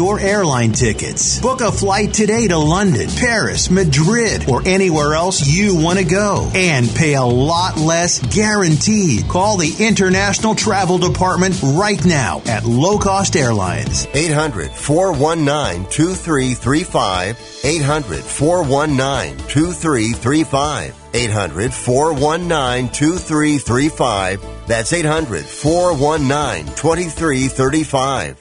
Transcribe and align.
your 0.00 0.18
airline 0.18 0.72
tickets. 0.72 1.38
Book 1.40 1.60
a 1.60 1.70
flight 1.70 2.14
today 2.14 2.48
to 2.48 2.56
London, 2.56 3.06
Paris, 3.18 3.70
Madrid, 3.70 4.48
or 4.48 4.62
anywhere 4.64 5.12
else 5.12 5.46
you 5.46 5.76
want 5.76 5.98
to 5.98 6.06
go 6.06 6.50
and 6.54 6.88
pay 6.88 7.16
a 7.16 7.22
lot 7.22 7.76
less 7.76 8.18
guaranteed. 8.34 9.28
Call 9.28 9.58
the 9.58 9.76
International 9.78 10.54
Travel 10.54 10.96
Department 10.96 11.54
right 11.62 12.02
now 12.02 12.40
at 12.46 12.64
Low 12.64 12.96
Cost 12.96 13.36
Airlines. 13.36 14.06
800 14.14 14.70
419 14.70 15.84
2335. 15.90 17.60
800 17.62 18.22
419 18.22 19.36
2335. 19.48 20.96
800 21.12 21.74
419 21.74 22.90
2335. 22.90 24.66
That's 24.66 24.94
800 24.94 25.44
419 25.44 26.74
2335. 26.74 28.39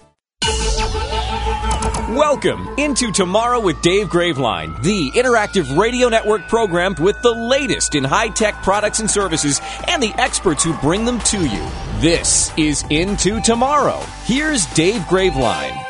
Welcome 2.16 2.68
into 2.80 3.12
Tomorrow 3.12 3.60
with 3.60 3.80
Dave 3.84 4.08
Graveline, 4.08 4.82
the 4.82 5.12
interactive 5.12 5.78
radio 5.78 6.10
network 6.10 6.48
program 6.48 6.96
with 7.00 7.22
the 7.22 7.32
latest 7.32 7.94
in 7.94 8.04
high 8.04 8.30
tech 8.30 8.64
products 8.64 9.00
and 9.00 9.10
services 9.10 9.62
and 9.88 10.02
the 10.02 10.12
experts 10.18 10.64
who 10.64 10.74
bring 10.80 11.06
them 11.06 11.20
to 11.20 11.46
you. 11.46 11.70
This 12.00 12.52
is 12.58 12.84
Into 12.90 13.40
Tomorrow. 13.42 14.00
Here's 14.24 14.66
Dave 14.74 15.02
Graveline. 15.02 15.86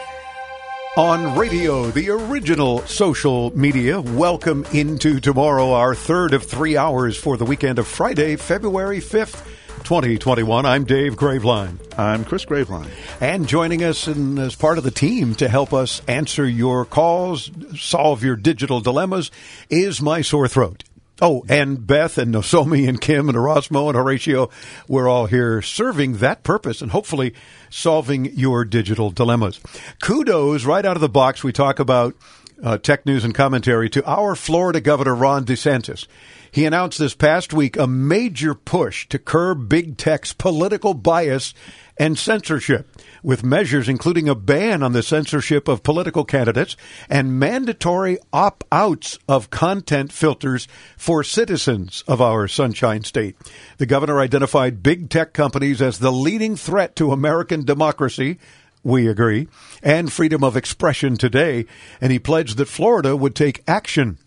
On 0.98 1.38
radio, 1.38 1.90
the 1.90 2.10
original 2.10 2.82
social 2.82 3.58
media, 3.58 4.02
welcome 4.02 4.66
into 4.74 5.22
tomorrow, 5.22 5.72
our 5.72 5.96
third 5.96 6.34
of 6.34 6.44
three 6.44 6.76
hours 6.76 7.16
for 7.16 7.38
the 7.38 7.46
weekend 7.46 7.80
of 7.80 7.88
Friday, 7.88 8.36
February 8.36 9.00
5th. 9.00 9.46
2021. 9.80 10.66
I'm 10.66 10.84
Dave 10.84 11.16
Graveline. 11.16 11.78
I'm 11.98 12.26
Chris 12.26 12.46
Graveline. 12.46 12.90
And 13.20 13.48
joining 13.48 13.84
us 13.84 14.08
in, 14.08 14.38
as 14.38 14.56
part 14.56 14.78
of 14.78 14.84
the 14.84 14.92
team 14.92 15.36
to 15.36 15.48
help 15.48 15.74
us 15.74 16.02
answer 16.08 16.48
your 16.48 16.86
calls, 16.86 17.50
solve 17.78 18.24
your 18.24 18.36
digital 18.36 18.82
dilemmas, 18.82 19.32
is 19.70 20.02
my 20.02 20.22
sore 20.22 20.48
throat. 20.48 20.84
Oh, 21.22 21.44
and 21.50 21.86
Beth 21.86 22.18
and 22.18 22.34
Nosomi 22.34 22.88
and 22.88 23.02
Kim 23.02 23.28
and 23.28 23.38
Erasmo 23.38 23.88
and 23.88 23.98
Horatio, 23.98 24.50
we're 24.88 25.10
all 25.10 25.26
here 25.26 25.62
serving 25.62 26.18
that 26.18 26.44
purpose 26.44 26.82
and 26.82 26.92
hopefully 26.92 27.34
solving 27.70 28.26
your 28.26 28.64
digital 28.64 29.12
dilemmas. 29.12 29.60
Kudos 30.02 30.64
right 30.64 30.86
out 30.86 30.96
of 30.96 31.02
the 31.02 31.10
box. 31.10 31.44
We 31.44 31.52
talk 31.52 31.80
about 31.80 32.16
uh, 32.64 32.78
tech 32.78 33.06
news 33.06 33.24
and 33.24 33.34
commentary 33.34 33.90
to 33.90 34.06
our 34.06 34.36
Florida 34.36 34.82
Governor 34.82 35.16
Ron 35.16 35.46
DeSantis. 35.46 36.08
He 36.52 36.66
announced 36.66 36.98
this 36.98 37.14
past 37.14 37.54
week 37.54 37.78
a 37.78 37.86
major 37.86 38.56
push 38.56 39.08
to 39.10 39.20
curb 39.20 39.70
big 39.70 39.98
tech's 39.98 40.34
political 40.34 40.94
bias 40.94 41.54
and 42.00 42.18
censorship, 42.18 42.90
with 43.22 43.44
measures 43.44 43.90
including 43.90 44.30
a 44.30 44.34
ban 44.34 44.82
on 44.82 44.94
the 44.94 45.04
censorship 45.04 45.68
of 45.68 45.84
political 45.84 46.24
candidates 46.24 46.78
and 47.10 47.38
mandatory 47.38 48.18
opt 48.32 48.64
outs 48.72 49.20
of 49.28 49.50
content 49.50 50.12
filters 50.12 50.68
for 50.98 51.24
citizens 51.24 52.04
of 52.08 52.22
our 52.22 52.48
Sunshine 52.48 53.04
State. 53.04 53.36
The 53.78 53.86
governor 53.86 54.22
identified 54.22 54.82
big 54.82 55.10
tech 55.10 55.34
companies 55.34 55.82
as 55.82 56.00
the 56.00 56.12
leading 56.12 56.56
threat 56.56 56.96
to 56.96 57.12
American 57.12 57.66
democracy 57.66 58.40
we 58.84 59.08
agree, 59.08 59.48
and 59.84 60.12
freedom 60.12 60.44
of 60.44 60.56
expression 60.56 61.18
today, 61.18 61.66
and 62.00 62.12
he 62.12 62.20
pledged 62.20 62.58
that 62.58 62.68
Florida 62.68 63.16
would 63.16 63.36
take 63.36 63.64
action. 63.68 64.18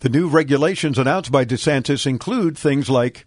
The 0.00 0.08
new 0.08 0.28
regulations 0.28 0.98
announced 0.98 1.32
by 1.32 1.44
DeSantis 1.44 2.06
include 2.06 2.58
things 2.58 2.90
like 2.90 3.26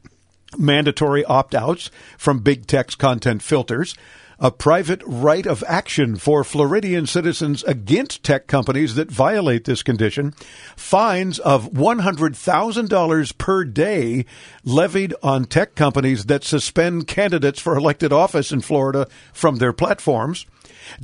mandatory 0.58 1.24
opt 1.26 1.56
outs 1.56 1.90
from 2.18 2.40
big 2.40 2.68
tech's 2.68 2.96
content 2.96 3.42
filters, 3.42 3.96
a 4.40 4.52
private 4.52 5.02
right 5.06 5.46
of 5.46 5.64
action 5.68 6.16
for 6.16 6.44
Floridian 6.44 7.06
citizens 7.06 7.64
against 7.64 8.24
tech 8.24 8.48
companies 8.48 8.96
that 8.96 9.12
violate 9.12 9.66
this 9.66 9.84
condition, 9.84 10.34
fines 10.76 11.40
of 11.40 11.72
$100,000 11.72 13.38
per 13.38 13.64
day 13.64 14.26
levied 14.64 15.14
on 15.24 15.46
tech 15.46 15.76
companies 15.76 16.26
that 16.26 16.44
suspend 16.44 17.08
candidates 17.08 17.60
for 17.60 17.78
elected 17.78 18.12
office 18.12 18.52
in 18.52 18.62
Florida 18.62 19.08
from 19.34 19.58
their 19.58 19.74
platforms. 19.74 20.46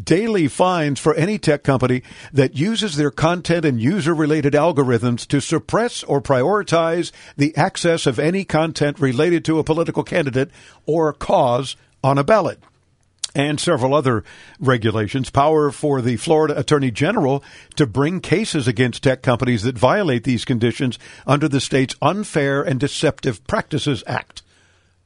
Daily 0.01 0.47
fines 0.47 0.99
for 0.99 1.13
any 1.15 1.39
tech 1.39 1.63
company 1.63 2.03
that 2.31 2.55
uses 2.55 2.95
their 2.95 3.11
content 3.11 3.65
and 3.65 3.81
user 3.81 4.13
related 4.13 4.53
algorithms 4.53 5.25
to 5.27 5.41
suppress 5.41 6.03
or 6.03 6.21
prioritize 6.21 7.11
the 7.37 7.55
access 7.55 8.05
of 8.05 8.19
any 8.19 8.43
content 8.43 8.99
related 8.99 9.43
to 9.45 9.59
a 9.59 9.63
political 9.63 10.03
candidate 10.03 10.51
or 10.85 11.13
cause 11.13 11.75
on 12.03 12.17
a 12.17 12.23
ballot 12.23 12.61
and 13.33 13.59
several 13.59 13.93
other 13.93 14.23
regulations. 14.59 15.29
Power 15.29 15.71
for 15.71 16.01
the 16.01 16.17
Florida 16.17 16.57
Attorney 16.57 16.91
General 16.91 17.43
to 17.75 17.85
bring 17.85 18.19
cases 18.19 18.67
against 18.67 19.03
tech 19.03 19.21
companies 19.21 19.63
that 19.63 19.77
violate 19.77 20.23
these 20.23 20.45
conditions 20.45 20.99
under 21.25 21.47
the 21.47 21.61
state's 21.61 21.95
Unfair 22.01 22.61
and 22.61 22.79
Deceptive 22.79 23.45
Practices 23.47 24.03
Act. 24.05 24.41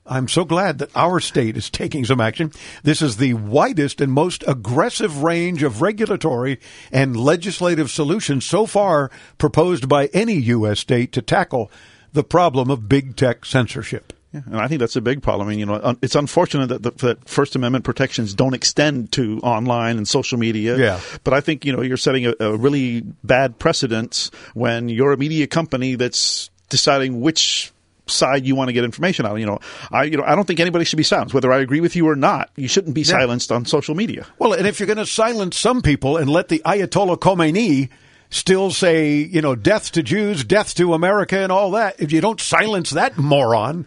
I'm 0.07 0.27
so 0.27 0.45
glad 0.45 0.77
that 0.79 0.95
our 0.95 1.19
state 1.19 1.57
is 1.57 1.71
taking 1.71 2.05
some 2.05 2.21
action. 2.21 2.51
This 2.83 3.01
is 3.01 3.17
the 3.17 3.33
widest 3.33 4.01
and 4.01 4.11
most 4.11 4.43
aggressive 4.45 5.23
range 5.23 5.63
of 5.63 5.81
regulatory 5.81 6.59
and 6.91 7.17
legislative 7.17 7.89
solutions 7.89 8.45
so 8.45 8.67
far 8.67 9.09
proposed 9.39 9.89
by 9.89 10.07
any 10.07 10.35
U.S. 10.35 10.79
state 10.79 11.11
to 11.13 11.23
tackle 11.23 11.71
the 12.13 12.23
problem 12.23 12.69
of 12.69 12.87
big 12.87 13.15
tech 13.15 13.45
censorship. 13.45 14.13
Yeah, 14.35 14.41
and 14.45 14.57
I 14.57 14.67
think 14.67 14.79
that's 14.79 14.97
a 14.97 15.01
big 15.01 15.23
problem. 15.23 15.47
I 15.47 15.51
mean, 15.51 15.59
you 15.59 15.65
know, 15.65 15.95
it's 16.01 16.15
unfortunate 16.15 16.67
that 16.67 16.83
the 16.83 16.91
that 17.07 17.29
First 17.29 17.55
Amendment 17.55 17.85
protections 17.85 18.33
don't 18.33 18.53
extend 18.53 19.13
to 19.13 19.39
online 19.39 19.95
and 19.95 20.05
social 20.05 20.37
media. 20.37 20.77
Yeah. 20.77 20.99
But 21.23 21.33
I 21.33 21.39
think 21.39 21.63
you 21.63 21.71
know 21.71 21.81
you're 21.81 21.95
setting 21.95 22.25
a, 22.25 22.33
a 22.41 22.57
really 22.57 23.01
bad 23.23 23.57
precedent 23.59 24.29
when 24.53 24.89
you're 24.89 25.13
a 25.13 25.17
media 25.17 25.47
company 25.47 25.95
that's 25.95 26.49
deciding 26.69 27.21
which 27.21 27.71
side 28.07 28.45
you 28.45 28.55
want 28.55 28.67
to 28.67 28.73
get 28.73 28.83
information 28.83 29.25
on. 29.25 29.39
You 29.39 29.45
know, 29.45 29.59
I 29.89 30.03
you 30.03 30.17
know 30.17 30.23
I 30.25 30.35
don't 30.35 30.45
think 30.45 30.59
anybody 30.59 30.83
should 30.83 30.97
be 30.97 31.03
silenced, 31.03 31.33
whether 31.33 31.53
I 31.53 31.59
agree 31.59 31.79
with 31.79 31.95
you 31.95 32.09
or 32.09 32.17
not. 32.17 32.49
You 32.57 32.67
shouldn't 32.67 32.93
be 32.93 33.01
yeah. 33.01 33.19
silenced 33.19 33.53
on 33.53 33.63
social 33.63 33.95
media. 33.95 34.25
Well, 34.37 34.51
and 34.51 34.67
if 34.67 34.81
you're 34.81 34.87
going 34.87 34.97
to 34.97 35.05
silence 35.05 35.57
some 35.57 35.81
people 35.81 36.17
and 36.17 36.29
let 36.29 36.49
the 36.49 36.61
Ayatollah 36.65 37.19
Khomeini 37.19 37.89
still 38.29 38.71
say, 38.71 39.15
you 39.15 39.41
know, 39.41 39.55
death 39.55 39.93
to 39.93 40.03
Jews, 40.03 40.43
death 40.43 40.75
to 40.75 40.93
America, 40.93 41.39
and 41.39 41.53
all 41.53 41.71
that, 41.71 41.95
if 41.99 42.11
you 42.11 42.19
don't 42.19 42.41
silence 42.41 42.89
that 42.91 43.17
moron. 43.17 43.85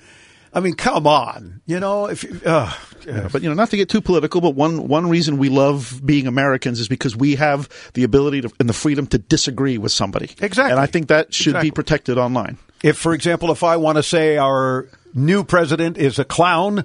I 0.59 0.61
mean, 0.61 0.75
come 0.75 1.07
on, 1.07 1.63
you 1.67 1.79
know. 1.79 2.07
If 2.07 2.45
uh, 2.45 2.73
yeah, 3.07 3.29
but 3.31 3.43
you 3.43 3.49
know, 3.49 3.55
not 3.55 3.71
to 3.71 3.77
get 3.77 3.89
too 3.89 4.01
political, 4.01 4.41
but 4.41 4.57
one 4.57 4.89
one 4.89 5.09
reason 5.09 5.39
we 5.39 5.51
love 5.51 6.03
being 6.05 6.27
Americans 6.27 6.81
is 6.81 6.89
because 6.89 7.15
we 7.15 7.37
have 7.37 7.69
the 7.95 8.03
ability 8.03 8.41
to, 8.41 8.51
and 8.59 8.69
the 8.69 8.73
freedom 8.73 9.07
to 9.07 9.19
disagree 9.19 9.79
with 9.79 9.93
somebody. 9.93 10.31
Exactly, 10.41 10.73
and 10.73 10.81
I 10.81 10.87
think 10.87 11.07
that 11.09 11.33
should 11.33 11.51
exactly. 11.51 11.71
be 11.71 11.75
protected 11.75 12.19
online. 12.19 12.59
If, 12.83 12.99
for 12.99 13.15
example, 13.15 13.53
if 13.53 13.63
I 13.63 13.77
want 13.77 13.99
to 13.99 14.03
say 14.03 14.37
our 14.37 14.89
new 15.15 15.45
president 15.45 15.97
is 15.97 16.19
a 16.19 16.25
clown 16.25 16.85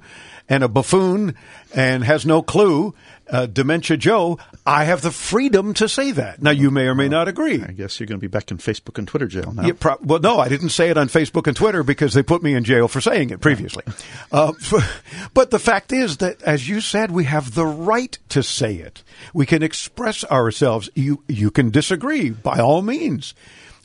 and 0.50 0.64
a 0.64 0.68
buffoon 0.68 1.36
and 1.74 2.04
has 2.04 2.26
no 2.26 2.42
clue, 2.42 2.94
uh, 3.30 3.46
Dementia 3.46 3.98
Joe, 3.98 4.38
I 4.66 4.84
have 4.84 5.02
the 5.02 5.12
freedom 5.12 5.74
to 5.76 5.88
say 5.88 6.12
that. 6.12 6.42
Now, 6.42 6.52
you 6.52 6.70
may 6.70 6.88
or 6.88 6.96
may 6.96 7.08
not 7.08 7.28
agree. 7.28 7.64
I 7.64 7.72
guess 7.72 8.00
you're 8.00 8.08
going 8.08 8.20
to 8.20 8.22
be 8.22 8.28
back 8.28 8.52
in 8.52 8.58
Facebook 8.58 8.98
and 8.98 9.08
Twitter 9.08 9.28
jail 9.28 9.54
now. 9.54 9.72
Pro- 9.72 9.98
well, 10.02 10.20
no, 10.20 10.40
I 10.40 10.50
didn't 10.50 10.70
say 10.70 10.90
it 10.90 10.98
on 10.98 11.08
Facebook 11.08 11.48
and 11.48 11.56
Twitter 11.56 11.84
because 11.84 12.14
they 12.14 12.24
put 12.24 12.44
me 12.44 12.54
in 12.54 12.64
jail 12.64 12.88
for 12.88 13.02
saying 13.02 13.30
it 13.30 13.42
previously. 13.42 13.84
Uh, 14.32 14.54
but 15.34 15.52
the 15.52 15.60
fact 15.60 15.92
is 15.94 16.18
that, 16.18 16.42
as 16.44 16.68
you 16.68 16.82
said, 16.82 17.12
we 17.12 17.24
have 17.24 17.56
the 17.56 17.66
right 17.66 18.18
to 18.30 18.44
say 18.44 18.76
it. 18.76 19.04
We 19.34 19.46
can 19.46 19.64
express 19.64 20.24
ourselves. 20.26 20.90
You, 20.94 21.24
you 21.28 21.52
can 21.52 21.70
disagree 21.70 22.30
by 22.30 22.60
all 22.60 22.82
means 22.82 23.34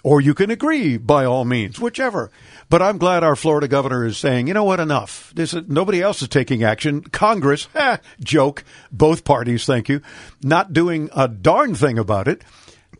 or 0.05 0.21
you 0.21 0.35
can 0.35 0.51
agree 0.51 0.97
by 0.97 1.25
all 1.25 1.45
means, 1.45 1.79
whichever. 1.79 2.31
But 2.71 2.83
I'm 2.83 2.99
glad 2.99 3.25
our 3.25 3.37
Florida 3.37 3.67
governor 3.67 4.05
is 4.05 4.19
saying, 4.19 4.47
you 4.47 4.55
know 4.55 4.65
what, 4.65 4.81
enough. 4.81 5.33
This 5.35 5.55
is, 5.55 5.67
nobody 5.69 6.03
else 6.03 6.21
is 6.21 6.29
taking 6.29 6.63
action. 6.63 7.03
Congress, 7.03 7.67
eh, 7.75 7.97
joke, 8.21 8.65
both 8.93 9.25
parties, 9.25 9.65
thank 9.65 9.89
you, 9.89 10.03
not 10.43 10.73
doing 10.73 11.09
a 11.15 11.29
darn 11.29 11.75
thing 11.75 11.99
about 11.99 12.29
it. 12.29 12.43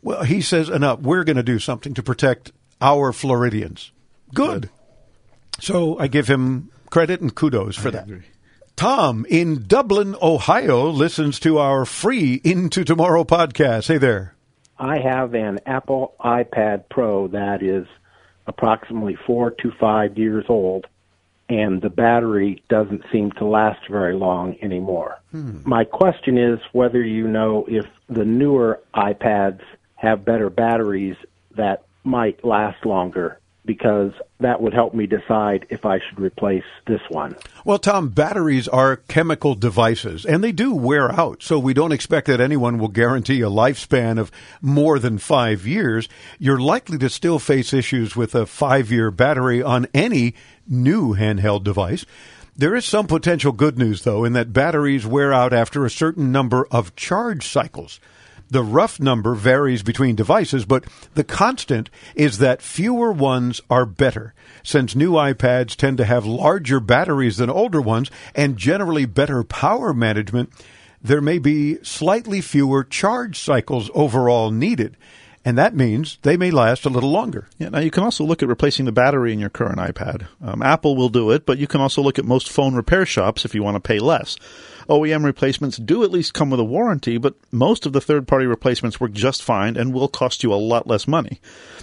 Well, 0.01 0.23
he 0.23 0.41
says, 0.41 0.69
enough. 0.69 1.01
We're 1.01 1.23
going 1.23 1.37
to 1.37 1.43
do 1.43 1.59
something 1.59 1.93
to 1.93 2.03
protect 2.03 2.51
our 2.81 3.11
Floridians. 3.11 3.91
Good. 4.33 4.69
So 5.59 5.99
I 5.99 6.07
give 6.07 6.27
him 6.27 6.71
credit 6.89 7.21
and 7.21 7.33
kudos 7.35 7.75
for 7.75 7.91
that. 7.91 8.07
Tom 8.75 9.25
in 9.29 9.67
Dublin, 9.67 10.15
Ohio, 10.21 10.89
listens 10.89 11.39
to 11.41 11.57
our 11.57 11.85
free 11.85 12.39
Into 12.45 12.85
Tomorrow 12.85 13.25
podcast. 13.25 13.87
Hey 13.89 13.97
there. 13.97 14.35
I 14.77 14.99
have 14.99 15.33
an 15.33 15.59
Apple 15.65 16.15
iPad 16.23 16.85
Pro 16.89 17.27
that 17.27 17.61
is 17.61 17.85
approximately 18.49 19.15
four 19.15 19.51
to 19.51 19.71
five 19.79 20.17
years 20.17 20.45
old, 20.49 20.87
and 21.47 21.81
the 21.81 21.89
battery 21.89 22.61
doesn't 22.67 23.03
seem 23.11 23.31
to 23.33 23.45
last 23.45 23.87
very 23.87 24.13
long 24.13 24.57
anymore. 24.61 25.19
Hmm. 25.31 25.59
My 25.63 25.83
question 25.83 26.37
is 26.37 26.59
whether 26.73 27.01
you 27.01 27.27
know 27.27 27.65
if 27.69 27.85
the 28.09 28.25
newer 28.25 28.81
iPads 28.95 29.61
have 29.95 30.25
better 30.25 30.49
batteries 30.49 31.15
that 31.55 31.83
might 32.03 32.43
last 32.43 32.85
longer, 32.85 33.38
because 33.69 34.13
that 34.39 34.63
would 34.63 34.73
help 34.73 34.95
me 34.95 35.05
decide 35.05 35.67
if 35.69 35.85
I 35.85 35.99
should 35.99 36.19
replace 36.19 36.63
this 36.87 37.01
one. 37.09 37.35
Well, 37.63 37.77
Tom, 37.77 38.09
batteries 38.09 38.67
are 38.67 38.95
chemical 38.95 39.53
devices 39.53 40.25
and 40.25 40.43
they 40.43 40.51
do 40.51 40.73
wear 40.73 41.11
out. 41.11 41.43
So 41.43 41.59
we 41.59 41.75
don't 41.75 41.91
expect 41.91 42.25
that 42.25 42.41
anyone 42.41 42.79
will 42.79 42.87
guarantee 42.87 43.41
a 43.41 43.47
lifespan 43.47 44.17
of 44.17 44.31
more 44.59 44.97
than 44.97 45.19
five 45.19 45.67
years. 45.67 46.09
You're 46.39 46.59
likely 46.59 46.97
to 46.97 47.11
still 47.11 47.37
face 47.37 47.71
issues 47.71 48.15
with 48.15 48.33
a 48.33 48.47
five 48.47 48.91
year 48.91 49.11
battery 49.11 49.61
on 49.61 49.85
any 49.93 50.33
new 50.67 51.13
handheld 51.13 51.63
device. 51.63 52.07
There 52.57 52.75
is 52.75 52.85
some 52.85 53.05
potential 53.05 53.51
good 53.51 53.77
news, 53.77 54.01
though, 54.01 54.25
in 54.25 54.33
that 54.33 54.51
batteries 54.51 55.05
wear 55.05 55.31
out 55.31 55.53
after 55.53 55.85
a 55.85 55.91
certain 55.91 56.31
number 56.31 56.65
of 56.71 56.95
charge 56.95 57.47
cycles. 57.47 57.99
The 58.49 58.63
rough 58.63 58.99
number 58.99 59.35
varies 59.35 59.83
between 59.83 60.15
devices, 60.15 60.65
but 60.65 60.85
the 61.13 61.23
constant 61.23 61.89
is 62.15 62.39
that 62.39 62.63
fewer 62.63 63.11
ones 63.11 63.61
are 63.69 63.85
better. 63.85 64.33
Since 64.63 64.95
new 64.95 65.11
iPads 65.11 65.75
tend 65.75 65.97
to 65.97 66.05
have 66.05 66.25
larger 66.25 66.79
batteries 66.79 67.37
than 67.37 67.49
older 67.49 67.81
ones 67.81 68.09
and 68.33 68.57
generally 68.57 69.05
better 69.05 69.43
power 69.43 69.93
management, 69.93 70.51
there 71.01 71.21
may 71.21 71.37
be 71.37 71.77
slightly 71.83 72.41
fewer 72.41 72.83
charge 72.83 73.39
cycles 73.39 73.91
overall 73.93 74.49
needed. 74.49 74.97
And 75.45 75.57
that 75.57 75.73
means 75.73 76.17
they 76.23 76.35
may 76.35 76.51
last 76.51 76.85
a 76.85 76.89
little 76.89 77.11
longer. 77.11 77.47
Yeah, 77.57 77.69
now 77.69 77.79
you 77.79 77.91
can 77.91 78.03
also 78.03 78.25
look 78.25 78.43
at 78.43 78.49
replacing 78.49 78.85
the 78.85 78.91
battery 78.91 79.31
in 79.31 79.39
your 79.39 79.49
current 79.49 79.77
iPad. 79.77 80.27
Um, 80.41 80.61
Apple 80.61 80.97
will 80.97 81.09
do 81.09 81.31
it, 81.31 81.45
but 81.45 81.57
you 81.57 81.65
can 81.65 81.79
also 81.79 82.01
look 82.01 82.19
at 82.19 82.25
most 82.25 82.49
phone 82.49 82.75
repair 82.75 83.05
shops 83.05 83.45
if 83.45 83.55
you 83.55 83.63
want 83.63 83.75
to 83.75 83.79
pay 83.79 83.99
less. 83.99 84.35
OEM 84.89 85.23
replacements 85.23 85.77
do 85.77 86.03
at 86.03 86.09
least 86.11 86.33
come 86.33 86.49
with 86.49 86.59
a 86.59 86.63
warranty, 86.63 87.19
but 87.19 87.35
most 87.51 87.85
of 87.85 87.93
the 87.93 88.01
third 88.01 88.27
party 88.27 88.47
replacements 88.47 88.99
work 88.99 89.11
just 89.11 89.43
fine 89.43 89.77
and 89.77 89.93
will 89.93 90.07
cost 90.07 90.43
you 90.43 90.51
a 90.51 90.55
lot 90.55 90.87
less 90.87 91.07
money. 91.07 91.39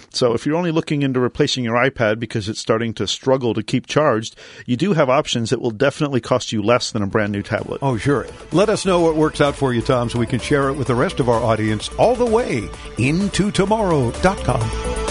So 0.09 0.33
if 0.33 0.45
you're 0.45 0.57
only 0.57 0.71
looking 0.71 1.01
into 1.03 1.19
replacing 1.19 1.63
your 1.63 1.75
iPad 1.75 2.19
because 2.19 2.49
it's 2.49 2.59
starting 2.59 2.93
to 2.95 3.07
struggle 3.07 3.53
to 3.53 3.63
keep 3.63 3.87
charged, 3.87 4.35
you 4.65 4.75
do 4.75 4.93
have 4.93 5.09
options 5.09 5.51
that 5.51 5.61
will 5.61 5.71
definitely 5.71 6.19
cost 6.19 6.51
you 6.51 6.61
less 6.61 6.91
than 6.91 7.01
a 7.01 7.07
brand 7.07 7.31
new 7.31 7.43
tablet. 7.43 7.79
Oh, 7.81 7.97
sure. 7.97 8.27
Let 8.51 8.67
us 8.67 8.85
know 8.85 8.99
what 8.99 9.15
works 9.15 9.39
out 9.39 9.55
for 9.55 9.73
you, 9.73 9.81
Tom, 9.81 10.09
so 10.09 10.19
we 10.19 10.27
can 10.27 10.39
share 10.39 10.67
it 10.69 10.73
with 10.73 10.87
the 10.87 10.95
rest 10.95 11.19
of 11.19 11.29
our 11.29 11.41
audience 11.41 11.89
all 11.97 12.15
the 12.15 12.25
way 12.25 12.69
into 12.97 13.51
tomorrow.com. 13.51 15.06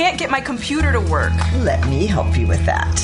can't 0.00 0.18
get 0.18 0.30
my 0.30 0.40
computer 0.40 0.92
to 0.92 0.98
work. 0.98 1.34
Let 1.56 1.86
me 1.86 2.06
help 2.06 2.34
you 2.38 2.46
with 2.46 2.64
that. 2.64 2.98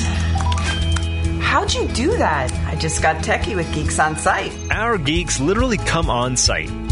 How'd 1.39 1.71
you 1.71 1.87
do 1.89 2.17
that? 2.17 2.51
I 2.65 2.73
just 2.73 3.03
got 3.03 3.17
techie 3.17 3.55
with 3.55 3.71
Geeks 3.71 3.99
on 3.99 4.15
Site. 4.15 4.51
Our 4.71 4.97
geeks 4.97 5.39
literally 5.39 5.77
come 5.77 6.09
on 6.09 6.35
site. 6.35 6.71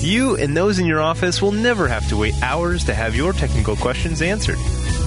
You 0.00 0.36
and 0.36 0.56
those 0.56 0.78
in 0.78 0.86
your 0.86 1.02
office 1.02 1.42
will 1.42 1.52
never 1.52 1.86
have 1.86 2.08
to 2.08 2.16
wait 2.16 2.32
hours 2.42 2.84
to 2.84 2.94
have 2.94 3.14
your 3.14 3.34
technical 3.34 3.76
questions 3.76 4.22
answered. 4.22 4.56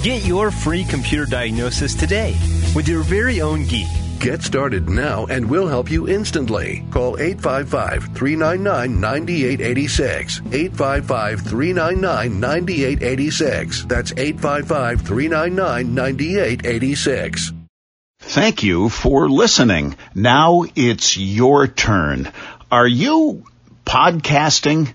Get 0.03 0.23
your 0.23 0.51
free 0.51 0.83
computer 0.83 1.25
diagnosis 1.25 1.95
today 1.95 2.37
with 2.75 2.87
your 2.87 3.01
very 3.01 3.41
own 3.41 3.65
geek. 3.65 3.87
Get 4.19 4.43
started 4.43 4.87
now 4.89 5.25
and 5.25 5.49
we'll 5.49 5.67
help 5.67 5.89
you 5.89 6.07
instantly. 6.07 6.85
Call 6.91 7.17
855 7.17 8.15
399 8.15 9.01
9886. 9.01 10.41
855 10.51 11.41
399 11.41 12.39
9886. 12.39 13.85
That's 13.85 14.11
855 14.11 15.01
399 15.01 15.95
9886. 15.95 17.51
Thank 18.19 18.61
you 18.61 18.89
for 18.89 19.27
listening. 19.27 19.95
Now 20.13 20.65
it's 20.75 21.17
your 21.17 21.67
turn. 21.67 22.31
Are 22.71 22.87
you 22.87 23.43
podcasting? 23.85 24.93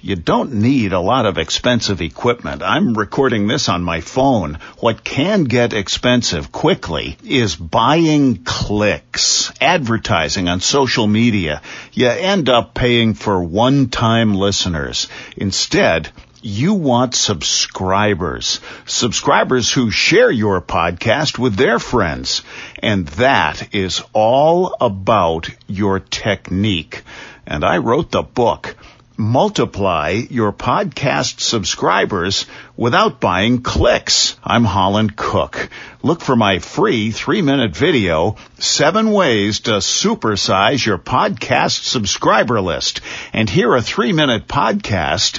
You 0.00 0.16
don't 0.16 0.56
need 0.56 0.92
a 0.92 1.00
lot 1.00 1.24
of 1.24 1.38
expensive 1.38 2.02
equipment. 2.02 2.62
I'm 2.62 2.92
recording 2.92 3.46
this 3.46 3.70
on 3.70 3.82
my 3.82 4.02
phone. 4.02 4.58
What 4.78 5.02
can 5.02 5.44
get 5.44 5.72
expensive 5.72 6.52
quickly 6.52 7.16
is 7.24 7.56
buying 7.56 8.44
clicks, 8.44 9.50
advertising 9.62 10.46
on 10.48 10.60
social 10.60 11.06
media. 11.06 11.62
You 11.94 12.08
end 12.08 12.50
up 12.50 12.74
paying 12.74 13.14
for 13.14 13.42
one-time 13.42 14.34
listeners. 14.34 15.08
Instead, 15.38 16.10
you 16.42 16.74
want 16.74 17.14
subscribers. 17.14 18.60
Subscribers 18.84 19.72
who 19.72 19.90
share 19.90 20.30
your 20.30 20.60
podcast 20.60 21.38
with 21.38 21.56
their 21.56 21.78
friends. 21.78 22.42
And 22.78 23.08
that 23.08 23.74
is 23.74 24.02
all 24.12 24.76
about 24.78 25.48
your 25.66 26.00
technique. 26.00 27.02
And 27.46 27.64
I 27.64 27.78
wrote 27.78 28.10
the 28.10 28.22
book 28.22 28.76
multiply 29.16 30.20
your 30.30 30.52
podcast 30.52 31.40
subscribers 31.40 32.46
without 32.76 33.20
buying 33.20 33.62
clicks. 33.62 34.36
I'm 34.42 34.64
Holland 34.64 35.14
Cooke. 35.16 35.70
Look 36.02 36.20
for 36.20 36.34
my 36.36 36.58
free 36.58 37.12
three 37.12 37.40
minute 37.42 37.76
video, 37.76 38.36
seven 38.58 39.12
ways 39.12 39.60
to 39.60 39.72
supersize 39.72 40.84
your 40.84 40.98
podcast 40.98 41.84
subscriber 41.84 42.60
list 42.60 43.00
and 43.32 43.48
hear 43.48 43.74
a 43.74 43.82
three 43.82 44.12
minute 44.12 44.48
podcast 44.48 45.38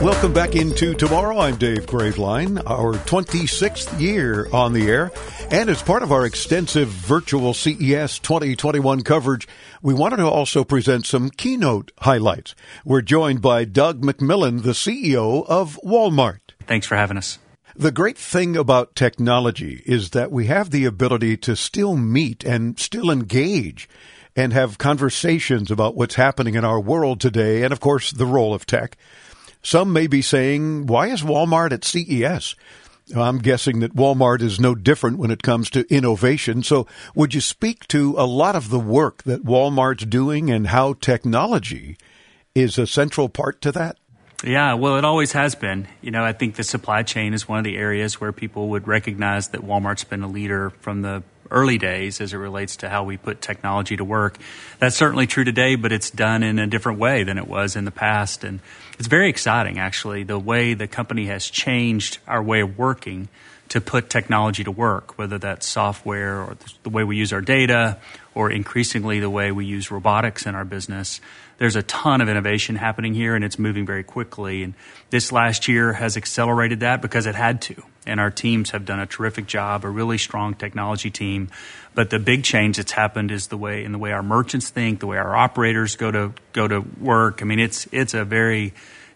Welcome 0.00 0.32
back 0.32 0.56
into 0.56 0.94
tomorrow. 0.94 1.38
I'm 1.40 1.56
Dave 1.56 1.84
Graveline, 1.84 2.62
our 2.66 2.94
26th 2.94 4.00
year 4.00 4.48
on 4.50 4.72
the 4.72 4.88
air. 4.88 5.12
And 5.50 5.68
as 5.68 5.82
part 5.82 6.02
of 6.02 6.10
our 6.10 6.24
extensive 6.24 6.88
virtual 6.88 7.52
CES 7.52 8.18
2021 8.18 9.02
coverage, 9.02 9.46
we 9.82 9.92
wanted 9.92 10.16
to 10.16 10.26
also 10.26 10.64
present 10.64 11.04
some 11.04 11.28
keynote 11.28 11.92
highlights. 11.98 12.54
We're 12.82 13.02
joined 13.02 13.42
by 13.42 13.66
Doug 13.66 14.00
McMillon, 14.00 14.62
the 14.62 14.70
CEO 14.70 15.44
of 15.46 15.78
Walmart. 15.84 16.40
Thanks 16.66 16.86
for 16.86 16.96
having 16.96 17.18
us. 17.18 17.38
The 17.76 17.92
great 17.92 18.16
thing 18.16 18.56
about 18.56 18.96
technology 18.96 19.82
is 19.84 20.10
that 20.10 20.32
we 20.32 20.46
have 20.46 20.70
the 20.70 20.86
ability 20.86 21.36
to 21.38 21.54
still 21.54 21.98
meet 21.98 22.42
and 22.42 22.78
still 22.80 23.10
engage 23.10 23.86
and 24.34 24.54
have 24.54 24.78
conversations 24.78 25.70
about 25.70 25.94
what's 25.94 26.14
happening 26.14 26.54
in 26.54 26.64
our 26.64 26.80
world 26.80 27.20
today 27.20 27.64
and, 27.64 27.72
of 27.72 27.80
course, 27.80 28.10
the 28.10 28.24
role 28.24 28.54
of 28.54 28.64
tech. 28.64 28.96
Some 29.62 29.92
may 29.92 30.06
be 30.06 30.22
saying, 30.22 30.86
why 30.86 31.08
is 31.08 31.22
Walmart 31.22 31.72
at 31.72 31.84
CES? 31.84 32.54
I'm 33.14 33.38
guessing 33.38 33.80
that 33.80 33.96
Walmart 33.96 34.40
is 34.40 34.60
no 34.60 34.74
different 34.74 35.18
when 35.18 35.30
it 35.30 35.42
comes 35.42 35.68
to 35.70 35.92
innovation. 35.92 36.62
So, 36.62 36.86
would 37.14 37.34
you 37.34 37.40
speak 37.40 37.88
to 37.88 38.14
a 38.16 38.24
lot 38.24 38.54
of 38.54 38.70
the 38.70 38.78
work 38.78 39.24
that 39.24 39.44
Walmart's 39.44 40.06
doing 40.06 40.50
and 40.50 40.68
how 40.68 40.94
technology 40.94 41.96
is 42.54 42.78
a 42.78 42.86
central 42.86 43.28
part 43.28 43.60
to 43.62 43.72
that? 43.72 43.96
Yeah, 44.44 44.74
well, 44.74 44.96
it 44.96 45.04
always 45.04 45.32
has 45.32 45.54
been. 45.54 45.86
You 46.00 46.10
know, 46.12 46.24
I 46.24 46.32
think 46.32 46.54
the 46.54 46.64
supply 46.64 47.02
chain 47.02 47.34
is 47.34 47.46
one 47.48 47.58
of 47.58 47.64
the 47.64 47.76
areas 47.76 48.20
where 48.20 48.32
people 48.32 48.68
would 48.70 48.88
recognize 48.88 49.48
that 49.48 49.62
Walmart's 49.62 50.04
been 50.04 50.22
a 50.22 50.28
leader 50.28 50.70
from 50.70 51.02
the 51.02 51.22
early 51.50 51.78
days 51.78 52.20
as 52.20 52.32
it 52.32 52.36
relates 52.36 52.76
to 52.76 52.88
how 52.88 53.04
we 53.04 53.16
put 53.16 53.40
technology 53.40 53.96
to 53.96 54.04
work. 54.04 54.38
That's 54.78 54.96
certainly 54.96 55.26
true 55.26 55.44
today, 55.44 55.74
but 55.74 55.92
it's 55.92 56.10
done 56.10 56.42
in 56.42 56.58
a 56.58 56.66
different 56.66 56.98
way 56.98 57.24
than 57.24 57.38
it 57.38 57.48
was 57.48 57.76
in 57.76 57.84
the 57.84 57.90
past. 57.90 58.44
And 58.44 58.60
it's 59.00 59.08
very 59.08 59.30
exciting, 59.30 59.78
actually, 59.78 60.24
the 60.24 60.38
way 60.38 60.74
the 60.74 60.86
company 60.86 61.24
has 61.28 61.48
changed 61.48 62.18
our 62.28 62.42
way 62.42 62.60
of 62.60 62.76
working 62.76 63.30
to 63.70 63.80
put 63.80 64.10
technology 64.10 64.62
to 64.62 64.70
work, 64.70 65.16
whether 65.16 65.38
that's 65.38 65.66
software 65.66 66.42
or 66.42 66.58
the 66.82 66.90
way 66.90 67.02
we 67.02 67.16
use 67.16 67.32
our 67.32 67.40
data 67.40 67.96
or 68.34 68.50
increasingly 68.50 69.18
the 69.18 69.30
way 69.30 69.52
we 69.52 69.64
use 69.64 69.90
robotics 69.90 70.44
in 70.44 70.54
our 70.54 70.66
business. 70.66 71.22
There's 71.56 71.76
a 71.76 71.82
ton 71.82 72.20
of 72.20 72.28
innovation 72.28 72.76
happening 72.76 73.14
here 73.14 73.34
and 73.34 73.42
it's 73.42 73.58
moving 73.58 73.86
very 73.86 74.04
quickly. 74.04 74.62
And 74.64 74.74
this 75.08 75.32
last 75.32 75.66
year 75.66 75.94
has 75.94 76.18
accelerated 76.18 76.80
that 76.80 77.00
because 77.00 77.24
it 77.24 77.34
had 77.34 77.62
to. 77.62 77.82
And 78.06 78.18
our 78.18 78.30
teams 78.30 78.70
have 78.70 78.86
done 78.86 78.98
a 78.98 79.06
terrific 79.06 79.46
job, 79.46 79.84
a 79.84 79.88
really 79.88 80.16
strong 80.16 80.54
technology 80.54 81.10
team. 81.10 81.50
But 81.94 82.10
the 82.10 82.18
big 82.18 82.44
change 82.44 82.78
that's 82.78 82.92
happened 82.92 83.30
is 83.30 83.48
the 83.48 83.58
way 83.58 83.84
in 83.84 83.92
the 83.92 83.98
way 83.98 84.12
our 84.12 84.22
merchants 84.22 84.70
think, 84.70 85.00
the 85.00 85.06
way 85.06 85.18
our 85.18 85.36
operators 85.36 85.96
go 85.96 86.10
to 86.10 86.32
go 86.52 86.66
to 86.66 86.80
work. 86.98 87.42
I 87.42 87.44
mean, 87.44 87.58
it's 87.58 87.86
it's 87.92 88.14
a 88.14 88.24
very 88.24 88.72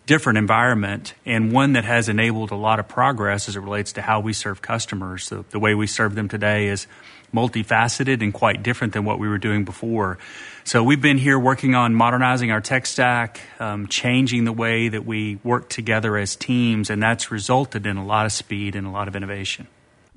different 0.07 0.39
environment 0.39 1.15
and 1.25 1.51
one 1.51 1.73
that 1.73 1.85
has 1.85 2.09
enabled 2.09 2.51
a 2.51 2.57
lot 2.57 2.79
of 2.79 2.87
progress 2.87 3.49
as 3.49 3.57
it 3.57 3.61
relates 3.61 3.93
to 3.95 4.03
how 4.03 4.21
we 4.21 4.33
serve 4.33 4.61
customers. 4.61 5.25
So 5.25 5.45
the 5.51 5.59
way 5.59 5.75
we 5.75 5.87
serve 5.87 6.15
them 6.15 6.29
today 6.29 6.69
is 6.69 6.87
multifaceted 7.33 8.23
and 8.23 8.33
quite 8.33 8.63
different 8.63 8.93
than 8.93 9.05
what 9.05 9.19
we 9.19 9.29
were 9.29 9.39
doing 9.39 9.65
before. 9.65 10.19
So 10.67 10.83
we've 10.83 11.01
been 11.01 11.19
here 11.19 11.39
working 11.39 11.75
on 11.75 11.95
modernizing 11.95 12.51
our 12.51 12.63
tech 12.63 12.87
stack, 12.87 13.41
um, 13.61 13.87
changing 13.87 14.45
the 14.45 14.53
way 14.53 14.89
that 14.89 15.05
we 15.05 15.39
work 15.45 15.69
together 15.69 16.17
as 16.17 16.37
teams, 16.37 16.89
and 16.89 17.03
that's 17.03 17.31
resulted 17.31 17.87
in 17.87 17.99
a 17.99 18.05
lot 18.05 18.25
of 18.25 18.33
speed 18.33 18.75
and 18.75 18.87
a 18.87 18.91
lot 18.91 19.07
of 19.07 19.15
innovation. 19.15 19.69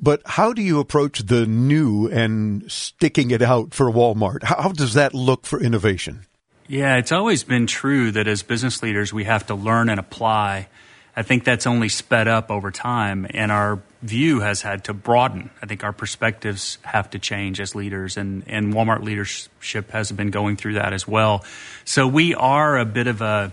But 0.01 0.21
how 0.25 0.53
do 0.53 0.61
you 0.61 0.79
approach 0.79 1.19
the 1.19 1.45
new 1.45 2.07
and 2.07 2.71
sticking 2.71 3.31
it 3.31 3.41
out 3.41 3.73
for 3.73 3.91
Walmart? 3.91 4.43
How 4.43 4.71
does 4.71 4.93
that 4.93 5.13
look 5.13 5.45
for 5.45 5.59
innovation? 5.59 6.25
Yeah, 6.67 6.95
it's 6.95 7.11
always 7.11 7.43
been 7.43 7.67
true 7.67 8.11
that 8.11 8.27
as 8.27 8.41
business 8.41 8.81
leaders, 8.81 9.13
we 9.13 9.25
have 9.25 9.47
to 9.47 9.55
learn 9.55 9.89
and 9.89 9.99
apply. 9.99 10.69
I 11.17 11.23
think 11.23 11.45
that's 11.45 11.65
only 11.65 11.89
sped 11.89 12.27
up 12.27 12.51
over 12.51 12.69
time, 12.69 13.25
and 13.31 13.51
our 13.51 13.79
view 14.03 14.41
has 14.41 14.61
had 14.61 14.83
to 14.83 14.93
broaden. 14.93 15.49
I 15.63 15.65
think 15.65 15.83
our 15.83 15.91
perspectives 15.91 16.77
have 16.83 17.09
to 17.09 17.19
change 17.19 17.59
as 17.59 17.73
leaders, 17.73 18.17
and, 18.17 18.43
and 18.45 18.71
Walmart 18.71 19.01
leadership 19.01 19.89
has 19.89 20.11
been 20.11 20.29
going 20.29 20.57
through 20.57 20.75
that 20.75 20.93
as 20.93 21.07
well. 21.07 21.43
So 21.85 22.07
we 22.07 22.35
are 22.35 22.77
a 22.77 22.85
bit 22.85 23.07
of 23.07 23.21
a 23.21 23.51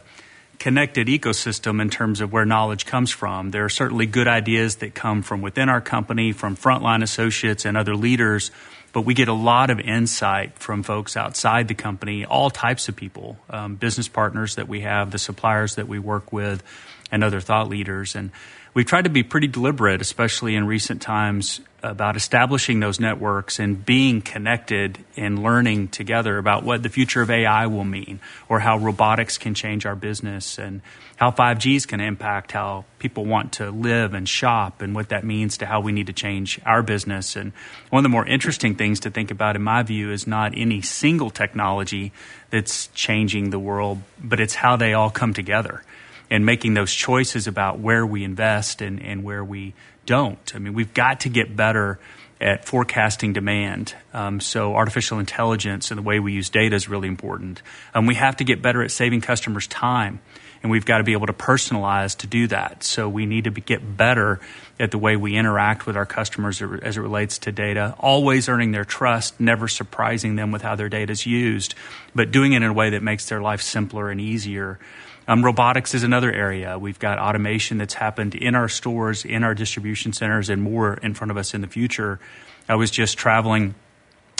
connected 0.59 1.07
ecosystem 1.07 1.81
in 1.81 1.89
terms 1.89 2.21
of 2.21 2.31
where 2.31 2.45
knowledge 2.45 2.85
comes 2.85 3.11
from. 3.11 3.51
There 3.51 3.65
are 3.65 3.71
certainly 3.71 4.05
good 4.05 4.29
ideas 4.29 4.77
that 4.77 4.95
come 4.95 5.23
from 5.23 5.41
within 5.41 5.71
our 5.71 5.81
company, 5.81 6.33
from 6.33 6.59
frontline 6.59 7.03
associates 7.03 7.65
and 7.65 7.79
other 7.79 7.97
leaders 7.97 8.51
but 8.95 9.05
we 9.05 9.13
get 9.13 9.27
a 9.27 9.35
lot 9.35 9.71
of 9.71 9.81
insight 9.81 10.57
from 10.57 10.85
folks 10.85 11.17
outside 11.17 11.67
the 11.67 11.75
company, 11.75 12.25
all 12.25 12.49
types 12.49 12.89
of 12.89 12.95
people, 12.95 13.37
um, 13.51 13.75
business 13.75 14.07
partners 14.07 14.55
that 14.55 14.69
we 14.69 14.83
have, 14.83 15.11
the 15.11 15.19
suppliers 15.19 15.75
that 15.75 15.89
we 15.89 15.99
work 15.99 16.33
with, 16.33 16.63
and 17.11 17.23
other 17.25 17.41
thought 17.41 17.69
leaders. 17.69 18.15
And 18.15 18.31
we've 18.75 18.87
tried 18.87 19.05
to 19.05 19.11
be 19.11 19.23
pretty 19.23 19.47
deliberate, 19.47 20.01
especially 20.01 20.57
in 20.57 20.67
recent 20.67 21.01
times, 21.01 21.61
about 21.83 22.17
establishing 22.17 22.81
those 22.81 22.99
networks 22.99 23.59
and 23.59 23.85
being 23.85 24.23
connected 24.23 24.99
and 25.17 25.43
learning 25.43 25.89
together 25.89 26.39
about 26.39 26.65
what 26.65 26.83
the 26.83 26.89
future 26.89 27.21
of 27.21 27.31
AI 27.31 27.67
will 27.67 27.85
mean 27.85 28.21
or 28.49 28.61
how 28.61 28.79
robotics 28.79 29.37
can 29.37 29.55
change 29.55 29.85
our 29.85 29.95
business 29.95 30.59
and 30.59 30.81
how 31.17 31.31
5G 31.31 31.77
is 31.77 31.87
going 31.87 32.01
to 32.01 32.07
impact 32.07 32.53
how 32.53 32.85
people 32.99 33.27
want 33.27 33.53
to 33.53 33.71
live 33.71 34.15
and 34.15 34.29
shop 34.29 34.81
and 34.81 34.95
what 34.95 35.11
that 35.11 35.25
means 35.25 35.59
to 35.59 35.67
how 35.67 35.81
we 35.81 35.93
need 35.93 36.07
to 36.07 36.13
change 36.13 36.59
our 36.65 36.83
business. 36.83 37.37
And 37.37 37.53
one 37.91 38.01
of 38.01 38.03
the 38.03 38.09
more 38.09 38.27
interesting 38.27 38.75
things 38.75 39.01
to 39.01 39.11
think 39.11 39.31
about, 39.31 39.55
in 39.55 39.63
my 39.63 39.83
view, 39.83 40.11
is 40.11 40.27
not 40.27 40.55
any 40.57 40.81
single 40.81 41.31
technology 41.31 42.13
that's 42.51 42.89
changing 42.89 43.51
the 43.51 43.59
world, 43.59 44.01
but 44.19 44.41
it's 44.41 44.55
how 44.55 44.77
they 44.77 44.95
all 44.95 45.11
come 45.11 45.35
together 45.35 45.85
and 46.31 46.45
making 46.45 46.75
those 46.75 46.93
choices 46.93 47.47
about 47.47 47.79
where 47.79 48.05
we 48.05 48.25
invest 48.25 48.81
and, 48.81 49.01
and 49.01 49.25
where 49.25 49.45
we 49.45 49.75
don't. 50.07 50.53
I 50.55 50.59
mean, 50.59 50.75
we've 50.75 50.95
got 50.95 51.21
to 51.21 51.29
get 51.29 51.55
better 51.55 51.99
at 52.41 52.65
forecasting 52.65 53.33
demand. 53.33 53.95
Um, 54.13 54.41
so 54.41 54.75
artificial 54.75 55.19
intelligence 55.19 55.91
and 55.91 55.99
the 55.99 56.03
way 56.03 56.19
we 56.21 56.33
use 56.33 56.51
data 56.51 56.75
is 56.77 56.89
really 56.89 57.09
important. 57.09 57.63
Um, 57.95 58.07
we 58.07 58.17
have 58.17 58.37
to 58.37 58.45
get 58.45 58.61
better 58.61 58.83
at 58.83 58.91
saving 58.91 59.21
customers 59.21 59.67
time 59.67 60.21
and 60.65 60.71
we've 60.71 60.87
got 60.87 60.99
to 60.99 61.05
be 61.05 61.13
able 61.13 61.27
to 61.27 61.35
personalize 61.35 62.17
to 62.17 62.27
do 62.27 62.47
that. 62.47 62.83
So 62.83 63.07
we 63.07 63.27
need 63.27 63.45
to 63.45 63.51
be, 63.51 63.61
get 63.61 63.99
better 63.99 64.41
at 64.81 64.91
the 64.91 64.97
way 64.97 65.15
we 65.15 65.37
interact 65.37 65.87
with 65.87 65.95
our 65.95 66.07
customers 66.07 66.63
as 66.63 66.97
it 66.97 67.01
relates 67.01 67.39
to 67.41 67.53
data, 67.53 67.95
always 68.01 68.49
earning 68.49 68.73
their 68.73 68.87
trust, 68.87 69.39
never 69.39 69.69
surprising 69.69 70.37
them 70.37 70.53
with 70.53 70.63
how 70.63 70.75
their 70.75 70.89
data 70.89 71.13
is 71.13 71.27
used, 71.27 71.75
but 72.15 72.31
doing 72.31 72.55
it 72.55 72.63
in 72.63 72.65
a 72.65 72.73
way 72.73 72.91
that 72.91 73.03
makes 73.03 73.29
their 73.29 73.43
life 73.43 73.61
simpler 73.61 74.11
and 74.11 74.23
easier. 74.23 74.79
Um, 75.27 75.45
robotics 75.45 75.95
is 75.95 76.03
another 76.03 76.33
area. 76.33 76.79
We've 76.79 76.99
got 76.99 77.19
automation 77.19 77.79
that's 77.79 77.95
happened 77.95 78.35
in 78.35 78.55
our 78.55 78.69
stores, 78.69 79.25
in 79.25 79.43
our 79.43 79.55
distribution 79.55 80.13
centers, 80.13 80.51
and 80.51 80.63
more 80.63 80.95
in 80.95 81.15
front 81.15 81.31
of 81.31 81.37
us 81.37 81.55
in 81.55 81.61
the 81.63 81.67
future. 81.67 82.21
I 82.69 82.75
was 82.75 82.91
just 82.91 83.17
traveling 83.17 83.75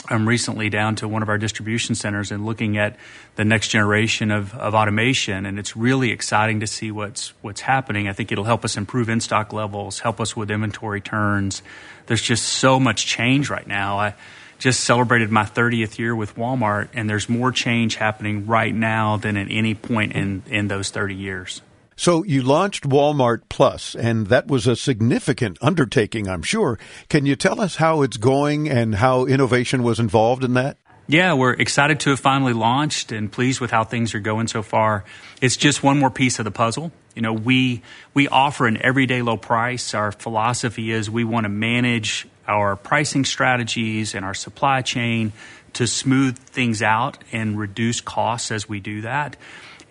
I'm 0.07 0.27
recently 0.27 0.69
down 0.69 0.95
to 0.97 1.07
one 1.07 1.23
of 1.23 1.29
our 1.29 1.37
distribution 1.37 1.95
centers 1.95 2.31
and 2.31 2.45
looking 2.45 2.77
at 2.77 2.97
the 3.35 3.45
next 3.45 3.69
generation 3.69 4.29
of, 4.29 4.53
of 4.53 4.75
automation, 4.75 5.45
and 5.45 5.57
it's 5.57 5.75
really 5.75 6.11
exciting 6.11 6.59
to 6.59 6.67
see 6.67 6.91
what's 6.91 7.29
what's 7.41 7.61
happening. 7.61 8.07
I 8.07 8.13
think 8.13 8.31
it'll 8.31 8.43
help 8.43 8.63
us 8.63 8.77
improve 8.77 9.09
in 9.09 9.19
stock 9.19 9.51
levels, 9.51 9.99
help 9.99 10.21
us 10.21 10.35
with 10.35 10.51
inventory 10.51 11.01
turns. 11.01 11.63
There's 12.05 12.21
just 12.21 12.45
so 12.45 12.79
much 12.79 13.07
change 13.07 13.49
right 13.49 13.65
now. 13.65 13.97
I 13.99 14.13
just 14.57 14.83
celebrated 14.83 15.31
my 15.31 15.43
30th 15.43 15.97
year 15.97 16.15
with 16.15 16.35
Walmart, 16.35 16.89
and 16.93 17.09
there's 17.09 17.29
more 17.29 17.51
change 17.51 17.95
happening 17.95 18.45
right 18.45 18.73
now 18.73 19.17
than 19.17 19.37
at 19.37 19.47
any 19.49 19.75
point 19.75 20.13
in, 20.13 20.43
in 20.47 20.67
those 20.67 20.89
30 20.89 21.15
years. 21.15 21.61
So 21.97 22.23
you 22.23 22.41
launched 22.41 22.83
Walmart 22.83 23.43
Plus, 23.47 23.95
and 23.95 24.27
that 24.27 24.47
was 24.47 24.67
a 24.67 24.75
significant 24.75 25.57
undertaking, 25.61 26.27
I'm 26.27 26.41
sure. 26.41 26.77
Can 27.07 27.25
you 27.25 27.37
tell 27.37 27.61
us 27.61 27.77
how 27.77 28.01
it's 28.01 28.17
going 28.17 28.69
and 28.69 28.95
how 28.95 29.25
innovation 29.25 29.81
was 29.81 29.99
involved 29.99 30.43
in 30.43 30.55
that? 30.55 30.77
Yeah, 31.07 31.33
we're 31.33 31.53
excited 31.53 31.99
to 32.01 32.09
have 32.11 32.19
finally 32.19 32.53
launched 32.53 33.11
and 33.11 33.31
pleased 33.31 33.61
with 33.61 33.69
how 33.69 33.83
things 33.83 34.15
are 34.15 34.19
going 34.19 34.47
so 34.47 34.63
far. 34.63 35.05
It's 35.39 35.55
just 35.55 35.83
one 35.83 35.99
more 35.99 36.09
piece 36.09 36.39
of 36.39 36.45
the 36.45 36.51
puzzle. 36.51 36.91
You 37.13 37.21
know, 37.21 37.31
we 37.31 37.83
we 38.13 38.27
offer 38.27 38.65
an 38.65 38.81
everyday 38.81 39.21
low 39.21 39.37
price. 39.37 39.93
Our 39.93 40.11
philosophy 40.11 40.91
is 40.91 41.09
we 41.09 41.23
want 41.23 41.45
to 41.45 41.49
manage 41.49 42.27
our 42.47 42.75
pricing 42.75 43.25
strategies 43.25 44.15
and 44.15 44.25
our 44.25 44.33
supply 44.33 44.81
chain 44.81 45.33
to 45.73 45.87
smooth 45.87 46.37
things 46.37 46.81
out 46.81 47.17
and 47.31 47.59
reduce 47.59 48.01
costs 48.01 48.51
as 48.51 48.67
we 48.69 48.79
do 48.79 49.01
that. 49.01 49.35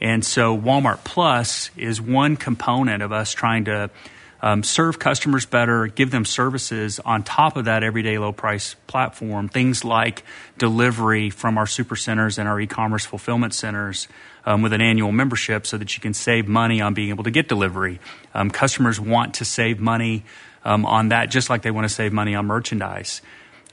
And 0.01 0.25
so 0.25 0.57
Walmart 0.57 1.05
Plus 1.05 1.71
is 1.77 2.01
one 2.01 2.37
component 2.37 3.03
of 3.03 3.13
us 3.13 3.33
trying 3.33 3.67
to 3.67 3.91
um, 4.45 4.63
serve 4.63 4.99
customers 4.99 5.47
better, 5.47 5.87
give 5.87 6.11
them 6.11 6.27
services 6.27 7.01
on 7.01 7.23
top 7.23 7.57
of 7.57 7.65
that 7.65 7.83
everyday 7.83 8.19
low 8.19 8.31
price 8.31 8.75
platform. 8.87 9.49
Things 9.49 9.85
like 9.85 10.23
delivery 10.59 11.31
from 11.31 11.57
our 11.57 11.67
super 11.67 11.97
centers 11.97 12.39
and 12.39 12.47
our 12.47 12.61
e 12.61 12.67
commerce 12.67 13.07
fulfillment 13.07 13.55
centers 13.55 14.07
um, 14.45 14.61
with 14.61 14.75
an 14.75 14.83
annual 14.83 15.13
membership 15.13 15.67
so 15.67 15.79
that 15.79 15.97
you 15.97 16.03
can 16.03 16.13
save 16.13 16.47
money 16.47 16.83
on 16.83 16.93
being 16.93 17.09
able 17.09 17.25
to 17.25 17.31
get 17.31 17.49
delivery. 17.49 18.01
Um, 18.35 18.51
customers 18.51 19.01
want 19.01 19.35
to 19.35 19.47
save 19.47 19.81
money 19.81 20.25
um, 20.65 20.87
on 20.87 21.09
that 21.09 21.31
just 21.31 21.51
like 21.51 21.63
they 21.63 21.71
want 21.71 21.87
to 21.87 21.95
save 21.95 22.13
money 22.13 22.35
on 22.35 22.47
merchandise. 22.47 23.23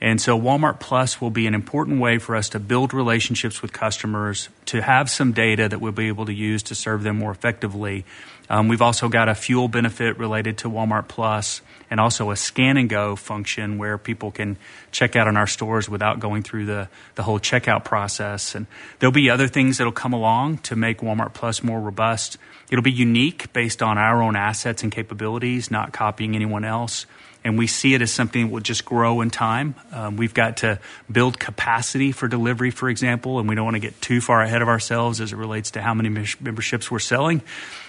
And 0.02 0.20
so 0.20 0.38
Walmart 0.38 0.80
Plus 0.80 1.20
will 1.20 1.30
be 1.30 1.46
an 1.46 1.54
important 1.54 2.00
way 2.00 2.18
for 2.18 2.34
us 2.34 2.48
to 2.50 2.58
build 2.58 2.92
relationships 2.92 3.62
with 3.62 3.72
customers, 3.72 4.48
to 4.66 4.82
have 4.82 5.08
some 5.08 5.30
data 5.30 5.68
that 5.68 5.80
we'll 5.80 5.92
be 5.92 6.08
able 6.08 6.26
to 6.26 6.34
use 6.34 6.64
to 6.64 6.74
serve 6.74 7.04
them 7.04 7.18
more 7.18 7.30
effectively, 7.30 8.04
Um, 8.52 8.68
we've 8.68 8.82
also 8.82 9.08
got 9.08 9.30
a 9.30 9.34
fuel 9.34 9.66
benefit 9.66 10.18
related 10.18 10.58
to 10.58 10.68
Walmart 10.68 11.08
Plus 11.08 11.62
and 11.90 11.98
also 11.98 12.30
a 12.30 12.36
scan 12.36 12.76
and 12.76 12.86
go 12.86 13.16
function 13.16 13.78
where 13.78 13.96
people 13.96 14.30
can 14.30 14.58
check 14.90 15.16
out 15.16 15.26
in 15.26 15.38
our 15.38 15.46
stores 15.46 15.88
without 15.88 16.20
going 16.20 16.42
through 16.42 16.66
the, 16.66 16.88
the 17.14 17.22
whole 17.22 17.40
checkout 17.40 17.82
process. 17.82 18.54
And 18.54 18.66
there'll 18.98 19.10
be 19.10 19.30
other 19.30 19.48
things 19.48 19.78
that'll 19.78 19.90
come 19.90 20.12
along 20.12 20.58
to 20.58 20.76
make 20.76 20.98
Walmart 20.98 21.32
Plus 21.32 21.62
more 21.62 21.80
robust. 21.80 22.36
It'll 22.70 22.82
be 22.82 22.92
unique 22.92 23.54
based 23.54 23.82
on 23.82 23.96
our 23.96 24.22
own 24.22 24.36
assets 24.36 24.82
and 24.82 24.92
capabilities, 24.92 25.70
not 25.70 25.94
copying 25.94 26.34
anyone 26.34 26.66
else 26.66 27.06
and 27.44 27.58
we 27.58 27.66
see 27.66 27.94
it 27.94 28.02
as 28.02 28.12
something 28.12 28.46
that 28.46 28.52
will 28.52 28.60
just 28.60 28.84
grow 28.84 29.20
in 29.20 29.30
time. 29.30 29.74
Um, 29.90 30.16
we've 30.16 30.34
got 30.34 30.58
to 30.58 30.78
build 31.10 31.38
capacity 31.38 32.12
for 32.12 32.28
delivery, 32.28 32.70
for 32.70 32.88
example, 32.88 33.38
and 33.38 33.48
we 33.48 33.54
don't 33.54 33.64
want 33.64 33.74
to 33.74 33.80
get 33.80 34.00
too 34.00 34.20
far 34.20 34.42
ahead 34.42 34.62
of 34.62 34.68
ourselves 34.68 35.20
as 35.20 35.32
it 35.32 35.36
relates 35.36 35.72
to 35.72 35.82
how 35.82 35.94
many 35.94 36.08
memberships 36.08 36.90
we're 36.90 37.00
selling. 37.00 37.42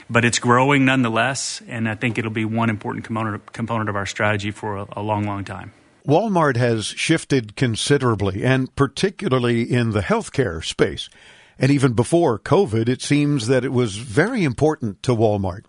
But 0.09 0.25
it's 0.25 0.39
growing 0.39 0.85
nonetheless, 0.85 1.61
and 1.67 1.87
I 1.87 1.95
think 1.95 2.17
it'll 2.17 2.31
be 2.31 2.45
one 2.45 2.69
important 2.69 3.05
component, 3.05 3.51
component 3.53 3.89
of 3.89 3.95
our 3.95 4.05
strategy 4.05 4.51
for 4.51 4.77
a, 4.77 4.87
a 4.93 5.01
long, 5.01 5.25
long 5.25 5.43
time. 5.43 5.73
Walmart 6.05 6.57
has 6.57 6.85
shifted 6.85 7.55
considerably, 7.55 8.43
and 8.43 8.75
particularly 8.75 9.63
in 9.63 9.91
the 9.91 10.01
healthcare 10.01 10.63
space. 10.63 11.09
And 11.57 11.71
even 11.71 11.93
before 11.93 12.39
COVID, 12.39 12.89
it 12.89 13.01
seems 13.01 13.47
that 13.47 13.63
it 13.63 13.71
was 13.71 13.95
very 13.95 14.43
important 14.43 15.01
to 15.03 15.15
Walmart 15.15 15.63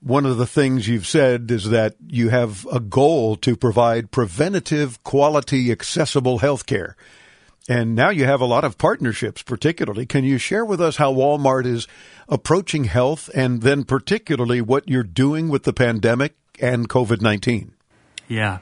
one 0.00 0.26
of 0.26 0.36
the 0.36 0.46
things 0.46 0.86
you've 0.86 1.06
said 1.06 1.50
is 1.50 1.70
that 1.70 1.96
you 2.06 2.28
have 2.28 2.66
a 2.70 2.80
goal 2.80 3.36
to 3.36 3.56
provide 3.56 4.10
preventative, 4.10 5.02
quality, 5.02 5.72
accessible 5.72 6.38
health 6.38 6.66
care. 6.66 6.96
And 7.68 7.94
now 7.94 8.08
you 8.08 8.24
have 8.24 8.40
a 8.40 8.46
lot 8.46 8.64
of 8.64 8.78
partnerships, 8.78 9.42
particularly. 9.42 10.06
Can 10.06 10.24
you 10.24 10.38
share 10.38 10.64
with 10.64 10.80
us 10.80 10.96
how 10.96 11.12
Walmart 11.12 11.66
is 11.66 11.86
approaching 12.26 12.84
health 12.84 13.28
and 13.34 13.60
then 13.60 13.84
particularly 13.84 14.62
what 14.62 14.88
you're 14.88 15.02
doing 15.02 15.50
with 15.50 15.64
the 15.64 15.74
pandemic 15.74 16.34
and 16.58 16.88
COVID 16.88 17.20
19? 17.20 17.72
Yeah. 18.26 18.58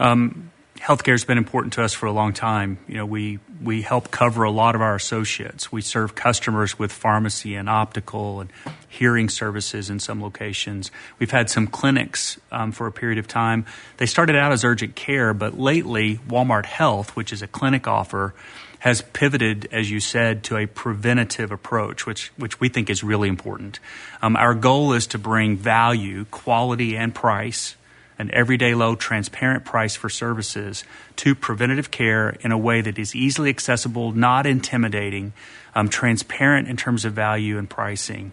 Um, 0.00 0.50
healthcare 0.80 1.12
has 1.12 1.24
been 1.24 1.38
important 1.38 1.74
to 1.74 1.82
us 1.82 1.92
for 1.92 2.06
a 2.06 2.12
long 2.12 2.32
time. 2.32 2.78
You 2.88 2.96
know, 2.96 3.06
we 3.06 3.38
we 3.62 3.82
help 3.82 4.10
cover 4.10 4.44
a 4.44 4.50
lot 4.50 4.74
of 4.74 4.80
our 4.80 4.94
associates. 4.94 5.70
We 5.70 5.82
serve 5.82 6.14
customers 6.14 6.78
with 6.78 6.90
pharmacy 6.90 7.54
and 7.54 7.68
optical 7.68 8.40
and 8.40 8.50
hearing 8.88 9.28
services 9.28 9.90
in 9.90 10.00
some 10.00 10.22
locations. 10.22 10.90
We've 11.18 11.30
had 11.30 11.50
some 11.50 11.66
clinics 11.66 12.40
um, 12.50 12.72
for 12.72 12.86
a 12.86 12.92
period 12.92 13.18
of 13.18 13.28
time. 13.28 13.66
They 13.98 14.06
started 14.06 14.36
out 14.36 14.52
as 14.52 14.64
urgent 14.64 14.94
care, 14.94 15.34
but 15.34 15.58
lately 15.58 16.16
Walmart 16.26 16.64
Health, 16.64 17.14
which 17.14 17.32
is 17.32 17.42
a 17.42 17.46
clinic 17.46 17.86
offer, 17.86 18.34
has 18.78 19.02
pivoted, 19.02 19.68
as 19.72 19.90
you 19.90 20.00
said, 20.00 20.42
to 20.44 20.56
a 20.56 20.64
preventative 20.64 21.52
approach, 21.52 22.06
which 22.06 22.32
which 22.38 22.58
we 22.58 22.70
think 22.70 22.88
is 22.88 23.04
really 23.04 23.28
important. 23.28 23.78
Um, 24.22 24.34
our 24.36 24.54
goal 24.54 24.94
is 24.94 25.06
to 25.08 25.18
bring 25.18 25.58
value, 25.58 26.24
quality, 26.24 26.96
and 26.96 27.14
price 27.14 27.76
an 28.20 28.30
everyday 28.34 28.74
low, 28.74 28.94
transparent 28.94 29.64
price 29.64 29.96
for 29.96 30.10
services 30.10 30.84
to 31.16 31.34
preventative 31.34 31.90
care 31.90 32.36
in 32.42 32.52
a 32.52 32.58
way 32.58 32.82
that 32.82 32.98
is 32.98 33.16
easily 33.16 33.48
accessible, 33.48 34.12
not 34.12 34.46
intimidating, 34.46 35.32
um, 35.74 35.88
transparent 35.88 36.68
in 36.68 36.76
terms 36.76 37.06
of 37.06 37.14
value 37.14 37.56
and 37.56 37.70
pricing. 37.70 38.32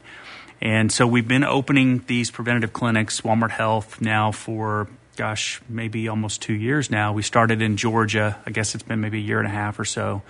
And 0.59 0.91
so 0.91 1.07
we've 1.07 1.27
been 1.27 1.45
opening 1.45 2.03
these 2.07 2.29
preventative 2.29 2.73
clinics, 2.73 3.21
Walmart 3.21 3.51
Health, 3.51 4.01
now 4.01 4.33
for, 4.33 4.89
gosh, 5.15 5.61
maybe 5.69 6.09
almost 6.09 6.41
two 6.41 6.53
years 6.53 6.91
now. 6.91 7.13
We 7.13 7.21
started 7.21 7.61
in 7.61 7.77
Georgia. 7.77 8.37
I 8.45 8.51
guess 8.51 8.75
it's 8.75 8.83
been 8.83 8.99
maybe 8.99 9.19
a 9.19 9.21
year 9.21 9.39
and 9.39 9.47
a 9.47 9.51
half 9.51 9.79
or 9.79 9.85
so. 9.85 10.21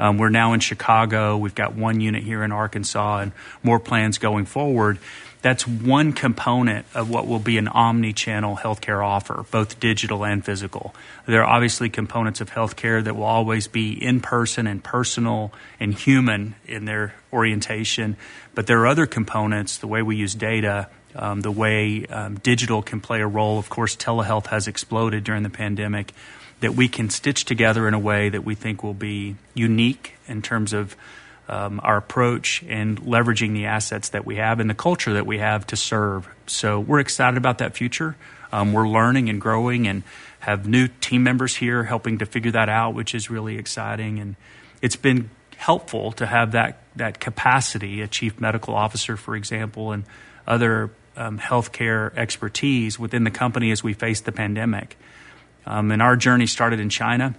Um, 0.00 0.18
we're 0.18 0.30
now 0.30 0.52
in 0.52 0.60
Chicago. 0.60 1.36
We've 1.36 1.54
got 1.54 1.76
one 1.76 2.00
unit 2.00 2.24
here 2.24 2.42
in 2.42 2.50
Arkansas 2.50 3.20
and 3.20 3.32
more 3.62 3.78
plans 3.78 4.18
going 4.18 4.46
forward 4.46 4.98
that's 5.42 5.66
one 5.66 6.12
component 6.12 6.86
of 6.94 7.10
what 7.10 7.26
will 7.26 7.38
be 7.38 7.58
an 7.58 7.68
omni-channel 7.68 8.56
healthcare 8.56 9.04
offer, 9.04 9.44
both 9.50 9.78
digital 9.78 10.24
and 10.24 10.44
physical. 10.44 10.94
There 11.26 11.42
are 11.42 11.50
obviously 11.50 11.88
components 11.88 12.40
of 12.40 12.50
healthcare 12.50 13.02
that 13.04 13.14
will 13.14 13.24
always 13.24 13.68
be 13.68 13.92
in 13.92 14.20
person 14.20 14.66
and 14.66 14.82
personal 14.82 15.52
and 15.78 15.94
human 15.94 16.54
in 16.66 16.84
their 16.84 17.14
orientation, 17.32 18.16
but 18.54 18.66
there 18.66 18.80
are 18.80 18.86
other 18.86 19.06
components, 19.06 19.78
the 19.78 19.86
way 19.86 20.02
we 20.02 20.16
use 20.16 20.34
data, 20.34 20.88
um, 21.14 21.40
the 21.40 21.50
way 21.50 22.06
um, 22.06 22.36
digital 22.36 22.82
can 22.82 23.00
play 23.00 23.20
a 23.20 23.26
role. 23.26 23.58
Of 23.58 23.68
course, 23.68 23.96
telehealth 23.96 24.46
has 24.48 24.68
exploded 24.68 25.24
during 25.24 25.42
the 25.42 25.50
pandemic. 25.50 26.12
That 26.60 26.74
we 26.74 26.88
can 26.88 27.10
stitch 27.10 27.44
together 27.44 27.86
in 27.86 27.92
a 27.92 27.98
way 27.98 28.30
that 28.30 28.42
we 28.42 28.54
think 28.54 28.82
will 28.82 28.94
be 28.94 29.36
unique 29.52 30.14
in 30.26 30.40
terms 30.40 30.72
of 30.72 30.96
um, 31.48 31.80
our 31.82 31.96
approach 31.96 32.64
and 32.68 33.00
leveraging 33.02 33.52
the 33.52 33.66
assets 33.66 34.10
that 34.10 34.26
we 34.26 34.36
have 34.36 34.60
and 34.60 34.68
the 34.68 34.74
culture 34.74 35.14
that 35.14 35.26
we 35.26 35.38
have 35.38 35.66
to 35.68 35.76
serve. 35.76 36.28
So 36.46 36.80
we're 36.80 37.00
excited 37.00 37.36
about 37.36 37.58
that 37.58 37.76
future. 37.76 38.16
Um, 38.52 38.72
we're 38.72 38.88
learning 38.88 39.28
and 39.28 39.40
growing 39.40 39.86
and 39.86 40.02
have 40.40 40.66
new 40.66 40.88
team 40.88 41.22
members 41.22 41.56
here 41.56 41.84
helping 41.84 42.18
to 42.18 42.26
figure 42.26 42.52
that 42.52 42.68
out, 42.68 42.94
which 42.94 43.14
is 43.14 43.30
really 43.30 43.58
exciting. 43.58 44.18
And 44.18 44.36
it's 44.82 44.96
been 44.96 45.30
helpful 45.56 46.12
to 46.12 46.26
have 46.26 46.52
that 46.52 46.78
that 46.96 47.20
capacity, 47.20 48.00
a 48.00 48.06
chief 48.06 48.40
medical 48.40 48.74
officer, 48.74 49.16
for 49.16 49.36
example, 49.36 49.92
and 49.92 50.04
other 50.46 50.90
um, 51.16 51.38
healthcare 51.38 52.14
expertise 52.16 52.98
within 52.98 53.24
the 53.24 53.30
company 53.30 53.70
as 53.70 53.82
we 53.82 53.92
face 53.92 54.20
the 54.20 54.32
pandemic. 54.32 54.96
Um, 55.66 55.90
and 55.90 56.00
our 56.00 56.16
journey 56.16 56.46
started 56.46 56.80
in 56.80 56.88
China 56.88 57.34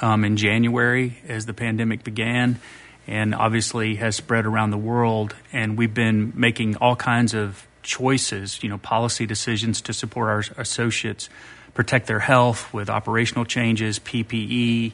um, 0.00 0.24
in 0.24 0.36
January 0.36 1.18
as 1.26 1.46
the 1.46 1.54
pandemic 1.54 2.04
began 2.04 2.60
and 3.08 3.34
obviously 3.34 3.96
has 3.96 4.14
spread 4.14 4.44
around 4.44 4.70
the 4.70 4.78
world. 4.78 5.34
And 5.52 5.76
we've 5.78 5.94
been 5.94 6.32
making 6.36 6.76
all 6.76 6.94
kinds 6.94 7.34
of 7.34 7.66
choices, 7.82 8.62
you 8.62 8.68
know, 8.68 8.76
policy 8.76 9.24
decisions 9.24 9.80
to 9.82 9.94
support 9.94 10.28
our 10.28 10.60
associates, 10.60 11.30
protect 11.72 12.06
their 12.06 12.18
health 12.18 12.72
with 12.72 12.90
operational 12.90 13.46
changes, 13.46 13.98
PPE, 13.98 14.92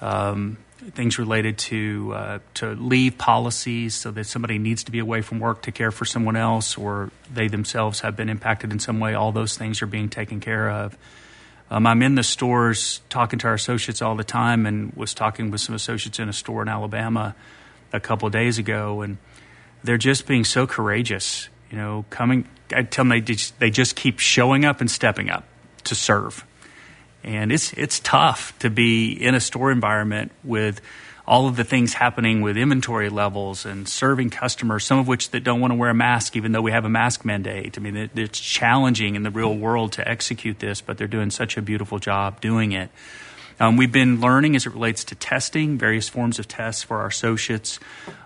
um, 0.00 0.58
things 0.92 1.18
related 1.18 1.58
to 1.58 2.12
uh, 2.14 2.38
to 2.54 2.74
leave 2.74 3.18
policies, 3.18 3.94
so 3.94 4.12
that 4.12 4.24
somebody 4.24 4.58
needs 4.58 4.84
to 4.84 4.92
be 4.92 5.00
away 5.00 5.20
from 5.22 5.40
work 5.40 5.62
to 5.62 5.72
care 5.72 5.90
for 5.90 6.04
someone 6.04 6.36
else, 6.36 6.78
or 6.78 7.10
they 7.32 7.48
themselves 7.48 8.00
have 8.00 8.14
been 8.14 8.28
impacted 8.28 8.70
in 8.70 8.78
some 8.78 9.00
way. 9.00 9.14
All 9.14 9.32
those 9.32 9.56
things 9.58 9.82
are 9.82 9.86
being 9.86 10.08
taken 10.08 10.38
care 10.38 10.70
of. 10.70 10.96
Um, 11.70 11.86
I'm 11.86 12.02
in 12.02 12.14
the 12.14 12.22
stores 12.22 13.00
talking 13.08 13.38
to 13.40 13.48
our 13.48 13.54
associates 13.54 14.00
all 14.00 14.14
the 14.14 14.24
time, 14.24 14.66
and 14.66 14.92
was 14.94 15.14
talking 15.14 15.50
with 15.50 15.60
some 15.60 15.74
associates 15.74 16.18
in 16.18 16.28
a 16.28 16.32
store 16.32 16.62
in 16.62 16.68
Alabama 16.68 17.34
a 17.92 18.00
couple 18.00 18.28
days 18.30 18.58
ago, 18.58 19.02
and 19.02 19.18
they're 19.82 19.98
just 19.98 20.26
being 20.26 20.44
so 20.44 20.66
courageous. 20.66 21.48
You 21.70 21.78
know, 21.78 22.04
coming. 22.10 22.46
I 22.72 22.82
tell 22.82 23.04
them 23.04 23.10
they 23.10 23.20
just, 23.20 23.58
they 23.58 23.70
just 23.70 23.96
keep 23.96 24.18
showing 24.18 24.64
up 24.64 24.80
and 24.80 24.90
stepping 24.90 25.30
up 25.30 25.44
to 25.84 25.94
serve, 25.94 26.46
and 27.24 27.50
it's 27.50 27.72
it's 27.72 27.98
tough 28.00 28.56
to 28.60 28.70
be 28.70 29.12
in 29.12 29.34
a 29.34 29.40
store 29.40 29.72
environment 29.72 30.30
with 30.44 30.80
all 31.26 31.48
of 31.48 31.56
the 31.56 31.64
things 31.64 31.94
happening 31.94 32.40
with 32.40 32.56
inventory 32.56 33.08
levels 33.08 33.66
and 33.66 33.88
serving 33.88 34.30
customers, 34.30 34.84
some 34.84 34.98
of 34.98 35.08
which 35.08 35.30
that 35.30 35.42
don't 35.42 35.60
want 35.60 35.72
to 35.72 35.74
wear 35.74 35.90
a 35.90 35.94
mask, 35.94 36.36
even 36.36 36.52
though 36.52 36.62
we 36.62 36.70
have 36.70 36.84
a 36.84 36.88
mask 36.88 37.24
mandate. 37.24 37.76
I 37.76 37.80
mean, 37.80 37.96
it, 37.96 38.10
it's 38.14 38.38
challenging 38.38 39.16
in 39.16 39.24
the 39.24 39.30
real 39.30 39.54
world 39.54 39.92
to 39.92 40.08
execute 40.08 40.60
this, 40.60 40.80
but 40.80 40.98
they're 40.98 41.08
doing 41.08 41.30
such 41.30 41.56
a 41.56 41.62
beautiful 41.62 41.98
job 41.98 42.40
doing 42.40 42.72
it. 42.72 42.90
Um, 43.58 43.76
we've 43.76 43.90
been 43.90 44.20
learning 44.20 44.54
as 44.54 44.66
it 44.66 44.72
relates 44.74 45.02
to 45.04 45.14
testing, 45.14 45.78
various 45.78 46.08
forms 46.08 46.38
of 46.38 46.46
tests 46.46 46.82
for 46.82 46.98
our 46.98 47.06
associates, 47.06 47.80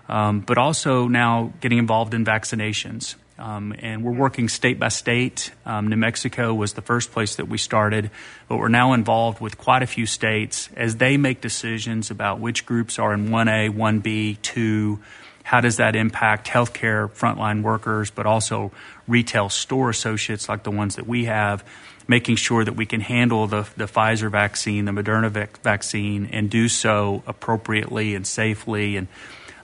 um, 0.09 0.41
but 0.41 0.57
also 0.57 1.07
now 1.07 1.53
getting 1.61 1.77
involved 1.77 2.13
in 2.13 2.25
vaccinations. 2.25 3.15
Um, 3.41 3.73
and 3.79 4.03
we're 4.03 4.11
working 4.11 4.49
state 4.49 4.77
by 4.77 4.89
state. 4.89 5.51
Um, 5.65 5.87
New 5.87 5.95
Mexico 5.95 6.53
was 6.53 6.73
the 6.73 6.81
first 6.83 7.11
place 7.11 7.37
that 7.37 7.47
we 7.47 7.57
started, 7.57 8.11
but 8.47 8.57
we're 8.57 8.67
now 8.67 8.93
involved 8.93 9.41
with 9.41 9.57
quite 9.57 9.81
a 9.81 9.87
few 9.87 10.05
states 10.05 10.69
as 10.75 10.97
they 10.97 11.17
make 11.17 11.41
decisions 11.41 12.11
about 12.11 12.39
which 12.39 12.67
groups 12.67 12.99
are 12.99 13.13
in 13.13 13.29
1A, 13.29 13.75
1B, 13.75 14.39
2. 14.43 14.99
How 15.41 15.59
does 15.59 15.77
that 15.77 15.95
impact 15.95 16.47
healthcare 16.47 17.09
frontline 17.09 17.63
workers, 17.63 18.11
but 18.11 18.27
also 18.27 18.71
retail 19.07 19.49
store 19.49 19.89
associates 19.89 20.47
like 20.47 20.61
the 20.61 20.71
ones 20.71 20.95
that 20.95 21.07
we 21.07 21.25
have? 21.25 21.63
making 22.07 22.35
sure 22.35 22.65
that 22.65 22.73
we 22.73 22.85
can 22.85 22.99
handle 22.99 23.47
the, 23.47 23.65
the 23.77 23.85
Pfizer 23.85 24.29
vaccine, 24.29 24.83
the 24.83 24.91
Moderna 24.91 25.29
vac- 25.29 25.61
vaccine, 25.61 26.25
and 26.33 26.49
do 26.49 26.67
so 26.67 27.23
appropriately 27.25 28.15
and 28.15 28.27
safely. 28.27 28.97
And 28.97 29.07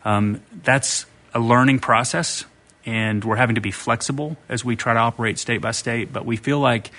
um, 0.05 0.41
that's 0.63 1.05
a 1.33 1.41
learning 1.41 1.79
process, 1.79 2.45
and 2.87 3.21
we're 3.25 3.35
having 3.35 3.55
to 3.55 3.61
be 3.61 3.69
flexible 3.69 4.37
as 4.47 4.63
we 4.63 4.77
try 4.77 4.93
to 4.93 4.99
operate 4.99 5.37
state 5.37 5.59
by 5.59 5.71
state. 5.71 6.11
But 6.11 6.25
we 6.25 6.37
feel 6.37 6.59
like 6.59 6.89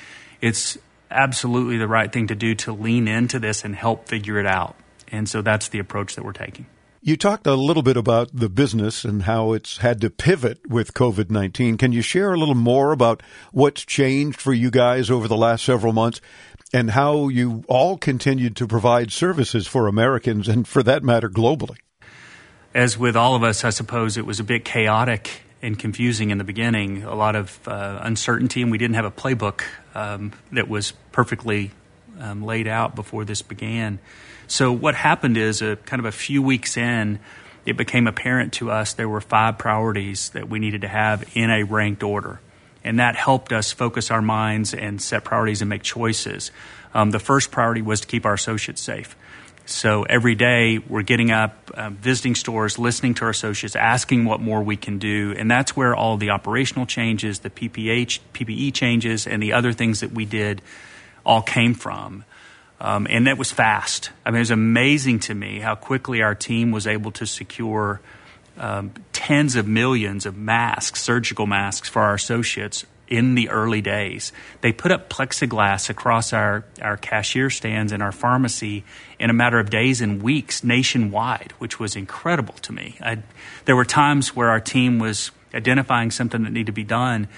it's 0.42 0.76
absolutely 1.10 1.78
the 1.78 1.88
right 1.88 2.12
thing 2.12 2.26
to 2.26 2.34
do 2.34 2.54
to 2.54 2.72
lean 2.72 3.08
into 3.08 3.38
this 3.38 3.64
and 3.64 3.74
help 3.74 4.06
figure 4.06 4.38
it 4.38 4.46
out. 4.46 4.76
And 5.10 5.26
so 5.26 5.40
that's 5.40 5.68
the 5.68 5.78
approach 5.78 6.14
that 6.14 6.24
we're 6.24 6.34
taking. 6.34 6.66
You 7.00 7.16
talked 7.16 7.46
a 7.46 7.54
little 7.54 7.82
bit 7.82 7.96
about 7.96 8.28
the 8.34 8.50
business 8.50 9.04
and 9.04 9.22
how 9.22 9.54
it's 9.54 9.78
had 9.78 10.02
to 10.02 10.10
pivot 10.10 10.68
with 10.68 10.92
COVID 10.92 11.30
19. 11.30 11.78
Can 11.78 11.92
you 11.92 12.02
share 12.02 12.34
a 12.34 12.38
little 12.38 12.54
more 12.54 12.92
about 12.92 13.22
what's 13.52 13.82
changed 13.82 14.42
for 14.42 14.52
you 14.52 14.70
guys 14.70 15.10
over 15.10 15.26
the 15.26 15.36
last 15.36 15.64
several 15.64 15.94
months 15.94 16.20
and 16.70 16.90
how 16.90 17.28
you 17.28 17.64
all 17.66 17.96
continued 17.96 18.56
to 18.56 18.66
provide 18.66 19.10
services 19.10 19.66
for 19.66 19.86
Americans 19.86 20.48
and, 20.48 20.68
for 20.68 20.82
that 20.82 21.02
matter, 21.02 21.30
globally? 21.30 21.78
As 22.74 22.98
with 22.98 23.16
all 23.16 23.34
of 23.34 23.42
us, 23.42 23.64
I 23.64 23.70
suppose 23.70 24.18
it 24.18 24.26
was 24.26 24.38
a 24.38 24.44
bit 24.44 24.66
chaotic 24.66 25.44
and 25.60 25.78
confusing 25.78 26.30
in 26.30 26.38
the 26.38 26.44
beginning, 26.44 27.02
a 27.02 27.14
lot 27.14 27.34
of 27.34 27.58
uh, 27.66 28.00
uncertainty, 28.02 28.62
and 28.62 28.70
we 28.70 28.78
didn't 28.78 28.94
have 28.94 29.04
a 29.04 29.10
playbook 29.10 29.62
um, 29.94 30.32
that 30.52 30.68
was 30.68 30.92
perfectly 31.12 31.72
um, 32.20 32.44
laid 32.44 32.68
out 32.68 32.94
before 32.94 33.24
this 33.24 33.42
began. 33.42 33.98
So 34.46 34.72
what 34.72 34.94
happened 34.94 35.36
is, 35.36 35.60
a 35.60 35.76
kind 35.76 36.00
of 36.00 36.06
a 36.06 36.12
few 36.12 36.42
weeks 36.42 36.76
in, 36.76 37.18
it 37.66 37.76
became 37.76 38.06
apparent 38.06 38.54
to 38.54 38.70
us 38.70 38.94
there 38.94 39.08
were 39.08 39.20
five 39.20 39.58
priorities 39.58 40.30
that 40.30 40.48
we 40.48 40.58
needed 40.58 40.82
to 40.82 40.88
have 40.88 41.24
in 41.34 41.50
a 41.50 41.64
ranked 41.64 42.02
order, 42.02 42.40
and 42.84 42.98
that 43.00 43.16
helped 43.16 43.52
us 43.52 43.72
focus 43.72 44.10
our 44.10 44.22
minds 44.22 44.72
and 44.72 45.02
set 45.02 45.24
priorities 45.24 45.60
and 45.60 45.68
make 45.68 45.82
choices. 45.82 46.50
Um, 46.94 47.10
the 47.10 47.18
first 47.18 47.50
priority 47.50 47.82
was 47.82 48.00
to 48.00 48.06
keep 48.06 48.24
our 48.24 48.34
associates 48.34 48.80
safe. 48.80 49.16
So 49.68 50.04
every 50.04 50.34
day 50.34 50.78
we're 50.78 51.02
getting 51.02 51.30
up, 51.30 51.70
uh, 51.74 51.90
visiting 51.90 52.34
stores, 52.34 52.78
listening 52.78 53.12
to 53.14 53.24
our 53.24 53.30
associates, 53.30 53.76
asking 53.76 54.24
what 54.24 54.40
more 54.40 54.62
we 54.62 54.78
can 54.78 54.98
do. 54.98 55.34
And 55.36 55.50
that's 55.50 55.76
where 55.76 55.94
all 55.94 56.16
the 56.16 56.30
operational 56.30 56.86
changes, 56.86 57.40
the 57.40 57.50
PPH, 57.50 58.20
PPE 58.32 58.72
changes, 58.72 59.26
and 59.26 59.42
the 59.42 59.52
other 59.52 59.74
things 59.74 60.00
that 60.00 60.10
we 60.12 60.24
did 60.24 60.62
all 61.24 61.42
came 61.42 61.74
from. 61.74 62.24
Um, 62.80 63.06
and 63.10 63.26
that 63.26 63.36
was 63.36 63.52
fast. 63.52 64.10
I 64.24 64.30
mean, 64.30 64.36
it 64.36 64.40
was 64.40 64.50
amazing 64.52 65.20
to 65.20 65.34
me 65.34 65.58
how 65.58 65.74
quickly 65.74 66.22
our 66.22 66.34
team 66.34 66.72
was 66.72 66.86
able 66.86 67.12
to 67.12 67.26
secure 67.26 68.00
um, 68.56 68.92
tens 69.12 69.54
of 69.54 69.68
millions 69.68 70.24
of 70.24 70.34
masks, 70.34 71.02
surgical 71.02 71.46
masks 71.46 71.90
for 71.90 72.00
our 72.00 72.14
associates 72.14 72.86
in 73.08 73.34
the 73.34 73.48
early 73.48 73.80
days. 73.80 74.32
They 74.60 74.72
put 74.72 74.92
up 74.92 75.08
plexiglass 75.08 75.88
across 75.88 76.32
our, 76.32 76.64
our 76.80 76.96
cashier 76.96 77.50
stands 77.50 77.92
in 77.92 78.02
our 78.02 78.12
pharmacy 78.12 78.84
in 79.18 79.30
a 79.30 79.32
matter 79.32 79.58
of 79.58 79.70
days 79.70 80.00
and 80.00 80.22
weeks 80.22 80.62
nationwide, 80.62 81.52
which 81.58 81.80
was 81.80 81.96
incredible 81.96 82.54
to 82.54 82.72
me. 82.72 82.96
I, 83.00 83.22
there 83.64 83.76
were 83.76 83.84
times 83.84 84.36
where 84.36 84.50
our 84.50 84.60
team 84.60 84.98
was 84.98 85.30
identifying 85.54 86.10
something 86.10 86.42
that 86.44 86.52
needed 86.52 86.66
to 86.66 86.72
be 86.72 86.84
done, 86.84 87.28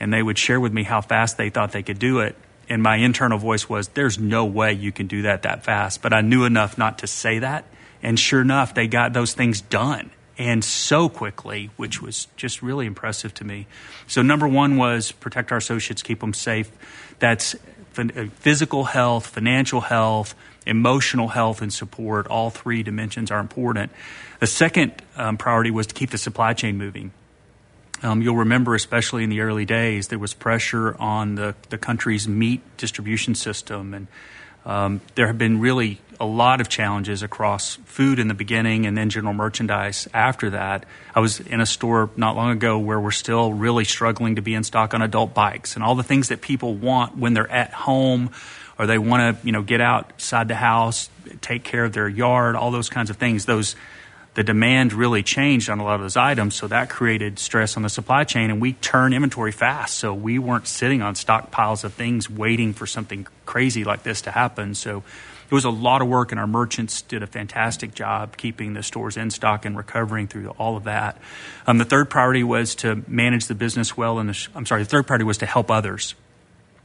and 0.00 0.12
they 0.12 0.22
would 0.22 0.38
share 0.38 0.60
with 0.60 0.72
me 0.72 0.82
how 0.82 1.00
fast 1.00 1.36
they 1.36 1.50
thought 1.50 1.72
they 1.72 1.82
could 1.82 1.98
do 1.98 2.20
it. 2.20 2.36
And 2.70 2.82
my 2.82 2.96
internal 2.96 3.38
voice 3.38 3.68
was, 3.68 3.88
There's 3.88 4.18
no 4.18 4.44
way 4.44 4.72
you 4.72 4.92
can 4.92 5.06
do 5.06 5.22
that 5.22 5.42
that 5.42 5.64
fast. 5.64 6.02
But 6.02 6.12
I 6.12 6.20
knew 6.20 6.44
enough 6.44 6.76
not 6.76 6.98
to 6.98 7.06
say 7.06 7.38
that. 7.38 7.64
And 8.02 8.18
sure 8.18 8.42
enough, 8.42 8.74
they 8.74 8.86
got 8.86 9.12
those 9.12 9.32
things 9.32 9.60
done 9.60 10.10
and 10.38 10.64
so 10.64 11.08
quickly, 11.08 11.70
which 11.76 12.00
was 12.00 12.28
just 12.36 12.62
really 12.62 12.86
impressive 12.86 13.34
to 13.34 13.44
me. 13.44 13.66
So, 14.06 14.22
number 14.22 14.46
one 14.46 14.76
was 14.76 15.12
protect 15.12 15.50
our 15.50 15.58
associates, 15.58 16.02
keep 16.02 16.20
them 16.20 16.32
safe. 16.32 16.70
That's 17.18 17.56
uh, 17.98 18.06
physical 18.36 18.84
health, 18.84 19.26
financial 19.26 19.80
health, 19.80 20.34
emotional 20.64 21.28
health, 21.28 21.60
and 21.60 21.72
support. 21.72 22.28
All 22.28 22.50
three 22.50 22.84
dimensions 22.84 23.30
are 23.30 23.40
important. 23.40 23.90
The 24.38 24.46
second 24.46 24.92
um, 25.16 25.36
priority 25.36 25.72
was 25.72 25.88
to 25.88 25.94
keep 25.94 26.10
the 26.10 26.18
supply 26.18 26.52
chain 26.52 26.78
moving. 26.78 27.10
Um, 28.00 28.22
you'll 28.22 28.36
remember, 28.36 28.76
especially 28.76 29.24
in 29.24 29.30
the 29.30 29.40
early 29.40 29.64
days, 29.64 30.06
there 30.06 30.20
was 30.20 30.32
pressure 30.32 30.94
on 31.00 31.34
the, 31.34 31.56
the 31.70 31.78
country's 31.78 32.28
meat 32.28 32.60
distribution 32.76 33.34
system 33.34 33.92
and 33.92 34.06
um, 34.68 35.00
there 35.14 35.26
have 35.26 35.38
been 35.38 35.60
really 35.60 35.98
a 36.20 36.26
lot 36.26 36.60
of 36.60 36.68
challenges 36.68 37.22
across 37.22 37.76
food 37.86 38.18
in 38.18 38.28
the 38.28 38.34
beginning 38.34 38.86
and 38.86 38.96
then 38.96 39.08
general 39.08 39.32
merchandise 39.32 40.06
after 40.12 40.50
that. 40.50 40.84
I 41.14 41.20
was 41.20 41.40
in 41.40 41.60
a 41.60 41.66
store 41.66 42.10
not 42.16 42.36
long 42.36 42.50
ago 42.50 42.78
where 42.78 43.00
we're 43.00 43.10
still 43.10 43.52
really 43.52 43.84
struggling 43.84 44.36
to 44.36 44.42
be 44.42 44.54
in 44.54 44.64
stock 44.64 44.94
on 44.94 45.00
adult 45.00 45.32
bikes 45.32 45.74
and 45.74 45.82
all 45.82 45.94
the 45.94 46.02
things 46.02 46.28
that 46.28 46.40
people 46.42 46.74
want 46.74 47.16
when 47.16 47.34
they're 47.34 47.50
at 47.50 47.72
home 47.72 48.30
or 48.78 48.86
they 48.86 48.98
want 48.98 49.40
to, 49.40 49.46
you 49.46 49.52
know, 49.52 49.62
get 49.62 49.80
outside 49.80 50.48
the 50.48 50.54
house, 50.54 51.08
take 51.40 51.64
care 51.64 51.84
of 51.84 51.92
their 51.92 52.08
yard, 52.08 52.54
all 52.54 52.70
those 52.70 52.90
kinds 52.90 53.10
of 53.10 53.16
things. 53.16 53.46
Those 53.46 53.74
the 54.34 54.44
demand 54.44 54.92
really 54.92 55.22
changed 55.22 55.68
on 55.68 55.80
a 55.80 55.84
lot 55.84 55.96
of 55.96 56.02
those 56.02 56.16
items, 56.16 56.54
so 56.54 56.68
that 56.68 56.88
created 56.88 57.38
stress 57.38 57.76
on 57.76 57.82
the 57.82 57.88
supply 57.88 58.24
chain, 58.24 58.50
and 58.50 58.60
we 58.60 58.74
turn 58.74 59.12
inventory 59.12 59.52
fast. 59.52 59.98
So 59.98 60.14
we 60.14 60.38
weren't 60.38 60.68
sitting 60.68 61.02
on 61.02 61.14
stockpiles 61.14 61.82
of 61.82 61.94
things 61.94 62.30
waiting 62.30 62.72
for 62.72 62.86
something 62.86 63.26
crazy 63.46 63.84
like 63.84 64.04
this 64.04 64.22
to 64.22 64.30
happen. 64.30 64.74
So 64.74 65.02
it 65.50 65.54
was 65.54 65.64
a 65.64 65.70
lot 65.70 66.02
of 66.02 66.08
work, 66.08 66.30
and 66.30 66.38
our 66.38 66.46
merchants 66.46 67.02
did 67.02 67.22
a 67.22 67.26
fantastic 67.26 67.94
job 67.94 68.36
keeping 68.36 68.74
the 68.74 68.82
stores 68.82 69.16
in 69.16 69.30
stock 69.30 69.64
and 69.64 69.76
recovering 69.76 70.28
through 70.28 70.50
all 70.50 70.76
of 70.76 70.84
that. 70.84 71.16
Um, 71.66 71.78
the 71.78 71.86
third 71.86 72.10
priority 72.10 72.44
was 72.44 72.74
to 72.76 73.02
manage 73.08 73.46
the 73.46 73.54
business 73.54 73.96
well, 73.96 74.18
and 74.18 74.30
I'm 74.54 74.66
sorry, 74.66 74.82
the 74.82 74.88
third 74.88 75.06
priority 75.06 75.24
was 75.24 75.38
to 75.38 75.46
help 75.46 75.70
others. 75.70 76.14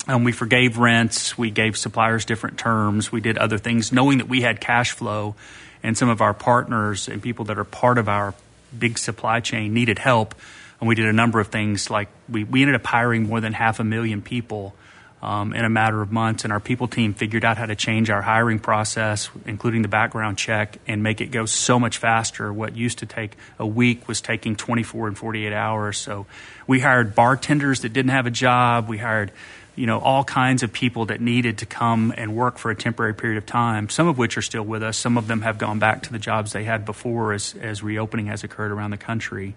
Um, 0.08 0.26
we 0.26 0.34
forgave 0.34 0.78
rents, 0.78 1.38
we 1.38 1.50
gave 1.50 1.78
suppliers 1.78 2.26
different 2.26 2.58
terms, 2.58 3.12
we 3.12 3.22
did 3.22 3.38
other 3.38 3.58
things, 3.58 3.94
knowing 3.94 4.18
that 4.18 4.28
we 4.28 4.42
had 4.42 4.60
cash 4.60 4.92
flow 4.92 5.36
and 5.82 5.98
some 5.98 6.10
of 6.10 6.22
our 6.22 6.34
partners 6.34 7.08
and 7.08 7.22
people 7.22 7.46
that 7.46 7.58
are 7.58 7.64
part 7.64 7.98
of 7.98 8.10
our 8.10 8.34
big 8.78 8.98
supply 8.98 9.40
chain 9.40 9.74
needed 9.74 10.00
help. 10.00 10.36
And 10.80 10.88
we 10.90 10.96
did 10.96 11.06
a 11.06 11.14
number 11.14 11.40
of 11.40 11.48
things 11.48 11.90
like 11.90 12.10
we, 12.28 12.44
we 12.44 12.62
ended 12.62 12.76
up 12.76 12.86
hiring 12.86 13.28
more 13.28 13.40
than 13.40 13.54
half 13.54 13.80
a 13.80 13.84
million 13.86 14.22
people 14.22 14.74
um, 15.22 15.54
in 15.54 15.64
a 15.64 15.70
matter 15.70 16.02
of 16.02 16.12
months. 16.12 16.44
And 16.44 16.52
our 16.52 16.60
people 16.60 16.90
team 16.90 17.14
figured 17.14 17.46
out 17.46 17.58
how 17.58 17.66
to 17.66 17.76
change 17.76 18.10
our 18.10 18.22
hiring 18.22 18.60
process, 18.60 19.30
including 19.46 19.82
the 19.82 19.88
background 19.88 20.38
check, 20.38 20.78
and 20.86 21.02
make 21.02 21.22
it 21.22 21.28
go 21.28 21.46
so 21.46 21.80
much 21.80 21.98
faster. 21.98 22.52
What 22.52 22.76
used 22.76 23.00
to 23.00 23.06
take 23.06 23.38
a 23.58 23.66
week 23.66 24.06
was 24.08 24.20
taking 24.20 24.58
24 24.58 25.08
and 25.08 25.18
48 25.18 25.54
hours. 25.54 25.98
So 25.98 26.26
we 26.68 26.82
hired 26.82 27.16
bartenders 27.16 27.82
that 27.82 27.94
didn't 27.94 28.12
have 28.12 28.26
a 28.26 28.32
job. 28.32 28.90
We 28.90 28.98
hired 28.98 29.32
you 29.76 29.88
know, 29.88 30.00
all 30.00 30.24
kinds 30.24 30.62
of 30.62 30.72
people 30.72 31.08
that 31.08 31.20
needed 31.20 31.58
to 31.60 31.66
come 31.66 32.14
and 32.16 32.36
work 32.36 32.58
for 32.58 32.70
a 32.70 32.76
temporary 32.76 33.14
period 33.14 33.38
of 33.38 33.46
time, 33.46 33.90
some 33.90 34.08
of 34.08 34.18
which 34.18 34.38
are 34.38 34.42
still 34.42 34.64
with 34.64 34.84
us. 34.84 34.98
Some 34.98 35.18
of 35.18 35.28
them 35.28 35.42
have 35.42 35.58
gone 35.58 35.80
back 35.80 36.04
to 36.04 36.12
the 36.12 36.20
jobs 36.20 36.54
they 36.54 36.64
had 36.64 36.86
before 36.86 37.34
as, 37.34 37.56
as 37.60 37.82
reopening 37.82 38.28
has 38.28 38.44
occurred 38.44 38.72
around 38.72 38.92
the 38.92 38.98
country. 38.98 39.56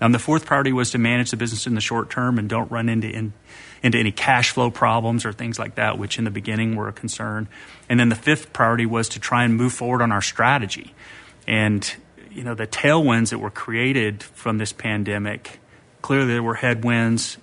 Um, 0.00 0.12
the 0.12 0.18
fourth 0.18 0.46
priority 0.46 0.72
was 0.72 0.92
to 0.92 0.98
manage 0.98 1.32
the 1.32 1.36
business 1.36 1.66
in 1.66 1.74
the 1.74 1.80
short 1.80 2.08
term 2.08 2.38
and 2.38 2.48
don't 2.48 2.70
run 2.70 2.88
into, 2.88 3.10
in, 3.10 3.32
into 3.82 3.98
any 3.98 4.12
cash 4.12 4.52
flow 4.52 4.70
problems 4.70 5.26
or 5.26 5.32
things 5.32 5.58
like 5.58 5.74
that, 5.74 5.98
which 5.98 6.18
in 6.18 6.24
the 6.24 6.30
beginning 6.30 6.76
were 6.76 6.88
a 6.88 6.92
concern. 6.92 7.48
And 7.88 7.98
then 7.98 8.08
the 8.08 8.14
fifth 8.14 8.52
priority 8.52 8.86
was 8.86 9.08
to 9.10 9.20
try 9.20 9.44
and 9.44 9.54
move 9.54 9.72
forward 9.72 10.00
on 10.00 10.12
our 10.12 10.22
strategy. 10.22 10.94
And, 11.46 11.94
you 12.30 12.44
know, 12.44 12.54
the 12.54 12.66
tailwinds 12.66 13.30
that 13.30 13.38
were 13.38 13.50
created 13.50 14.22
from 14.22 14.58
this 14.58 14.72
pandemic, 14.72 15.58
clearly 16.00 16.28
there 16.28 16.42
were 16.42 16.54
headwinds 16.54 17.36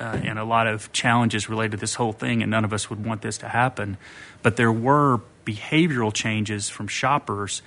uh, 0.00 0.20
and 0.24 0.38
a 0.38 0.44
lot 0.44 0.66
of 0.66 0.92
challenges 0.92 1.48
related 1.48 1.72
to 1.72 1.76
this 1.78 1.94
whole 1.94 2.12
thing, 2.12 2.42
and 2.42 2.50
none 2.50 2.64
of 2.64 2.72
us 2.72 2.88
would 2.90 3.04
want 3.04 3.22
this 3.22 3.38
to 3.38 3.48
happen. 3.48 3.96
But 4.42 4.56
there 4.56 4.72
were 4.72 5.20
behavioral 5.44 6.12
changes 6.12 6.68
from 6.68 6.88
shoppers 6.88 7.62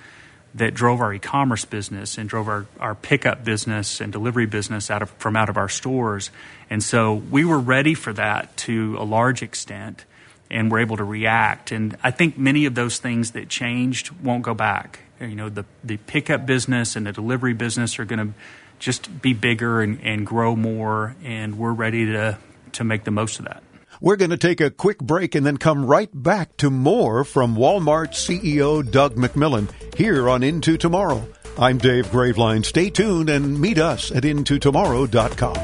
that 0.54 0.74
drove 0.74 1.00
our 1.00 1.14
e-commerce 1.14 1.64
business 1.64 2.18
and 2.18 2.28
drove 2.28 2.46
our, 2.46 2.66
our 2.78 2.94
pickup 2.94 3.44
business 3.44 4.00
and 4.00 4.12
delivery 4.12 4.46
business 4.46 4.90
out 4.90 5.02
of 5.02 5.10
from 5.12 5.34
out 5.36 5.48
of 5.48 5.56
our 5.56 5.68
stores. 5.68 6.30
And 6.68 6.82
so 6.82 7.14
we 7.14 7.44
were 7.44 7.58
ready 7.58 7.94
for 7.94 8.12
that 8.12 8.56
to 8.58 8.96
a 8.98 9.04
large 9.04 9.42
extent 9.42 10.04
and 10.50 10.70
were 10.70 10.78
able 10.78 10.98
to 10.98 11.04
react. 11.04 11.72
And 11.72 11.96
I 12.02 12.10
think 12.10 12.36
many 12.36 12.66
of 12.66 12.74
those 12.74 12.98
things 12.98 13.30
that 13.30 13.48
changed 13.48 14.10
won't 14.22 14.42
go 14.42 14.52
back. 14.52 15.00
You 15.18 15.34
know, 15.34 15.48
the, 15.48 15.64
the 15.82 15.96
pickup 15.96 16.44
business 16.44 16.96
and 16.96 17.06
the 17.06 17.12
delivery 17.12 17.54
business 17.54 17.98
are 17.98 18.04
going 18.04 18.18
to 18.18 18.34
just 18.82 19.22
be 19.22 19.32
bigger 19.32 19.80
and, 19.80 20.00
and 20.02 20.26
grow 20.26 20.56
more, 20.56 21.14
and 21.22 21.56
we're 21.56 21.72
ready 21.72 22.06
to, 22.06 22.36
to 22.72 22.84
make 22.84 23.04
the 23.04 23.12
most 23.12 23.38
of 23.38 23.44
that. 23.44 23.62
We're 24.00 24.16
going 24.16 24.32
to 24.32 24.36
take 24.36 24.60
a 24.60 24.70
quick 24.70 24.98
break 24.98 25.36
and 25.36 25.46
then 25.46 25.56
come 25.56 25.86
right 25.86 26.10
back 26.12 26.56
to 26.56 26.68
more 26.68 27.22
from 27.22 27.54
Walmart 27.54 28.10
CEO 28.10 28.88
Doug 28.90 29.14
McMillon 29.14 29.70
here 29.96 30.28
on 30.28 30.42
Into 30.42 30.76
Tomorrow. 30.76 31.24
I'm 31.56 31.78
Dave 31.78 32.06
Graveline. 32.08 32.64
Stay 32.64 32.90
tuned 32.90 33.30
and 33.30 33.60
meet 33.60 33.78
us 33.78 34.10
at 34.10 34.24
intotomorrow.com. 34.24 35.54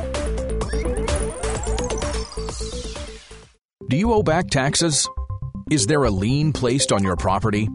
Do 3.89 3.97
you 3.97 4.13
owe 4.13 4.23
back 4.23 4.49
taxes? 4.49 5.09
Is 5.71 5.87
there 5.87 6.05
a 6.05 6.11
lien 6.11 6.53
placed 6.53 6.93
on 6.93 7.03
your 7.03 7.17
property? 7.17 7.69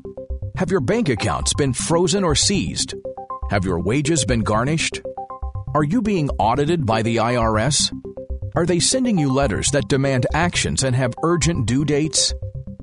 Have 0.56 0.72
your 0.72 0.80
bank 0.80 1.10
accounts 1.10 1.54
been 1.56 1.74
frozen 1.74 2.24
or 2.24 2.36
seized? 2.36 2.94
Have 3.50 3.66
your 3.66 3.82
wages 3.82 4.24
been 4.24 4.42
garnished? 4.42 5.02
Are 5.76 5.84
you 5.84 6.04
being 6.04 6.30
audited 6.38 6.86
by 6.86 7.02
the 7.02 7.16
IRS? 7.16 7.92
Are 8.56 8.68
they 8.68 8.80
sending 8.80 9.18
you 9.18 9.34
letters 9.34 9.72
that 9.72 9.88
demand 9.88 10.28
actions 10.32 10.84
and 10.84 10.96
have 10.96 11.16
urgent 11.24 11.66
due 11.66 11.84
dates? 11.84 12.32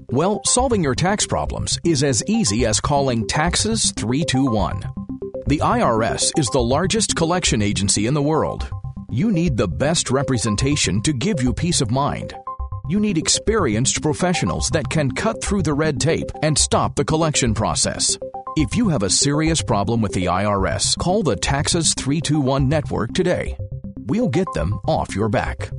Well, 0.09 0.41
solving 0.45 0.83
your 0.83 0.97
tax 0.97 1.25
problems 1.25 1.79
is 1.85 2.03
as 2.03 2.25
easy 2.27 2.67
as 2.67 2.81
calling 2.81 3.29
Taxes 3.29 3.93
321. 3.93 4.83
The 5.47 5.59
IRS 5.59 6.33
is 6.37 6.49
the 6.49 6.61
largest 6.61 7.15
collection 7.15 7.63
agency 7.63 8.09
in 8.09 8.15
the 8.15 8.23
world. 8.23 8.69
You 9.09 9.31
need 9.31 9.57
the 9.57 9.69
best 9.69 10.11
representation 10.11 11.01
to 11.03 11.13
give 11.13 11.41
you 11.41 11.55
peace 11.55 11.81
of 11.81 11.93
mind. 11.93 12.35
You 12.89 12.99
need 12.99 13.19
experienced 13.19 14.03
professionals 14.03 14.69
that 14.71 14.91
can 14.91 15.13
cut 15.13 15.45
through 15.45 15.63
the 15.63 15.75
red 15.75 16.01
tape 16.01 16.33
and 16.43 16.59
stop 16.59 16.97
the 16.97 17.05
collection 17.05 17.55
process. 17.55 18.19
If 18.61 18.77
you 18.77 18.91
have 18.91 19.03
a 19.03 19.09
serious 19.09 19.63
problem 19.63 20.03
with 20.03 20.13
the 20.13 20.27
IRS, 20.27 20.95
call 20.99 21.23
the 21.23 21.35
Taxes 21.35 21.95
321 21.95 22.69
network 22.69 23.15
today. 23.15 23.57
We'll 24.01 24.29
get 24.29 24.53
them 24.53 24.79
off 24.87 25.17
your 25.17 25.31
back. 25.31 25.71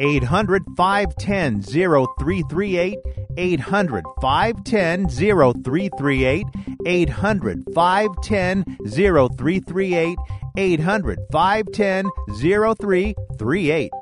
800 0.00 0.64
510 0.76 1.62
0338. 1.62 2.98
800 3.36 4.04
510 4.20 5.08
0338. 5.08 6.46
800 6.84 7.64
510 7.72 8.64
0338. 8.88 10.18
800 10.56 11.18
510 11.30 12.10
0338. 12.40 13.92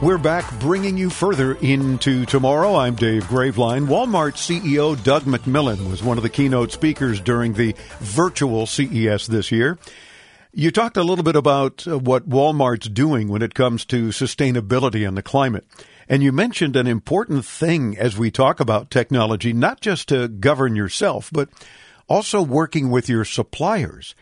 We're 0.00 0.16
back 0.16 0.60
bringing 0.60 0.96
you 0.96 1.10
further 1.10 1.54
into 1.54 2.24
tomorrow. 2.24 2.76
I'm 2.76 2.94
Dave 2.94 3.24
Graveline. 3.24 3.88
Walmart 3.88 4.34
CEO 4.34 5.02
Doug 5.02 5.24
McMillon 5.24 5.90
was 5.90 6.04
one 6.04 6.16
of 6.16 6.22
the 6.22 6.30
keynote 6.30 6.70
speakers 6.70 7.20
during 7.20 7.54
the 7.54 7.74
virtual 7.98 8.66
CES 8.66 9.26
this 9.26 9.50
year. 9.50 9.76
You 10.52 10.70
talked 10.70 10.96
a 10.96 11.02
little 11.02 11.24
bit 11.24 11.34
about 11.34 11.84
uh, 11.88 11.98
what 11.98 12.28
Walmart's 12.28 12.88
doing 12.88 13.26
when 13.26 13.42
it 13.42 13.54
comes 13.54 13.84
to 13.86 14.10
sustainability 14.10 15.06
and 15.06 15.16
the 15.16 15.22
climate. 15.22 15.66
And 16.08 16.22
you 16.22 16.30
mentioned 16.30 16.76
an 16.76 16.86
important 16.86 17.44
thing 17.44 17.98
as 17.98 18.16
we 18.16 18.30
talk 18.30 18.60
about 18.60 18.92
technology, 18.92 19.52
not 19.52 19.80
just 19.80 20.10
to 20.10 20.28
govern 20.28 20.76
yourself, 20.76 21.28
but 21.32 21.48
also 22.08 22.40
working 22.40 22.88
with 22.90 23.08
your 23.08 23.24
suppliers. 23.24 24.14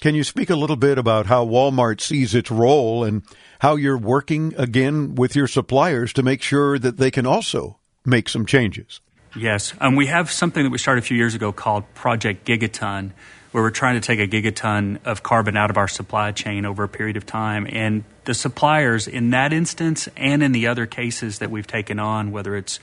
Can 0.00 0.14
you 0.14 0.24
speak 0.24 0.48
a 0.48 0.56
little 0.56 0.76
bit 0.76 0.96
about 0.96 1.26
how 1.26 1.44
Walmart 1.44 2.00
sees 2.00 2.34
its 2.34 2.50
role 2.50 3.04
and 3.04 3.22
how 3.58 3.76
you're 3.76 3.98
working 3.98 4.54
again 4.56 5.14
with 5.14 5.36
your 5.36 5.46
suppliers 5.46 6.14
to 6.14 6.22
make 6.22 6.40
sure 6.40 6.78
that 6.78 6.96
they 6.96 7.10
can 7.10 7.26
also 7.26 7.78
make 8.06 8.30
some 8.30 8.46
changes? 8.46 9.00
Yes. 9.36 9.74
Um, 9.78 9.96
we 9.96 10.06
have 10.06 10.30
something 10.30 10.64
that 10.64 10.70
we 10.70 10.78
started 10.78 11.04
a 11.04 11.06
few 11.06 11.18
years 11.18 11.34
ago 11.34 11.52
called 11.52 11.84
Project 11.92 12.46
Gigaton, 12.46 13.10
where 13.52 13.62
we're 13.62 13.70
trying 13.70 14.00
to 14.00 14.00
take 14.00 14.20
a 14.20 14.26
gigaton 14.26 15.04
of 15.04 15.22
carbon 15.22 15.54
out 15.54 15.68
of 15.68 15.76
our 15.76 15.88
supply 15.88 16.32
chain 16.32 16.64
over 16.64 16.82
a 16.82 16.88
period 16.88 17.18
of 17.18 17.26
time. 17.26 17.66
And 17.70 18.04
the 18.24 18.32
suppliers, 18.32 19.06
in 19.06 19.30
that 19.30 19.52
instance 19.52 20.08
and 20.16 20.42
in 20.42 20.52
the 20.52 20.66
other 20.66 20.86
cases 20.86 21.40
that 21.40 21.50
we've 21.50 21.66
taken 21.66 21.98
on, 21.98 22.32
whether 22.32 22.56
it's 22.56 22.80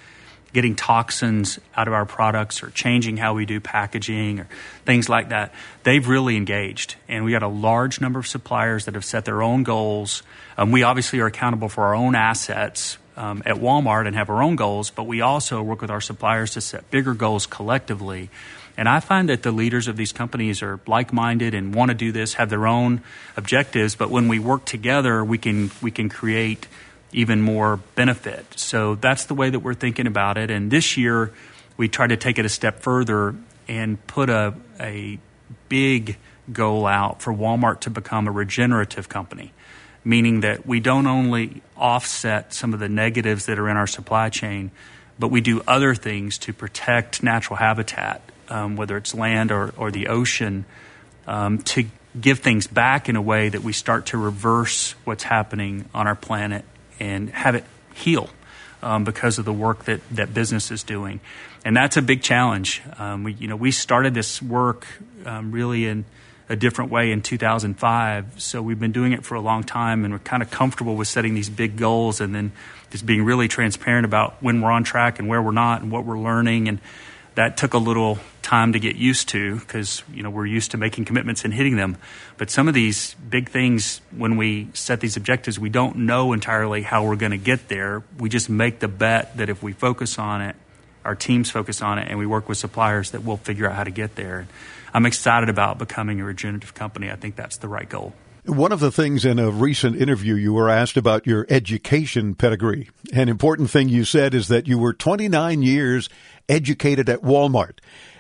getting 0.53 0.75
toxins 0.75 1.59
out 1.75 1.87
of 1.87 1.93
our 1.93 2.05
products 2.05 2.63
or 2.63 2.69
changing 2.69 3.17
how 3.17 3.33
we 3.33 3.45
do 3.45 3.59
packaging 3.59 4.39
or 4.39 4.47
things 4.85 5.09
like 5.09 5.29
that, 5.29 5.53
they've 5.83 6.07
really 6.07 6.35
engaged. 6.35 6.95
And 7.07 7.25
we 7.25 7.31
got 7.31 7.43
a 7.43 7.47
large 7.47 8.01
number 8.01 8.19
of 8.19 8.27
suppliers 8.27 8.85
that 8.85 8.95
have 8.95 9.05
set 9.05 9.25
their 9.25 9.43
own 9.43 9.63
goals. 9.63 10.23
Um, 10.57 10.71
we 10.71 10.83
obviously 10.83 11.19
are 11.19 11.27
accountable 11.27 11.69
for 11.69 11.85
our 11.85 11.95
own 11.95 12.15
assets 12.15 12.97
um, 13.17 13.41
at 13.45 13.55
Walmart 13.55 14.07
and 14.07 14.15
have 14.15 14.29
our 14.29 14.41
own 14.41 14.55
goals, 14.55 14.89
but 14.89 15.03
we 15.03 15.21
also 15.21 15.61
work 15.61 15.81
with 15.81 15.91
our 15.91 16.01
suppliers 16.01 16.51
to 16.51 16.61
set 16.61 16.89
bigger 16.91 17.13
goals 17.13 17.45
collectively. 17.45 18.29
And 18.77 18.87
I 18.87 18.99
find 18.99 19.29
that 19.29 19.41
the 19.41 19.51
leaders 19.51 19.87
of 19.87 19.97
these 19.97 20.11
companies 20.11 20.61
are 20.61 20.79
like 20.85 21.11
minded 21.11 21.55
and 21.55 21.73
want 21.73 21.89
to 21.89 21.95
do 21.95 22.11
this, 22.11 22.35
have 22.35 22.51
their 22.51 22.67
own 22.67 23.01
objectives, 23.35 23.95
but 23.95 24.11
when 24.11 24.27
we 24.27 24.37
work 24.37 24.65
together, 24.65 25.25
we 25.25 25.39
can, 25.39 25.71
we 25.81 25.89
can 25.89 26.09
create 26.09 26.67
even 27.11 27.41
more 27.41 27.77
benefit. 27.95 28.45
So 28.57 28.95
that's 28.95 29.25
the 29.25 29.33
way 29.33 29.49
that 29.49 29.59
we're 29.59 29.73
thinking 29.73 30.07
about 30.07 30.37
it. 30.37 30.51
And 30.51 30.69
this 30.69 30.97
year, 30.97 31.31
we 31.77 31.87
tried 31.87 32.07
to 32.07 32.17
take 32.17 32.37
it 32.37 32.45
a 32.45 32.49
step 32.49 32.81
further 32.81 33.35
and 33.67 34.05
put 34.07 34.29
a, 34.29 34.53
a 34.79 35.19
big 35.69 36.17
goal 36.51 36.85
out 36.85 37.21
for 37.21 37.33
Walmart 37.33 37.81
to 37.81 37.89
become 37.89 38.27
a 38.27 38.31
regenerative 38.31 39.09
company, 39.09 39.53
meaning 40.03 40.41
that 40.41 40.65
we 40.65 40.79
don't 40.79 41.07
only 41.07 41.61
offset 41.75 42.53
some 42.53 42.73
of 42.73 42.79
the 42.79 42.89
negatives 42.89 43.45
that 43.45 43.59
are 43.59 43.69
in 43.69 43.77
our 43.77 43.87
supply 43.87 44.29
chain, 44.29 44.71
but 45.19 45.29
we 45.29 45.41
do 45.41 45.61
other 45.67 45.93
things 45.93 46.37
to 46.39 46.53
protect 46.53 47.23
natural 47.23 47.57
habitat, 47.57 48.21
um, 48.49 48.75
whether 48.75 48.97
it's 48.97 49.13
land 49.13 49.51
or, 49.51 49.73
or 49.77 49.91
the 49.91 50.07
ocean, 50.07 50.65
um, 51.25 51.57
to 51.59 51.85
give 52.19 52.39
things 52.39 52.67
back 52.67 53.09
in 53.09 53.15
a 53.15 53.21
way 53.21 53.49
that 53.49 53.61
we 53.61 53.73
start 53.73 54.07
to 54.07 54.17
reverse 54.17 54.93
what's 55.03 55.23
happening 55.23 55.85
on 55.93 56.07
our 56.07 56.15
planet 56.15 56.63
and 56.99 57.29
have 57.29 57.55
it 57.55 57.63
heal 57.93 58.29
um, 58.81 59.03
because 59.03 59.39
of 59.39 59.45
the 59.45 59.53
work 59.53 59.85
that, 59.85 60.01
that 60.11 60.33
business 60.33 60.71
is 60.71 60.83
doing. 60.83 61.19
And 61.65 61.75
that's 61.75 61.97
a 61.97 62.01
big 62.01 62.21
challenge. 62.21 62.81
Um, 62.97 63.23
we, 63.23 63.33
you 63.33 63.47
know, 63.47 63.55
we 63.55 63.71
started 63.71 64.13
this 64.13 64.41
work 64.41 64.87
um, 65.25 65.51
really 65.51 65.85
in 65.85 66.05
a 66.49 66.55
different 66.55 66.91
way 66.91 67.11
in 67.11 67.21
2005. 67.21 68.41
So 68.41 68.61
we've 68.61 68.79
been 68.79 68.91
doing 68.91 69.11
it 69.11 69.25
for 69.25 69.35
a 69.35 69.41
long 69.41 69.63
time 69.63 70.05
and 70.05 70.13
we're 70.13 70.19
kind 70.19 70.41
of 70.41 70.49
comfortable 70.49 70.95
with 70.95 71.07
setting 71.07 71.35
these 71.35 71.49
big 71.49 71.75
goals 71.75 72.21
and 72.21 72.33
then 72.33 72.53
just 72.89 73.05
being 73.05 73.23
really 73.23 73.49
transparent 73.49 74.05
about 74.05 74.41
when 74.41 74.61
we're 74.61 74.71
on 74.71 74.83
track 74.83 75.19
and 75.19 75.27
where 75.27 75.41
we're 75.41 75.51
not 75.51 75.81
and 75.81 75.91
what 75.91 76.05
we're 76.05 76.19
learning. 76.19 76.69
And 76.69 76.79
that 77.37 77.55
took 77.55 77.75
a 77.75 77.77
little 77.77 78.17
time 78.41 78.73
to 78.73 78.79
get 78.79 78.95
used 78.95 79.29
to 79.29 79.59
because 79.59 80.01
you 80.11 80.23
know 80.23 80.29
we're 80.31 80.47
used 80.47 80.71
to 80.71 80.77
making 80.77 81.05
commitments 81.05 81.45
and 81.45 81.53
hitting 81.53 81.75
them. 81.75 81.95
But 82.37 82.49
some 82.49 82.67
of 82.67 82.73
these 82.73 83.13
big 83.13 83.49
things, 83.49 84.01
when 84.09 84.37
we 84.37 84.69
set 84.73 85.01
these 85.01 85.17
objectives, 85.17 85.59
we 85.59 85.69
don't 85.69 85.97
know 85.97 86.33
entirely 86.33 86.81
how 86.81 87.05
we're 87.05 87.15
going 87.15 87.31
to 87.31 87.37
get 87.37 87.67
there. 87.67 88.01
We 88.17 88.29
just 88.29 88.49
make 88.49 88.79
the 88.79 88.87
bet 88.87 89.37
that 89.37 89.49
if 89.49 89.61
we 89.61 89.71
focus 89.71 90.17
on 90.17 90.41
it, 90.41 90.55
our 91.05 91.13
teams 91.13 91.51
focus 91.51 91.83
on 91.83 91.99
it, 91.99 92.07
and 92.09 92.17
we 92.17 92.25
work 92.25 92.49
with 92.49 92.57
suppliers, 92.57 93.11
that 93.11 93.23
we'll 93.23 93.37
figure 93.37 93.69
out 93.69 93.75
how 93.75 93.83
to 93.83 93.91
get 93.91 94.15
there. 94.15 94.47
I'm 94.91 95.05
excited 95.05 95.47
about 95.47 95.77
becoming 95.77 96.19
a 96.19 96.25
regenerative 96.25 96.73
company. 96.73 97.11
I 97.11 97.17
think 97.17 97.35
that's 97.35 97.57
the 97.57 97.67
right 97.67 97.87
goal. 97.87 98.15
One 98.45 98.71
of 98.71 98.79
the 98.79 98.91
things 98.93 99.25
in 99.25 99.39
a 99.39 99.51
recent 99.51 99.97
interview, 99.97 100.35
you 100.35 100.53
were 100.53 100.69
asked 100.69 100.95
about 100.95 101.27
your 101.27 101.45
education 101.49 102.33
pedigree. 102.33 102.89
An 103.11 103.27
important 103.27 103.69
thing 103.69 103.89
you 103.89 104.05
said 104.05 104.33
is 104.33 104.47
that 104.47 104.67
you 104.69 104.79
were 104.79 104.93
29 104.93 105.61
years 105.61 106.09
educated 106.49 107.09
at 107.09 107.21
Walmart. 107.21 107.79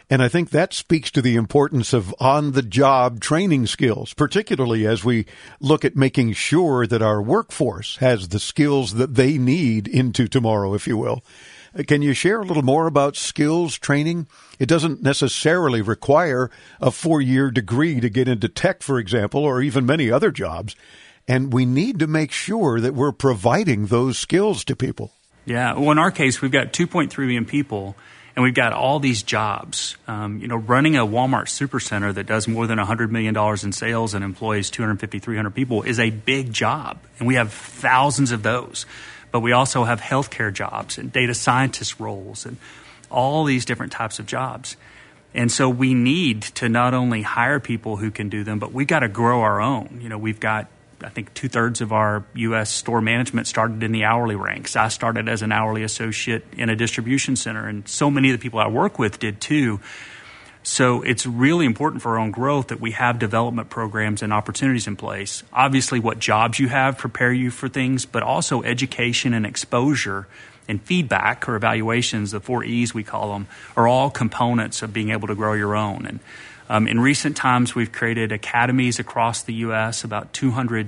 And 0.09 0.23
I 0.23 0.29
think 0.29 0.51
that 0.51 0.73
speaks 0.73 1.11
to 1.11 1.21
the 1.21 1.35
importance 1.35 1.91
of 1.91 2.15
on 2.19 2.53
the 2.53 2.61
job 2.61 3.19
training 3.19 3.67
skills, 3.67 4.13
particularly 4.13 4.87
as 4.87 5.03
we 5.03 5.25
look 5.59 5.83
at 5.83 5.97
making 5.97 6.31
sure 6.33 6.87
that 6.87 7.01
our 7.01 7.21
workforce 7.21 7.97
has 7.97 8.29
the 8.29 8.39
skills 8.39 8.93
that 8.93 9.15
they 9.15 9.37
need 9.37 9.85
into 9.87 10.29
tomorrow, 10.29 10.73
if 10.73 10.87
you 10.87 10.95
will. 10.95 11.23
Uh, 11.77 11.83
can 11.85 12.01
you 12.01 12.13
share 12.13 12.39
a 12.39 12.45
little 12.45 12.63
more 12.63 12.87
about 12.87 13.17
skills 13.17 13.77
training? 13.77 14.27
It 14.59 14.69
doesn't 14.69 15.03
necessarily 15.03 15.81
require 15.81 16.49
a 16.79 16.89
four 16.89 17.21
year 17.21 17.51
degree 17.51 17.99
to 17.99 18.09
get 18.09 18.29
into 18.29 18.47
tech, 18.47 18.83
for 18.83 18.99
example, 18.99 19.43
or 19.43 19.61
even 19.61 19.85
many 19.85 20.09
other 20.09 20.31
jobs. 20.31 20.73
And 21.27 21.51
we 21.51 21.65
need 21.65 21.99
to 21.99 22.07
make 22.07 22.31
sure 22.31 22.79
that 22.79 22.93
we're 22.93 23.11
providing 23.11 23.87
those 23.87 24.17
skills 24.17 24.63
to 24.65 24.75
people. 24.77 25.11
Yeah. 25.45 25.73
Well, 25.73 25.91
in 25.91 25.97
our 25.97 26.11
case, 26.11 26.41
we've 26.41 26.51
got 26.51 26.71
2.3 26.71 27.17
million 27.19 27.45
people 27.45 27.97
and 28.37 28.43
we've 28.43 28.53
got 28.53 28.71
all 28.71 28.99
these 28.99 29.23
jobs. 29.23 29.97
Um, 30.07 30.37
you 30.37 30.47
know, 30.47 30.57
running 30.57 30.95
a 30.95 30.99
Walmart 30.99 31.47
supercenter 31.47 32.13
that 32.13 32.27
does 32.27 32.47
more 32.47 32.67
than 32.67 32.77
$100 32.77 33.09
million 33.09 33.35
in 33.35 33.71
sales 33.71 34.13
and 34.13 34.23
employs 34.23 34.69
250, 34.69 35.17
300 35.17 35.55
people 35.55 35.81
is 35.81 35.99
a 35.99 36.11
big 36.11 36.53
job. 36.53 36.99
And 37.17 37.27
we 37.27 37.33
have 37.33 37.51
thousands 37.51 38.31
of 38.31 38.43
those. 38.43 38.85
But 39.31 39.39
we 39.39 39.53
also 39.53 39.85
have 39.85 39.99
healthcare 39.99 40.53
jobs 40.53 40.99
and 40.99 41.11
data 41.11 41.33
scientist 41.33 41.99
roles 41.99 42.45
and 42.45 42.57
all 43.09 43.43
these 43.43 43.65
different 43.65 43.91
types 43.91 44.19
of 44.19 44.27
jobs. 44.27 44.77
And 45.33 45.51
so 45.51 45.67
we 45.67 45.95
need 45.95 46.43
to 46.43 46.69
not 46.69 46.93
only 46.93 47.23
hire 47.23 47.59
people 47.59 47.97
who 47.97 48.11
can 48.11 48.29
do 48.29 48.43
them, 48.43 48.59
but 48.59 48.71
we've 48.71 48.85
got 48.85 48.99
to 48.99 49.07
grow 49.07 49.41
our 49.41 49.59
own. 49.59 49.97
You 49.99 50.09
know, 50.09 50.17
we've 50.19 50.39
got 50.39 50.67
I 51.03 51.09
think 51.09 51.33
two 51.33 51.47
thirds 51.47 51.81
of 51.81 51.93
our 51.93 52.25
U.S. 52.33 52.71
store 52.71 53.01
management 53.01 53.47
started 53.47 53.83
in 53.83 53.91
the 53.91 54.03
hourly 54.05 54.35
ranks. 54.35 54.75
I 54.75 54.87
started 54.87 55.29
as 55.29 55.41
an 55.41 55.51
hourly 55.51 55.83
associate 55.83 56.43
in 56.57 56.69
a 56.69 56.75
distribution 56.75 57.35
center, 57.35 57.67
and 57.67 57.87
so 57.87 58.09
many 58.09 58.31
of 58.31 58.39
the 58.39 58.41
people 58.41 58.59
I 58.59 58.67
work 58.67 58.97
with 58.97 59.19
did 59.19 59.39
too. 59.39 59.79
So 60.63 61.01
it's 61.01 61.25
really 61.25 61.65
important 61.65 62.01
for 62.01 62.11
our 62.11 62.19
own 62.19 62.31
growth 62.31 62.67
that 62.67 62.81
we 62.81 62.91
have 62.91 63.19
development 63.19 63.69
programs 63.69 64.21
and 64.21 64.33
opportunities 64.33 64.85
in 64.85 64.97
place. 64.97 65.43
Obviously, 65.53 65.99
what 65.99 66.19
jobs 66.19 66.59
you 66.59 66.67
have 66.67 66.97
prepare 66.97 67.31
you 67.31 67.51
for 67.51 67.69
things, 67.69 68.05
but 68.05 68.21
also 68.21 68.63
education 68.63 69.33
and 69.33 69.45
exposure 69.45 70.27
and 70.67 70.81
feedback 70.81 71.47
or 71.47 71.55
evaluations, 71.55 72.31
the 72.31 72.41
four 72.41 72.63
E's 72.63 72.93
we 72.93 73.03
call 73.03 73.31
them, 73.33 73.47
are 73.77 73.87
all 73.87 74.09
components 74.09 74.81
of 74.81 74.91
being 74.91 75.11
able 75.11 75.27
to 75.29 75.35
grow 75.35 75.53
your 75.53 75.75
own. 75.75 76.05
And 76.05 76.19
um, 76.69 76.87
in 76.87 76.99
recent 76.99 77.37
times, 77.37 77.75
we've 77.75 77.91
created 77.91 78.31
academies 78.31 78.99
across 78.99 79.43
the 79.43 79.53
U.S. 79.55 80.03
About 80.03 80.33
200 80.33 80.87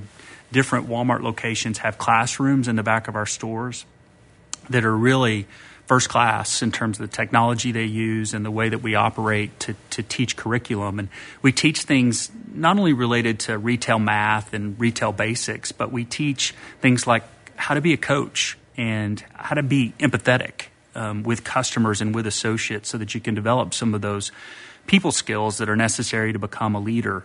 different 0.52 0.88
Walmart 0.88 1.22
locations 1.22 1.80
have 1.80 1.98
classrooms 1.98 2.68
in 2.68 2.76
the 2.76 2.84
back 2.84 3.08
of 3.08 3.16
our 3.16 3.26
stores 3.26 3.86
that 4.70 4.84
are 4.84 4.96
really 4.96 5.48
first 5.86 6.10
class 6.10 6.62
in 6.62 6.72
terms 6.72 7.00
of 7.00 7.10
the 7.10 7.16
technology 7.16 7.72
they 7.72 7.86
use 7.86 8.36
and 8.36 8.46
the 8.46 8.52
way 8.52 8.70
that 8.70 8.78
we 8.80 8.94
operate 8.94 9.60
to, 9.60 9.76
to 9.90 10.04
teach 10.04 10.36
curriculum. 10.36 11.00
And 11.00 11.10
we 11.42 11.52
teach 11.52 11.82
things 11.82 12.30
not 12.54 12.78
only 12.78 12.94
related 12.94 13.40
to 13.42 13.58
retail 13.58 13.98
math 13.98 14.54
and 14.54 14.80
retail 14.80 15.12
basics, 15.12 15.72
but 15.72 15.92
we 15.92 16.06
teach 16.06 16.54
things 16.80 17.08
like 17.08 17.24
how 17.56 17.74
to 17.74 17.82
be 17.82 17.94
a 17.94 17.98
coach 17.98 18.56
and 18.78 19.24
how 19.34 19.56
to 19.56 19.64
be 19.64 19.94
empathetic 20.00 20.68
um, 20.94 21.24
with 21.24 21.44
customers 21.44 22.02
and 22.02 22.14
with 22.14 22.28
associates 22.28 22.90
so 22.90 22.98
that 23.00 23.16
you 23.16 23.20
can 23.20 23.34
develop 23.34 23.74
some 23.74 23.96
of 23.96 24.02
those 24.02 24.32
people 24.88 25.12
skills 25.12 25.58
that 25.58 25.70
are 25.70 25.76
necessary 25.76 26.34
to 26.34 26.40
become 26.40 26.76
a 26.76 26.80
leader. 26.80 27.24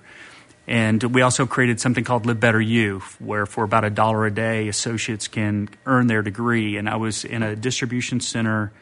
And 0.66 1.02
we 1.02 1.20
also 1.20 1.46
created 1.46 1.80
something 1.80 2.04
called 2.04 2.24
Live 2.24 2.40
Better 2.40 2.60
U, 2.60 3.00
where 3.18 3.44
for 3.44 3.64
about 3.64 3.84
a 3.84 3.90
dollar 3.90 4.24
a 4.24 4.30
day, 4.30 4.68
associates 4.68 5.28
can 5.28 5.68
earn 5.84 6.06
their 6.06 6.22
degree. 6.22 6.78
And 6.78 6.88
I 6.88 6.96
was 6.96 7.24
in 7.24 7.42
a 7.42 7.54
distribution 7.54 8.20
center 8.20 8.72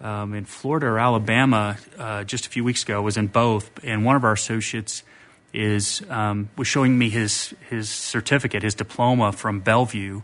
um, 0.00 0.34
in 0.34 0.44
Florida 0.44 0.86
or 0.86 0.98
Alabama 0.98 1.78
uh, 1.98 2.24
just 2.24 2.46
a 2.46 2.48
few 2.48 2.62
weeks 2.62 2.82
ago. 2.82 2.96
I 2.96 3.00
Was 3.00 3.16
in 3.16 3.26
both, 3.26 3.70
and 3.82 4.04
one 4.04 4.16
of 4.16 4.24
our 4.24 4.32
associates 4.32 5.02
is 5.52 6.02
um, 6.10 6.48
was 6.56 6.68
showing 6.68 6.98
me 6.98 7.08
his 7.08 7.54
his 7.70 7.88
certificate, 7.88 8.62
his 8.62 8.74
diploma 8.74 9.32
from 9.32 9.60
Bellevue, 9.60 10.22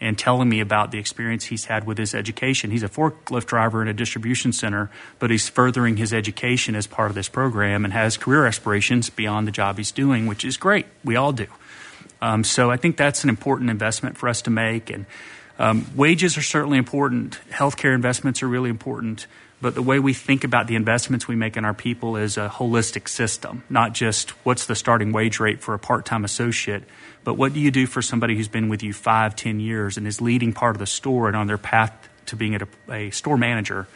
and 0.00 0.18
telling 0.18 0.48
me 0.48 0.60
about 0.60 0.90
the 0.90 0.98
experience 0.98 1.44
he's 1.44 1.66
had 1.66 1.86
with 1.86 1.98
his 1.98 2.14
education. 2.14 2.70
He's 2.70 2.82
a 2.82 2.88
forklift 2.88 3.46
driver 3.46 3.82
in 3.82 3.88
a 3.88 3.92
distribution 3.92 4.52
center, 4.52 4.90
but 5.18 5.30
he's 5.30 5.48
furthering 5.48 5.96
his 5.98 6.12
education 6.12 6.74
as 6.74 6.86
part 6.86 7.10
of 7.10 7.14
this 7.14 7.28
program 7.28 7.84
and 7.84 7.92
has 7.92 8.16
career 8.16 8.46
aspirations 8.46 9.10
beyond 9.10 9.46
the 9.46 9.52
job 9.52 9.76
he's 9.76 9.92
doing, 9.92 10.26
which 10.26 10.44
is 10.44 10.56
great. 10.56 10.86
We 11.04 11.16
all 11.16 11.32
do. 11.32 11.46
Um, 12.22 12.44
so 12.44 12.70
I 12.70 12.76
think 12.76 12.96
that's 12.96 13.24
an 13.24 13.30
important 13.30 13.70
investment 13.70 14.16
for 14.16 14.28
us 14.28 14.42
to 14.42 14.50
make. 14.50 14.90
And 14.90 15.06
um, 15.58 15.86
wages 15.94 16.38
are 16.38 16.42
certainly 16.42 16.78
important. 16.78 17.38
Healthcare 17.50 17.94
investments 17.94 18.42
are 18.42 18.48
really 18.48 18.70
important. 18.70 19.26
But 19.62 19.74
the 19.74 19.82
way 19.82 19.98
we 19.98 20.14
think 20.14 20.44
about 20.44 20.66
the 20.68 20.76
investments 20.76 21.28
we 21.28 21.36
make 21.36 21.56
in 21.56 21.66
our 21.66 21.74
people 21.74 22.16
is 22.16 22.38
a 22.38 22.48
holistic 22.48 23.08
system, 23.08 23.62
not 23.68 23.92
just 23.92 24.30
what's 24.44 24.64
the 24.64 24.74
starting 24.74 25.12
wage 25.12 25.38
rate 25.38 25.60
for 25.60 25.74
a 25.74 25.78
part 25.78 26.06
time 26.06 26.24
associate, 26.24 26.84
but 27.24 27.34
what 27.34 27.52
do 27.52 27.60
you 27.60 27.70
do 27.70 27.86
for 27.86 28.02
somebody 28.02 28.36
who's 28.36 28.48
been 28.48 28.68
with 28.68 28.82
you 28.82 28.92
five, 28.92 29.36
ten 29.36 29.60
years 29.60 29.96
and 29.96 30.06
is 30.06 30.20
leading 30.20 30.52
part 30.52 30.74
of 30.74 30.78
the 30.80 30.86
store 30.86 31.28
and 31.28 31.36
on 31.36 31.46
their 31.46 31.58
path 31.58 32.08
to 32.26 32.36
being 32.36 32.54
a, 32.54 32.92
a 32.92 33.10
store 33.10 33.36
manager? 33.36 33.86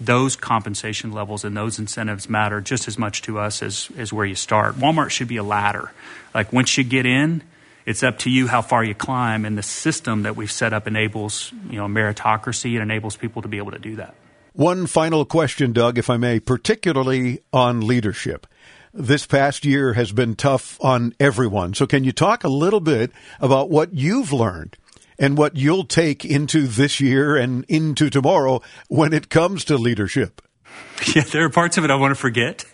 Those 0.00 0.34
compensation 0.34 1.12
levels 1.12 1.44
and 1.44 1.54
those 1.54 1.78
incentives 1.78 2.28
matter 2.28 2.62
just 2.62 2.88
as 2.88 2.98
much 2.98 3.20
to 3.22 3.38
us 3.38 3.62
as, 3.62 3.90
as 3.98 4.12
where 4.12 4.24
you 4.24 4.34
start. 4.34 4.76
Walmart 4.76 5.10
should 5.10 5.28
be 5.28 5.36
a 5.36 5.42
ladder. 5.42 5.92
Like 6.34 6.52
once 6.52 6.78
you 6.78 6.84
get 6.84 7.04
in, 7.04 7.42
it's 7.84 8.02
up 8.02 8.18
to 8.20 8.30
you 8.30 8.46
how 8.46 8.62
far 8.62 8.84
you 8.84 8.94
climb, 8.94 9.44
and 9.44 9.58
the 9.58 9.62
system 9.62 10.22
that 10.22 10.36
we've 10.36 10.52
set 10.52 10.72
up 10.72 10.86
enables 10.86 11.52
you 11.68 11.76
know 11.76 11.86
meritocracy 11.86 12.74
and 12.74 12.82
enables 12.82 13.16
people 13.16 13.42
to 13.42 13.48
be 13.48 13.58
able 13.58 13.72
to 13.72 13.78
do 13.78 13.96
that. 13.96 14.14
One 14.52 14.86
final 14.86 15.24
question, 15.24 15.72
Doug, 15.72 15.98
if 15.98 16.10
I 16.10 16.16
may, 16.16 16.40
particularly 16.40 17.40
on 17.52 17.86
leadership. 17.86 18.46
This 18.92 19.24
past 19.24 19.64
year 19.64 19.92
has 19.92 20.10
been 20.10 20.34
tough 20.34 20.76
on 20.80 21.14
everyone. 21.20 21.74
So, 21.74 21.86
can 21.86 22.02
you 22.02 22.10
talk 22.10 22.42
a 22.42 22.48
little 22.48 22.80
bit 22.80 23.12
about 23.38 23.70
what 23.70 23.94
you've 23.94 24.32
learned 24.32 24.76
and 25.16 25.38
what 25.38 25.56
you'll 25.56 25.84
take 25.84 26.24
into 26.24 26.66
this 26.66 27.00
year 27.00 27.36
and 27.36 27.64
into 27.68 28.10
tomorrow 28.10 28.60
when 28.88 29.12
it 29.12 29.28
comes 29.28 29.64
to 29.66 29.76
leadership? 29.76 30.42
Yeah, 31.14 31.22
there 31.22 31.44
are 31.44 31.50
parts 31.50 31.78
of 31.78 31.84
it 31.84 31.90
I 31.90 31.94
want 31.94 32.10
to 32.10 32.14
forget, 32.14 32.64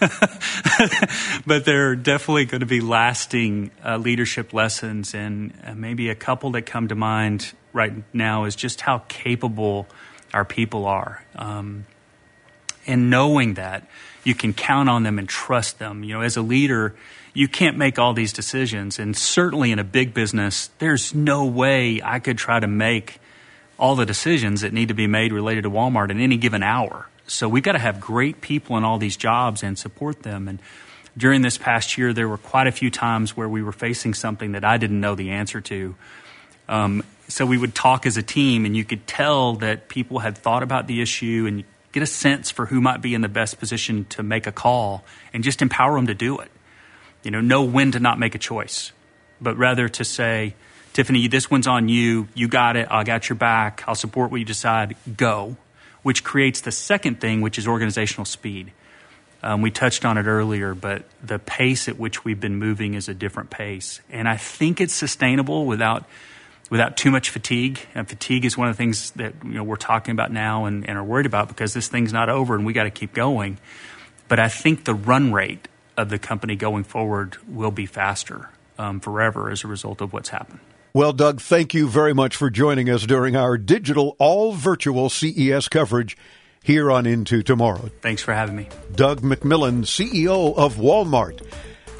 but 1.46 1.66
there 1.66 1.90
are 1.90 1.96
definitely 1.96 2.46
going 2.46 2.60
to 2.60 2.66
be 2.66 2.80
lasting 2.80 3.70
uh, 3.84 3.98
leadership 3.98 4.54
lessons, 4.54 5.14
and 5.14 5.52
uh, 5.62 5.74
maybe 5.74 6.08
a 6.08 6.14
couple 6.14 6.50
that 6.52 6.62
come 6.62 6.88
to 6.88 6.94
mind 6.94 7.52
right 7.74 7.92
now 8.14 8.44
is 8.44 8.56
just 8.56 8.80
how 8.80 9.02
capable 9.08 9.86
our 10.32 10.46
people 10.46 10.86
are, 10.86 11.24
um, 11.36 11.84
and 12.86 13.10
knowing 13.10 13.54
that 13.54 13.86
you 14.24 14.34
can 14.34 14.52
count 14.52 14.88
on 14.88 15.02
them 15.02 15.18
and 15.18 15.28
trust 15.28 15.78
them. 15.78 16.02
You 16.02 16.14
know, 16.14 16.20
as 16.22 16.36
a 16.36 16.42
leader, 16.42 16.94
you 17.32 17.48
can't 17.48 17.76
make 17.76 17.98
all 17.98 18.14
these 18.14 18.32
decisions, 18.32 18.98
and 18.98 19.16
certainly 19.16 19.72
in 19.72 19.78
a 19.78 19.84
big 19.84 20.14
business, 20.14 20.70
there's 20.78 21.14
no 21.14 21.44
way 21.44 22.00
I 22.02 22.18
could 22.18 22.38
try 22.38 22.60
to 22.60 22.66
make 22.66 23.20
all 23.78 23.96
the 23.96 24.06
decisions 24.06 24.60
that 24.60 24.72
need 24.72 24.88
to 24.88 24.94
be 24.94 25.06
made 25.06 25.32
related 25.32 25.64
to 25.64 25.70
Walmart 25.70 26.10
in 26.10 26.20
any 26.20 26.36
given 26.36 26.62
hour. 26.62 27.08
So 27.26 27.48
we've 27.48 27.62
got 27.62 27.72
to 27.72 27.78
have 27.78 28.00
great 28.00 28.40
people 28.40 28.76
in 28.76 28.84
all 28.84 28.98
these 28.98 29.16
jobs 29.16 29.62
and 29.62 29.78
support 29.78 30.22
them. 30.22 30.46
And 30.46 30.60
during 31.16 31.42
this 31.42 31.58
past 31.58 31.96
year, 31.96 32.12
there 32.12 32.28
were 32.28 32.38
quite 32.38 32.66
a 32.66 32.72
few 32.72 32.90
times 32.90 33.36
where 33.36 33.48
we 33.48 33.62
were 33.62 33.72
facing 33.72 34.14
something 34.14 34.52
that 34.52 34.64
I 34.64 34.76
didn't 34.76 35.00
know 35.00 35.14
the 35.14 35.30
answer 35.30 35.60
to. 35.62 35.94
Um, 36.68 37.02
so 37.28 37.46
we 37.46 37.56
would 37.56 37.74
talk 37.74 38.06
as 38.06 38.16
a 38.16 38.22
team, 38.22 38.64
and 38.64 38.76
you 38.76 38.84
could 38.84 39.06
tell 39.06 39.54
that 39.56 39.88
people 39.88 40.18
had 40.18 40.36
thought 40.36 40.62
about 40.62 40.86
the 40.86 41.00
issue 41.00 41.46
and 41.48 41.64
get 41.94 42.02
a 42.02 42.06
sense 42.06 42.50
for 42.50 42.66
who 42.66 42.80
might 42.80 43.00
be 43.00 43.14
in 43.14 43.22
the 43.22 43.28
best 43.28 43.58
position 43.58 44.04
to 44.10 44.22
make 44.22 44.46
a 44.46 44.52
call 44.52 45.04
and 45.32 45.42
just 45.42 45.62
empower 45.62 45.96
them 45.96 46.06
to 46.08 46.14
do 46.14 46.38
it. 46.38 46.50
You 47.22 47.30
know, 47.30 47.40
know 47.40 47.64
when 47.64 47.92
to 47.92 48.00
not 48.00 48.18
make 48.18 48.34
a 48.34 48.38
choice, 48.38 48.92
but 49.40 49.56
rather 49.56 49.88
to 49.88 50.04
say, 50.04 50.54
Tiffany, 50.92 51.26
this 51.28 51.50
one's 51.50 51.66
on 51.66 51.88
you. 51.88 52.28
You 52.34 52.48
got 52.48 52.76
it. 52.76 52.88
I 52.90 53.02
got 53.04 53.28
your 53.28 53.36
back. 53.36 53.82
I'll 53.86 53.94
support 53.94 54.30
what 54.30 54.38
you 54.38 54.44
decide. 54.44 54.96
Go 55.16 55.56
which 56.04 56.22
creates 56.22 56.60
the 56.60 56.70
second 56.70 57.20
thing, 57.20 57.40
which 57.40 57.58
is 57.58 57.66
organizational 57.66 58.26
speed. 58.26 58.70
Um, 59.42 59.62
we 59.62 59.70
touched 59.70 60.04
on 60.04 60.16
it 60.16 60.26
earlier, 60.26 60.74
but 60.74 61.04
the 61.22 61.38
pace 61.38 61.88
at 61.88 61.98
which 61.98 62.24
we've 62.24 62.38
been 62.38 62.56
moving 62.56 62.94
is 62.94 63.08
a 63.08 63.14
different 63.14 63.50
pace, 63.50 64.00
and 64.10 64.28
I 64.28 64.36
think 64.36 64.80
it's 64.80 64.94
sustainable 64.94 65.66
without 65.66 66.04
without 66.74 66.96
too 66.96 67.12
much 67.12 67.30
fatigue. 67.30 67.78
And 67.94 68.08
fatigue 68.08 68.44
is 68.44 68.58
one 68.58 68.66
of 68.66 68.74
the 68.74 68.76
things 68.76 69.12
that 69.12 69.32
you 69.44 69.52
know 69.52 69.62
we're 69.62 69.76
talking 69.76 70.10
about 70.10 70.32
now 70.32 70.64
and, 70.64 70.84
and 70.88 70.98
are 70.98 71.04
worried 71.04 71.24
about 71.24 71.46
because 71.46 71.72
this 71.72 71.86
thing's 71.86 72.12
not 72.12 72.28
over 72.28 72.56
and 72.56 72.66
we 72.66 72.72
got 72.72 72.82
to 72.82 72.90
keep 72.90 73.14
going. 73.14 73.58
But 74.26 74.40
I 74.40 74.48
think 74.48 74.82
the 74.82 74.92
run 74.92 75.32
rate 75.32 75.68
of 75.96 76.08
the 76.08 76.18
company 76.18 76.56
going 76.56 76.82
forward 76.82 77.36
will 77.46 77.70
be 77.70 77.86
faster 77.86 78.50
um, 78.76 78.98
forever 78.98 79.52
as 79.52 79.62
a 79.62 79.68
result 79.68 80.00
of 80.00 80.12
what's 80.12 80.30
happened. 80.30 80.58
Well, 80.92 81.12
Doug, 81.12 81.40
thank 81.40 81.74
you 81.74 81.86
very 81.86 82.12
much 82.12 82.34
for 82.34 82.50
joining 82.50 82.90
us 82.90 83.06
during 83.06 83.36
our 83.36 83.56
digital, 83.56 84.16
all 84.18 84.50
virtual 84.50 85.08
CES 85.08 85.68
coverage 85.68 86.16
here 86.60 86.90
on 86.90 87.06
Into 87.06 87.44
Tomorrow. 87.44 87.88
Thanks 88.00 88.20
for 88.20 88.34
having 88.34 88.56
me. 88.56 88.68
Doug 88.96 89.20
McMillon, 89.20 89.84
CEO 89.84 90.56
of 90.56 90.74
Walmart. 90.74 91.40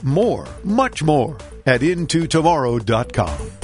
More, 0.03 0.49
much 0.65 1.05
more 1.05 1.39
at 1.65 1.81
intotomorrow.com. 1.83 3.63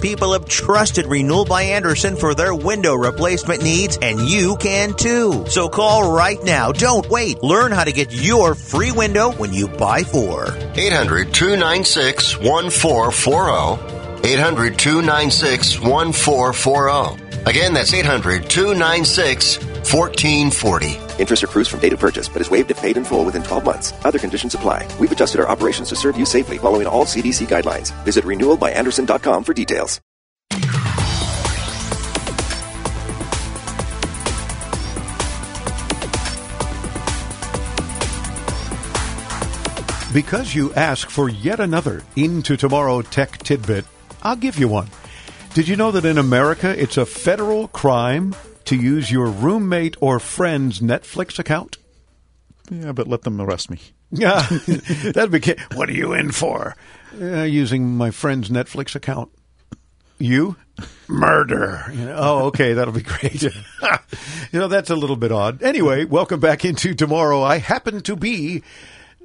people 0.01 0.33
have 0.33 0.45
trusted 0.47 1.05
Renewal 1.05 1.45
by 1.45 1.63
Andersen 1.63 2.15
for 2.15 2.33
their 2.35 2.53
window 2.53 2.95
replacement 2.95 3.63
needs, 3.63 3.97
and 4.01 4.19
you 4.19 4.57
can 4.57 4.93
too. 4.93 5.45
So 5.47 5.69
call 5.69 6.11
right 6.11 6.43
now. 6.43 6.71
Don't 6.71 7.07
wait. 7.09 7.43
Learn 7.43 7.71
how 7.71 7.83
to 7.83 7.91
get 7.91 8.11
your 8.11 8.55
free 8.55 8.91
window 8.91 9.31
when 9.31 9.53
you 9.53 9.67
buy 9.67 10.03
four. 10.03 10.47
800 10.75 11.33
296 11.33 12.39
1440. 12.39 14.27
800 14.27 14.77
296 14.77 15.79
1440. 15.79 17.20
Again, 17.45 17.73
that's 17.73 17.93
800 17.93 18.49
296 18.49 19.57
1440. 19.57 20.97
Interest 21.21 21.43
accrues 21.43 21.67
from 21.67 21.79
date 21.79 21.93
of 21.93 21.99
purchase, 21.99 22.29
but 22.29 22.41
is 22.41 22.49
waived 22.49 22.71
if 22.71 22.81
paid 22.81 22.97
in 22.97 23.03
full 23.03 23.25
within 23.25 23.43
12 23.43 23.65
months. 23.65 23.93
Other 24.05 24.19
conditions 24.19 24.53
apply. 24.55 24.87
We've 24.99 25.11
adjusted 25.11 25.41
our 25.41 25.49
operations 25.49 25.89
to 25.89 25.95
serve 25.95 26.17
you 26.17 26.25
safely 26.25 26.57
following 26.57 26.87
all 26.87 27.05
CDC 27.05 27.47
guidelines. 27.47 27.91
Visit 28.03 28.25
renewalbyandersen.com 28.25 29.43
for 29.43 29.53
details. 29.53 30.01
Because 40.13 40.53
you 40.53 40.73
ask 40.73 41.09
for 41.09 41.29
yet 41.29 41.61
another 41.61 42.01
Into 42.17 42.57
Tomorrow 42.57 43.01
tech 43.01 43.37
tidbit, 43.37 43.85
I'll 44.23 44.35
give 44.35 44.59
you 44.59 44.67
one. 44.67 44.87
Did 45.53 45.67
you 45.67 45.75
know 45.75 45.91
that 45.91 46.05
in 46.05 46.17
America 46.17 46.81
it's 46.81 46.95
a 46.95 47.05
federal 47.05 47.67
crime 47.67 48.33
to 48.63 48.75
use 48.77 49.11
your 49.11 49.27
roommate 49.27 49.97
or 49.99 50.17
friend's 50.17 50.79
Netflix 50.79 51.39
account? 51.39 51.77
Yeah, 52.69 52.93
but 52.93 53.07
let 53.07 53.23
them 53.23 53.41
arrest 53.41 53.69
me. 53.69 53.79
Yeah, 54.13 54.45
that'd 55.13 55.31
be. 55.31 55.55
What 55.73 55.87
are 55.87 55.93
you 55.93 56.11
in 56.11 56.31
for? 56.31 56.75
Uh, 57.17 57.43
using 57.43 57.95
my 57.95 58.11
friend's 58.11 58.49
Netflix 58.49 58.93
account. 58.93 59.31
You 60.19 60.57
murder. 61.07 61.85
You 61.93 62.07
know, 62.07 62.15
oh, 62.17 62.45
okay, 62.47 62.73
that'll 62.73 62.93
be 62.93 63.03
great. 63.03 63.41
you 63.41 63.51
know, 64.51 64.67
that's 64.67 64.89
a 64.89 64.97
little 64.97 65.15
bit 65.15 65.31
odd. 65.31 65.63
Anyway, 65.63 66.03
welcome 66.03 66.41
back 66.41 66.65
into 66.65 66.93
tomorrow. 66.93 67.41
I 67.41 67.59
happen 67.59 68.01
to 68.01 68.17
be 68.17 68.63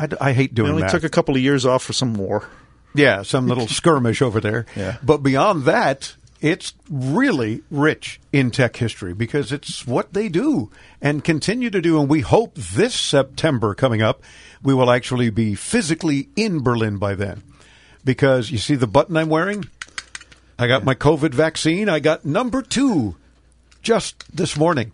I, 0.00 0.08
I 0.20 0.32
hate 0.32 0.52
doing 0.52 0.66
It 0.66 0.70
only 0.72 0.82
math. 0.82 0.90
took 0.90 1.04
a 1.04 1.08
couple 1.08 1.36
of 1.36 1.40
years 1.40 1.64
off 1.64 1.84
for 1.84 1.92
some 1.92 2.14
war. 2.14 2.48
Yeah, 2.92 3.22
some 3.22 3.46
little 3.46 3.68
skirmish 3.68 4.20
over 4.20 4.40
there. 4.40 4.66
Yeah. 4.74 4.96
But 5.04 5.18
beyond 5.22 5.66
that, 5.66 6.16
it's 6.40 6.74
really 6.90 7.62
rich 7.70 8.20
in 8.32 8.50
tech 8.50 8.76
history 8.76 9.14
because 9.14 9.52
it's 9.52 9.86
what 9.86 10.12
they 10.12 10.28
do 10.28 10.70
and 11.00 11.24
continue 11.24 11.70
to 11.70 11.80
do. 11.80 11.98
And 12.00 12.08
we 12.08 12.20
hope 12.20 12.54
this 12.54 12.94
September 12.94 13.74
coming 13.74 14.02
up, 14.02 14.22
we 14.62 14.74
will 14.74 14.90
actually 14.90 15.30
be 15.30 15.54
physically 15.54 16.28
in 16.36 16.62
Berlin 16.62 16.98
by 16.98 17.14
then. 17.14 17.42
Because 18.04 18.50
you 18.50 18.58
see 18.58 18.74
the 18.74 18.86
button 18.86 19.16
I'm 19.16 19.28
wearing? 19.28 19.64
I 20.58 20.66
got 20.66 20.84
my 20.84 20.94
COVID 20.94 21.34
vaccine. 21.34 21.88
I 21.88 22.00
got 22.00 22.24
number 22.24 22.62
two 22.62 23.16
just 23.82 24.24
this 24.34 24.56
morning 24.56 24.92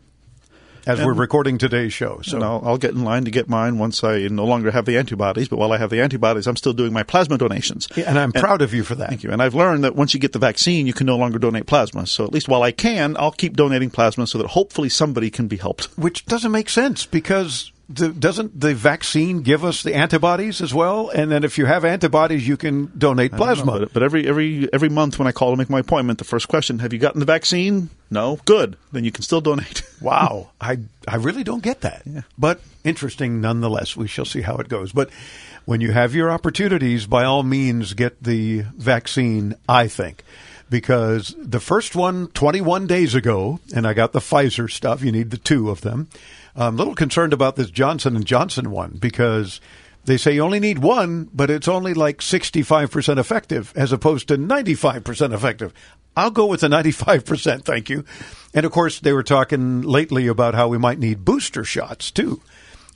as 0.86 0.98
And- 0.98 1.06
we're 1.06 1.12
recording 1.14 1.58
today's 1.58 1.92
show. 1.92 2.20
So 2.22 2.36
And 2.36 2.44
I'll, 2.44 2.62
I'll 2.64 2.78
get 2.78 2.92
in 2.92 3.02
line 3.04 3.24
to 3.24 3.30
get 3.30 3.48
mine 3.48 3.78
once 3.78 4.02
I 4.04 4.28
no 4.28 4.44
longer 4.44 4.70
have 4.70 4.84
the 4.84 4.96
antibodies. 4.98 5.48
But 5.48 5.58
while 5.58 5.72
I 5.72 5.78
have 5.78 5.90
the 5.90 6.00
antibodies, 6.00 6.46
I'm 6.46 6.56
still 6.56 6.72
doing 6.72 6.92
my 6.92 7.02
plasma 7.02 7.38
donations. 7.38 7.88
Yeah, 7.96 8.04
and 8.08 8.18
I'm 8.18 8.32
proud 8.32 8.62
of 8.62 8.72
you 8.74 8.84
for 8.84 8.94
that. 8.94 9.08
Thank 9.08 9.22
you. 9.24 9.30
And 9.30 9.42
I've 9.42 9.54
learned 9.54 9.84
that 9.84 9.96
once 9.96 10.14
you 10.14 10.20
get 10.20 10.32
the 10.32 10.38
vaccine, 10.38 10.86
you 10.86 10.92
can 10.92 11.06
no 11.06 11.16
longer 11.16 11.38
donate 11.38 11.66
plasma. 11.66 12.06
So 12.06 12.24
at 12.24 12.32
least 12.32 12.48
while 12.48 12.62
I 12.62 12.70
can, 12.72 13.16
I'll 13.18 13.32
keep 13.32 13.56
donating 13.56 13.90
plasma 13.90 14.26
so 14.26 14.38
that 14.38 14.48
hopefully 14.48 14.88
somebody 14.88 15.30
can 15.30 15.48
be 15.48 15.56
helped. 15.56 15.84
which 15.98 16.24
doesn't 16.26 16.52
make 16.52 16.68
sense 16.68 17.06
because 17.06 17.71
the, 17.88 18.08
doesn't 18.08 18.58
the 18.58 18.74
vaccine 18.74 19.42
give 19.42 19.64
us 19.64 19.82
the 19.82 19.94
antibodies 19.94 20.60
as 20.60 20.72
well? 20.72 21.10
And 21.10 21.30
then 21.30 21.44
if 21.44 21.58
you 21.58 21.66
have 21.66 21.84
antibodies, 21.84 22.46
you 22.46 22.56
can 22.56 22.90
donate 22.96 23.32
don't 23.32 23.40
know, 23.40 23.44
plasma. 23.44 23.78
but, 23.80 23.92
but 23.92 24.02
every 24.02 24.26
every 24.26 24.72
every 24.72 24.88
month 24.88 25.18
when 25.18 25.28
I 25.28 25.32
call 25.32 25.50
to 25.50 25.56
make 25.56 25.70
my 25.70 25.80
appointment, 25.80 26.18
the 26.18 26.24
first 26.24 26.48
question: 26.48 26.78
Have 26.78 26.92
you 26.92 26.98
gotten 26.98 27.20
the 27.20 27.26
vaccine? 27.26 27.90
No. 28.10 28.38
Good. 28.44 28.76
Then 28.92 29.04
you 29.04 29.12
can 29.12 29.22
still 29.22 29.40
donate. 29.40 29.82
wow, 30.00 30.50
I 30.60 30.78
I 31.06 31.16
really 31.16 31.44
don't 31.44 31.62
get 31.62 31.82
that. 31.82 32.02
But 32.38 32.60
interesting 32.84 33.40
nonetheless. 33.40 33.96
We 33.96 34.08
shall 34.08 34.24
see 34.24 34.42
how 34.42 34.56
it 34.56 34.68
goes. 34.68 34.92
But 34.92 35.10
when 35.64 35.80
you 35.80 35.92
have 35.92 36.14
your 36.14 36.30
opportunities, 36.30 37.06
by 37.06 37.24
all 37.24 37.42
means, 37.42 37.94
get 37.94 38.22
the 38.22 38.62
vaccine. 38.76 39.54
I 39.68 39.88
think. 39.88 40.22
Because 40.70 41.34
the 41.38 41.60
first 41.60 41.94
one 41.94 42.28
21 42.28 42.86
days 42.86 43.14
ago, 43.14 43.60
and 43.74 43.86
I 43.86 43.92
got 43.92 44.12
the 44.12 44.20
Pfizer 44.20 44.70
stuff. 44.70 45.02
You 45.02 45.12
need 45.12 45.30
the 45.30 45.36
two 45.36 45.68
of 45.68 45.82
them. 45.82 46.08
I'm 46.54 46.74
a 46.74 46.78
little 46.78 46.94
concerned 46.94 47.32
about 47.32 47.56
this 47.56 47.70
Johnson 47.70 48.16
and 48.16 48.24
Johnson 48.24 48.70
one 48.70 48.98
because 49.00 49.60
they 50.04 50.16
say 50.16 50.34
you 50.34 50.42
only 50.42 50.60
need 50.60 50.80
one, 50.80 51.30
but 51.32 51.50
it's 51.50 51.68
only 51.68 51.94
like 51.94 52.18
65% 52.18 53.18
effective 53.18 53.72
as 53.76 53.92
opposed 53.92 54.28
to 54.28 54.36
95% 54.36 55.32
effective. 55.32 55.72
I'll 56.16 56.30
go 56.30 56.46
with 56.46 56.60
the 56.60 56.68
95%, 56.68 57.64
thank 57.64 57.88
you. 57.88 58.04
And 58.52 58.66
of 58.66 58.72
course, 58.72 59.00
they 59.00 59.12
were 59.12 59.22
talking 59.22 59.82
lately 59.82 60.26
about 60.26 60.54
how 60.54 60.68
we 60.68 60.76
might 60.76 60.98
need 60.98 61.24
booster 61.24 61.64
shots 61.64 62.10
too 62.10 62.42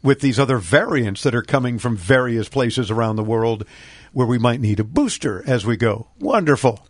with 0.02 0.20
these 0.20 0.38
other 0.38 0.58
variants 0.58 1.22
that 1.22 1.34
are 1.34 1.42
coming 1.42 1.78
from 1.78 1.96
various 1.96 2.48
places 2.48 2.90
around 2.90 3.16
the 3.16 3.24
world 3.24 3.64
where 4.12 4.26
we 4.26 4.38
might 4.38 4.60
need 4.60 4.80
a 4.80 4.84
booster 4.84 5.42
as 5.46 5.64
we 5.64 5.76
go. 5.76 6.08
Wonderful. 6.18 6.86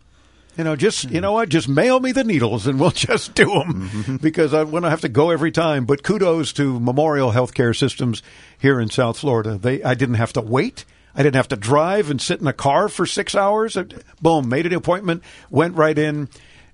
You 0.57 0.63
know, 0.63 0.75
just 0.75 1.03
you 1.03 1.09
mm-hmm. 1.09 1.19
know 1.21 1.33
what? 1.33 1.49
Just 1.49 1.69
mail 1.69 1.99
me 1.99 2.11
the 2.11 2.23
needles, 2.23 2.65
and 2.65 2.79
we'll 2.79 2.91
just 3.07 3.35
do 3.35 3.45
them 3.45 3.89
mm-hmm. 3.89 4.15
because 4.17 4.53
I 4.53 4.63
want 4.63 4.85
to 4.85 4.89
have 4.89 5.01
to 5.01 5.09
go 5.09 5.29
every 5.29 5.51
time. 5.51 5.85
But 5.85 6.03
kudos 6.03 6.53
to 6.53 6.79
Memorial 6.79 7.31
Healthcare 7.31 7.77
Systems 7.77 8.23
here 8.57 8.79
in 8.79 8.89
South 8.89 9.19
Florida. 9.19 9.57
They, 9.57 9.83
I 9.83 9.93
didn't 9.93 10.15
have 10.15 10.33
to 10.33 10.41
wait. 10.41 10.85
I 11.13 11.23
didn't 11.23 11.35
have 11.35 11.47
to 11.49 11.55
drive 11.55 12.09
and 12.09 12.21
sit 12.21 12.41
in 12.41 12.47
a 12.47 12.53
car 12.53 12.89
for 12.89 13.05
six 13.05 13.35
hours. 13.35 13.77
Boom, 14.21 14.49
made 14.49 14.65
an 14.65 14.73
appointment, 14.73 15.23
went 15.49 15.75
right 15.75 15.97
in. 15.97 16.29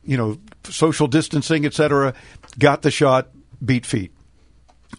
You 0.06 0.18
know, 0.18 0.38
social 0.66 1.08
distancing, 1.08 1.66
etc. 1.66 2.14
Got 2.60 2.82
the 2.82 2.92
shot, 2.92 3.30
beat 3.64 3.86
feet. 3.86 4.12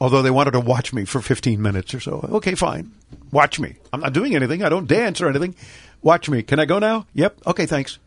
Although 0.01 0.23
they 0.23 0.31
wanted 0.31 0.53
to 0.53 0.61
watch 0.61 0.93
me 0.93 1.05
for 1.05 1.21
15 1.21 1.61
minutes 1.61 1.95
or 1.95 2.01
so. 2.01 2.27
Okay, 2.33 2.55
fine. 2.55 2.91
Watch 3.31 3.61
me. 3.61 3.77
I'm 3.93 4.01
not 4.01 4.13
doing 4.13 4.35
anything. 4.35 4.63
I 4.63 4.69
don't 4.69 4.89
dance 4.89 5.21
or 5.21 5.29
anything. 5.29 5.55
Watch 6.03 6.29
me. 6.29 6.43
Can 6.43 6.59
I 6.59 6.65
go 6.65 6.79
now? 6.79 7.07
Yep. 7.15 7.41
Okay, 7.47 7.67
thanks. 7.67 7.99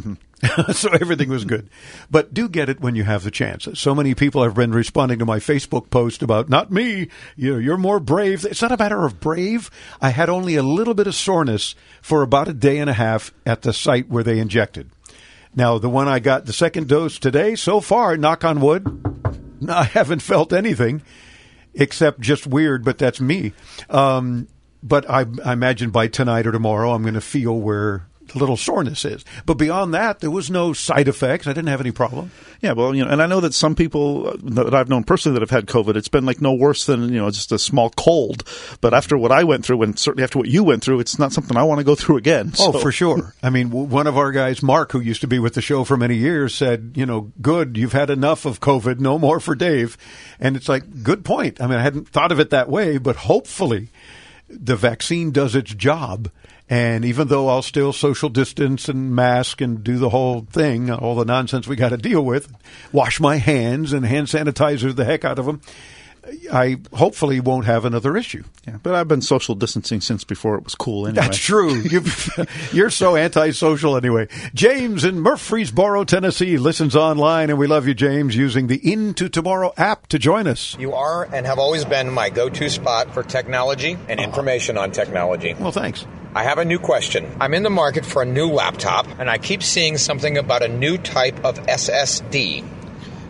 Hmm 0.00 0.14
so 0.72 0.90
everything 0.90 1.30
was 1.30 1.44
good. 1.44 1.70
But 2.10 2.34
do 2.34 2.48
get 2.48 2.68
it 2.68 2.80
when 2.80 2.94
you 2.94 3.04
have 3.04 3.24
the 3.24 3.30
chance. 3.30 3.68
So 3.74 3.94
many 3.94 4.14
people 4.14 4.42
have 4.42 4.54
been 4.54 4.72
responding 4.72 5.18
to 5.20 5.24
my 5.24 5.38
Facebook 5.38 5.90
post 5.90 6.22
about, 6.22 6.48
not 6.48 6.70
me, 6.70 7.08
you 7.36 7.56
you're 7.56 7.78
more 7.78 8.00
brave. 8.00 8.44
It's 8.44 8.60
not 8.60 8.72
a 8.72 8.76
matter 8.76 9.04
of 9.04 9.20
brave. 9.20 9.70
I 10.00 10.10
had 10.10 10.28
only 10.28 10.56
a 10.56 10.62
little 10.62 10.94
bit 10.94 11.06
of 11.06 11.14
soreness 11.14 11.74
for 12.02 12.22
about 12.22 12.48
a 12.48 12.52
day 12.52 12.78
and 12.78 12.90
a 12.90 12.94
half 12.94 13.32
at 13.46 13.62
the 13.62 13.72
site 13.72 14.08
where 14.08 14.24
they 14.24 14.38
injected. 14.38 14.90
Now, 15.54 15.78
the 15.78 15.88
one 15.88 16.08
I 16.08 16.18
got 16.18 16.46
the 16.46 16.52
second 16.52 16.88
dose 16.88 17.18
today, 17.18 17.54
so 17.54 17.80
far, 17.80 18.16
knock 18.16 18.44
on 18.44 18.60
wood, 18.60 18.86
I 19.68 19.84
haven't 19.84 20.20
felt 20.20 20.52
anything 20.52 21.02
except 21.74 22.20
just 22.20 22.46
weird, 22.46 22.84
but 22.84 22.98
that's 22.98 23.20
me. 23.20 23.52
Um, 23.88 24.48
but 24.82 25.08
I, 25.08 25.24
I 25.44 25.52
imagine 25.52 25.90
by 25.90 26.08
tonight 26.08 26.46
or 26.46 26.52
tomorrow, 26.52 26.92
I'm 26.92 27.02
going 27.02 27.14
to 27.14 27.20
feel 27.20 27.58
where 27.58 28.06
little 28.34 28.56
soreness 28.56 29.04
is. 29.04 29.24
But 29.46 29.54
beyond 29.54 29.94
that, 29.94 30.20
there 30.20 30.30
was 30.30 30.50
no 30.50 30.72
side 30.72 31.08
effects. 31.08 31.46
I 31.46 31.52
didn't 31.52 31.68
have 31.68 31.80
any 31.80 31.90
problem. 31.90 32.30
Yeah, 32.60 32.72
well, 32.72 32.94
you 32.94 33.04
know, 33.04 33.10
and 33.10 33.22
I 33.22 33.26
know 33.26 33.40
that 33.40 33.54
some 33.54 33.74
people 33.74 34.36
that 34.38 34.74
I've 34.74 34.88
known 34.88 35.04
personally 35.04 35.38
that 35.38 35.42
have 35.42 35.50
had 35.50 35.66
COVID, 35.66 35.96
it's 35.96 36.08
been 36.08 36.24
like 36.24 36.40
no 36.40 36.54
worse 36.54 36.86
than 36.86 37.12
you 37.12 37.20
know 37.20 37.30
just 37.30 37.52
a 37.52 37.58
small 37.58 37.90
cold. 37.90 38.44
But 38.80 38.94
after 38.94 39.18
what 39.18 39.32
I 39.32 39.44
went 39.44 39.64
through, 39.64 39.82
and 39.82 39.98
certainly 39.98 40.24
after 40.24 40.38
what 40.38 40.48
you 40.48 40.64
went 40.64 40.82
through, 40.82 41.00
it's 41.00 41.18
not 41.18 41.32
something 41.32 41.56
I 41.56 41.62
want 41.64 41.80
to 41.80 41.84
go 41.84 41.94
through 41.94 42.16
again. 42.16 42.52
Oh, 42.58 42.72
for 42.72 42.92
sure. 42.92 43.34
I 43.42 43.50
mean, 43.50 43.70
one 43.70 44.06
of 44.06 44.16
our 44.16 44.32
guys, 44.32 44.62
Mark, 44.62 44.92
who 44.92 45.00
used 45.00 45.20
to 45.20 45.26
be 45.26 45.38
with 45.38 45.54
the 45.54 45.62
show 45.62 45.84
for 45.84 45.96
many 45.96 46.16
years, 46.16 46.54
said, 46.54 46.92
you 46.94 47.06
know, 47.06 47.32
good, 47.40 47.76
you've 47.76 47.92
had 47.92 48.10
enough 48.10 48.44
of 48.44 48.60
COVID, 48.60 48.98
no 48.98 49.18
more 49.18 49.40
for 49.40 49.54
Dave. 49.54 49.96
And 50.40 50.56
it's 50.56 50.68
like, 50.68 51.02
good 51.02 51.24
point. 51.24 51.60
I 51.60 51.66
mean, 51.66 51.78
I 51.78 51.82
hadn't 51.82 52.08
thought 52.08 52.32
of 52.32 52.40
it 52.40 52.50
that 52.50 52.68
way, 52.68 52.98
but 52.98 53.16
hopefully 53.16 53.88
the 54.48 54.76
vaccine 54.76 55.30
does 55.30 55.54
its 55.54 55.74
job. 55.74 56.30
And 56.68 57.04
even 57.04 57.28
though 57.28 57.48
I'll 57.48 57.62
still 57.62 57.92
social 57.92 58.30
distance 58.30 58.88
and 58.88 59.14
mask 59.14 59.60
and 59.60 59.84
do 59.84 59.98
the 59.98 60.08
whole 60.08 60.46
thing, 60.50 60.90
all 60.90 61.14
the 61.14 61.26
nonsense 61.26 61.68
we 61.68 61.76
got 61.76 61.90
to 61.90 61.98
deal 61.98 62.24
with, 62.24 62.50
wash 62.90 63.20
my 63.20 63.36
hands 63.36 63.92
and 63.92 64.06
hand 64.06 64.28
sanitizer 64.28 64.94
the 64.94 65.04
heck 65.04 65.24
out 65.24 65.38
of 65.38 65.44
them, 65.44 65.60
I 66.52 66.78
hopefully 66.92 67.40
won't 67.40 67.66
have 67.66 67.84
another 67.84 68.16
issue. 68.16 68.44
Yeah, 68.66 68.78
but 68.82 68.94
I've 68.94 69.08
been 69.08 69.22
social 69.22 69.54
distancing 69.54 70.00
since 70.00 70.24
before 70.24 70.56
it 70.56 70.64
was 70.64 70.74
cool. 70.74 71.06
Anyway, 71.06 71.22
That's 71.24 71.38
true. 71.38 71.82
You, 71.94 72.02
you're 72.72 72.90
so 72.90 73.14
antisocial 73.16 73.96
anyway. 73.96 74.26
James 74.54 75.04
in 75.04 75.20
Murfreesboro, 75.20 76.04
Tennessee 76.04 76.56
listens 76.56 76.96
online, 76.96 77.50
and 77.50 77.58
we 77.58 77.66
love 77.66 77.86
you, 77.86 77.94
James, 77.94 78.34
using 78.34 78.66
the 78.66 78.92
Into 78.92 79.28
Tomorrow 79.28 79.72
app 79.76 80.06
to 80.08 80.18
join 80.18 80.46
us. 80.46 80.76
You 80.78 80.94
are 80.94 81.24
and 81.24 81.46
have 81.46 81.58
always 81.58 81.84
been 81.84 82.10
my 82.10 82.30
go 82.30 82.48
to 82.48 82.68
spot 82.68 83.12
for 83.12 83.22
technology 83.22 83.96
and 84.08 84.18
information 84.18 84.76
on 84.78 84.90
technology. 84.92 85.54
Well, 85.54 85.72
thanks. 85.72 86.06
I 86.34 86.42
have 86.42 86.58
a 86.58 86.64
new 86.64 86.80
question. 86.80 87.36
I'm 87.40 87.54
in 87.54 87.62
the 87.62 87.70
market 87.70 88.04
for 88.04 88.22
a 88.22 88.26
new 88.26 88.48
laptop, 88.48 89.06
and 89.20 89.30
I 89.30 89.38
keep 89.38 89.62
seeing 89.62 89.98
something 89.98 90.36
about 90.36 90.62
a 90.62 90.68
new 90.68 90.98
type 90.98 91.44
of 91.44 91.58
SSD. 91.66 92.64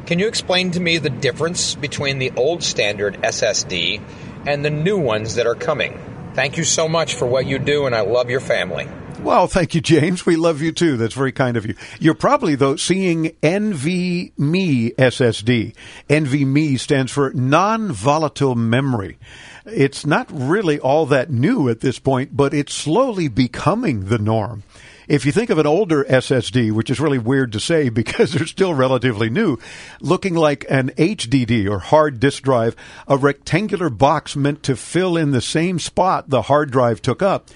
Can 0.06 0.18
you 0.18 0.28
explain 0.28 0.70
to 0.72 0.80
me 0.80 0.98
the 0.98 1.10
difference 1.10 1.74
between 1.74 2.18
the 2.18 2.32
old 2.36 2.62
standard 2.62 3.14
SSD 3.22 4.00
and 4.46 4.64
the 4.64 4.70
new 4.70 4.98
ones 4.98 5.36
that 5.36 5.46
are 5.46 5.54
coming. 5.54 5.98
Thank 6.34 6.56
you 6.56 6.64
so 6.64 6.88
much 6.88 7.14
for 7.14 7.26
what 7.26 7.46
you 7.46 7.58
do, 7.58 7.86
and 7.86 7.94
I 7.94 8.00
love 8.00 8.28
your 8.28 8.40
family. 8.40 8.88
Well, 9.20 9.46
thank 9.46 9.74
you, 9.74 9.80
James. 9.80 10.26
We 10.26 10.36
love 10.36 10.60
you 10.60 10.72
too. 10.72 10.96
That's 10.96 11.14
very 11.14 11.32
kind 11.32 11.56
of 11.56 11.64
you. 11.64 11.76
You're 11.98 12.14
probably, 12.14 12.56
though, 12.56 12.76
seeing 12.76 13.36
NVMe 13.42 14.94
SSD. 14.96 15.74
NVMe 16.10 16.78
stands 16.78 17.12
for 17.12 17.32
non 17.32 17.92
volatile 17.92 18.54
memory. 18.54 19.18
It's 19.64 20.04
not 20.04 20.26
really 20.30 20.78
all 20.78 21.06
that 21.06 21.30
new 21.30 21.70
at 21.70 21.80
this 21.80 21.98
point, 21.98 22.36
but 22.36 22.52
it's 22.52 22.74
slowly 22.74 23.28
becoming 23.28 24.06
the 24.06 24.18
norm. 24.18 24.62
If 25.06 25.26
you 25.26 25.32
think 25.32 25.50
of 25.50 25.58
an 25.58 25.66
older 25.66 26.04
SSD, 26.04 26.72
which 26.72 26.90
is 26.90 27.00
really 27.00 27.18
weird 27.18 27.52
to 27.52 27.60
say 27.60 27.88
because 27.90 28.32
they're 28.32 28.46
still 28.46 28.74
relatively 28.74 29.28
new, 29.30 29.58
looking 30.00 30.34
like 30.34 30.64
an 30.70 30.90
HDD 30.90 31.68
or 31.68 31.78
hard 31.78 32.20
disk 32.20 32.42
drive, 32.42 32.74
a 33.06 33.16
rectangular 33.16 33.90
box 33.90 34.34
meant 34.36 34.62
to 34.64 34.76
fill 34.76 35.16
in 35.16 35.30
the 35.32 35.40
same 35.40 35.78
spot 35.78 36.30
the 36.30 36.42
hard 36.42 36.70
drive 36.70 37.02
took 37.02 37.22
up. 37.22 37.48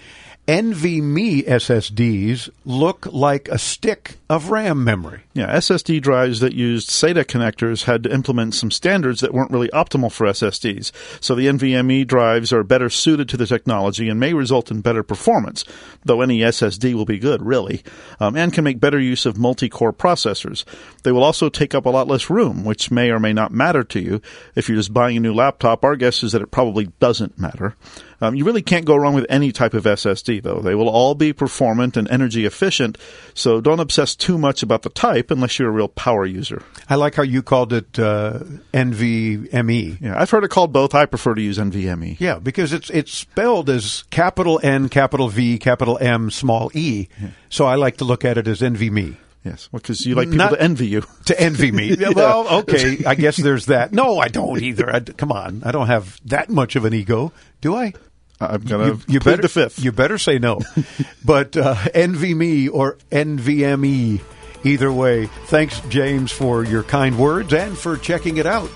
NVMe 0.49 1.45
SSDs 1.47 2.49
look 2.65 3.05
like 3.13 3.51
a 3.51 3.59
stick 3.59 4.17
of 4.31 4.51
RAM 4.51 4.83
memory. 4.83 5.21
Yeah, 5.35 5.55
SSD 5.55 6.01
drives 6.01 6.41
that 6.41 6.55
used 6.55 6.89
SATA 6.89 7.27
connectors 7.27 7.85
had 7.85 8.05
to 8.05 8.13
implement 8.15 8.55
some 8.55 8.71
standards 8.71 9.21
that 9.21 9.35
weren't 9.35 9.51
really 9.51 9.69
optimal 9.69 10.11
for 10.11 10.27
SSDs. 10.27 10.91
So 11.21 11.35
the 11.35 11.49
NVMe 11.49 12.07
drives 12.07 12.51
are 12.51 12.65
better 12.65 12.89
suited 12.89 13.29
to 13.29 13.37
the 13.37 13.45
technology 13.45 14.09
and 14.09 14.19
may 14.19 14.33
result 14.33 14.71
in 14.71 14.81
better 14.81 15.03
performance, 15.03 15.67
though 16.03 16.23
any 16.23 16.39
SSD 16.39 16.95
will 16.95 17.05
be 17.05 17.19
good, 17.19 17.43
really, 17.43 17.83
um, 18.19 18.35
and 18.35 18.51
can 18.51 18.65
make 18.65 18.81
better 18.81 18.99
use 18.99 19.27
of 19.27 19.37
multi 19.37 19.69
core 19.69 19.93
processors. 19.93 20.65
They 21.03 21.13
will 21.13 21.25
also 21.25 21.51
take 21.51 21.75
up 21.75 21.85
a 21.85 21.91
lot 21.91 22.09
less 22.09 22.31
room, 22.31 22.65
which 22.65 22.91
may 22.91 23.11
or 23.11 23.21
may 23.21 23.35
not 23.35 23.53
matter 23.53 23.85
to 23.85 24.01
you. 24.01 24.23
If 24.55 24.71
you're 24.71 24.79
just 24.79 24.95
buying 24.95 25.19
a 25.19 25.21
new 25.21 25.35
laptop, 25.35 25.85
our 25.85 25.95
guess 25.95 26.23
is 26.23 26.33
that 26.33 26.41
it 26.41 26.51
probably 26.51 26.87
doesn't 27.01 27.39
matter. 27.39 27.77
Um, 28.21 28.35
you 28.35 28.45
really 28.45 28.63
can't 28.63 28.85
go 28.85 28.97
wrong 28.97 29.15
with 29.15 29.27
any 29.29 29.53
type 29.53 29.75
of 29.75 29.85
SSD, 29.85 30.43
though. 30.43 30.61
They 30.61 30.75
will 30.75 30.89
all 30.89 31.15
be 31.15 31.33
performant 31.33 31.97
and 31.97 32.11
energy 32.11 32.45
efficient, 32.45 32.99
so 33.35 33.61
don't 33.61 33.81
obsess 33.81 34.17
too 34.17 34.39
much 34.39 34.63
about 34.63 34.83
the 34.83 34.91
type 34.91 35.31
unless 35.31 35.59
you're 35.59 35.69
a 35.69 35.73
real 35.73 35.89
power 35.89 36.27
user. 36.27 36.63
I 36.89 36.97
like 36.97 37.15
how 37.15 37.23
you 37.23 37.43
called 37.43 37.73
it 37.73 37.99
uh, 37.99 38.41
NVMe. 38.75 40.01
Yeah, 40.01 40.21
I've 40.21 40.31
heard 40.31 40.45
it 40.45 40.51
called 40.51 40.73
both. 40.73 40.95
I 40.95 41.07
prefer 41.07 41.35
to 41.35 41.43
use 41.43 41.59
NVMe. 41.59 42.19
Yeah, 42.19 42.39
because 42.39 42.73
it's 42.73 42.91
it's 42.91 43.13
spelled 43.13 43.71
as 43.71 44.05
capital 44.11 44.59
N, 44.63 44.89
capital 44.89 45.29
V, 45.29 45.59
capital 45.59 45.99
M, 46.01 46.31
small 46.31 46.71
e. 46.75 47.09
Yeah. 47.21 47.29
So 47.51 47.67
I 47.67 47.77
like 47.77 47.99
to 47.99 48.05
look 48.05 48.25
at 48.25 48.37
it 48.37 48.49
as 48.49 48.61
NVMe. 48.61 49.17
Yes, 49.45 49.69
because 49.73 50.01
well, 50.01 50.09
you 50.09 50.15
like 50.17 50.27
people 50.27 50.39
Not 50.39 50.51
to 50.51 50.61
envy 50.61 50.89
you. 50.89 51.03
To 51.27 51.39
envy 51.39 51.71
me. 51.71 51.95
yeah. 51.99 52.09
Well, 52.11 52.61
okay, 52.61 53.05
I 53.05 53.15
guess 53.15 53.37
there's 53.37 53.67
that. 53.67 53.93
No, 53.93 54.19
I 54.19 54.29
don't 54.29 54.63
either. 54.63 54.91
I, 54.91 55.01
come 55.01 55.31
on, 55.31 55.63
I 55.63 55.73
don't 55.73 55.87
have 55.87 56.19
that 56.25 56.49
much 56.49 56.75
of 56.75 56.87
an 56.87 56.95
ego, 56.95 57.33
do 57.61 57.77
I? 57.77 57.93
I'm 58.41 58.63
going 58.63 58.99
to 58.99 59.13
you, 59.13 59.21
better, 59.21 59.43
the 59.43 59.49
fifth. 59.49 59.83
You 59.83 59.93
better 59.93 60.19
say 60.19 60.39
no. 60.39 60.61
but 61.25 61.57
uh, 61.57 61.75
NVMe 61.75 62.71
or 62.73 62.97
NVMe, 63.11 64.21
either 64.65 64.93
way. 64.93 65.27
Thanks, 65.47 65.81
James, 65.89 66.31
for 66.31 66.65
your 66.65 66.85
kind 66.85 67.19
words 67.19 67.53
and 67.53 67.77
for 67.77 67.97
checking 67.97 68.37
it 68.37 68.47
out, 68.47 68.71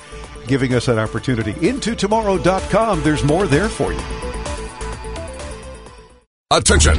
giving 0.46 0.74
us 0.74 0.86
that 0.86 0.98
opportunity. 0.98 1.52
IntoTomorrow.com. 1.54 3.02
There's 3.02 3.24
more 3.24 3.46
there 3.46 3.68
for 3.68 3.92
you. 3.92 4.00
Attention! 6.50 6.98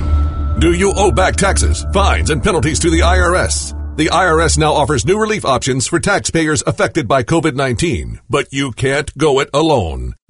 Do 0.60 0.72
you 0.74 0.94
owe 0.96 1.12
back 1.12 1.36
taxes, 1.36 1.86
fines, 1.94 2.30
and 2.30 2.42
penalties 2.42 2.80
to 2.80 2.90
the 2.90 3.02
IRS? 3.02 3.76
The 3.98 4.08
IRS 4.08 4.58
now 4.58 4.74
offers 4.74 5.06
new 5.06 5.20
relief 5.20 5.46
options 5.46 5.86
for 5.86 6.00
taxpayers 6.00 6.64
affected 6.66 7.08
by 7.08 7.22
COVID 7.24 7.56
19, 7.56 8.22
but 8.28 8.48
you 8.52 8.72
can't 8.72 9.16
go 9.18 9.40
it 9.40 9.50
alone. 9.54 10.16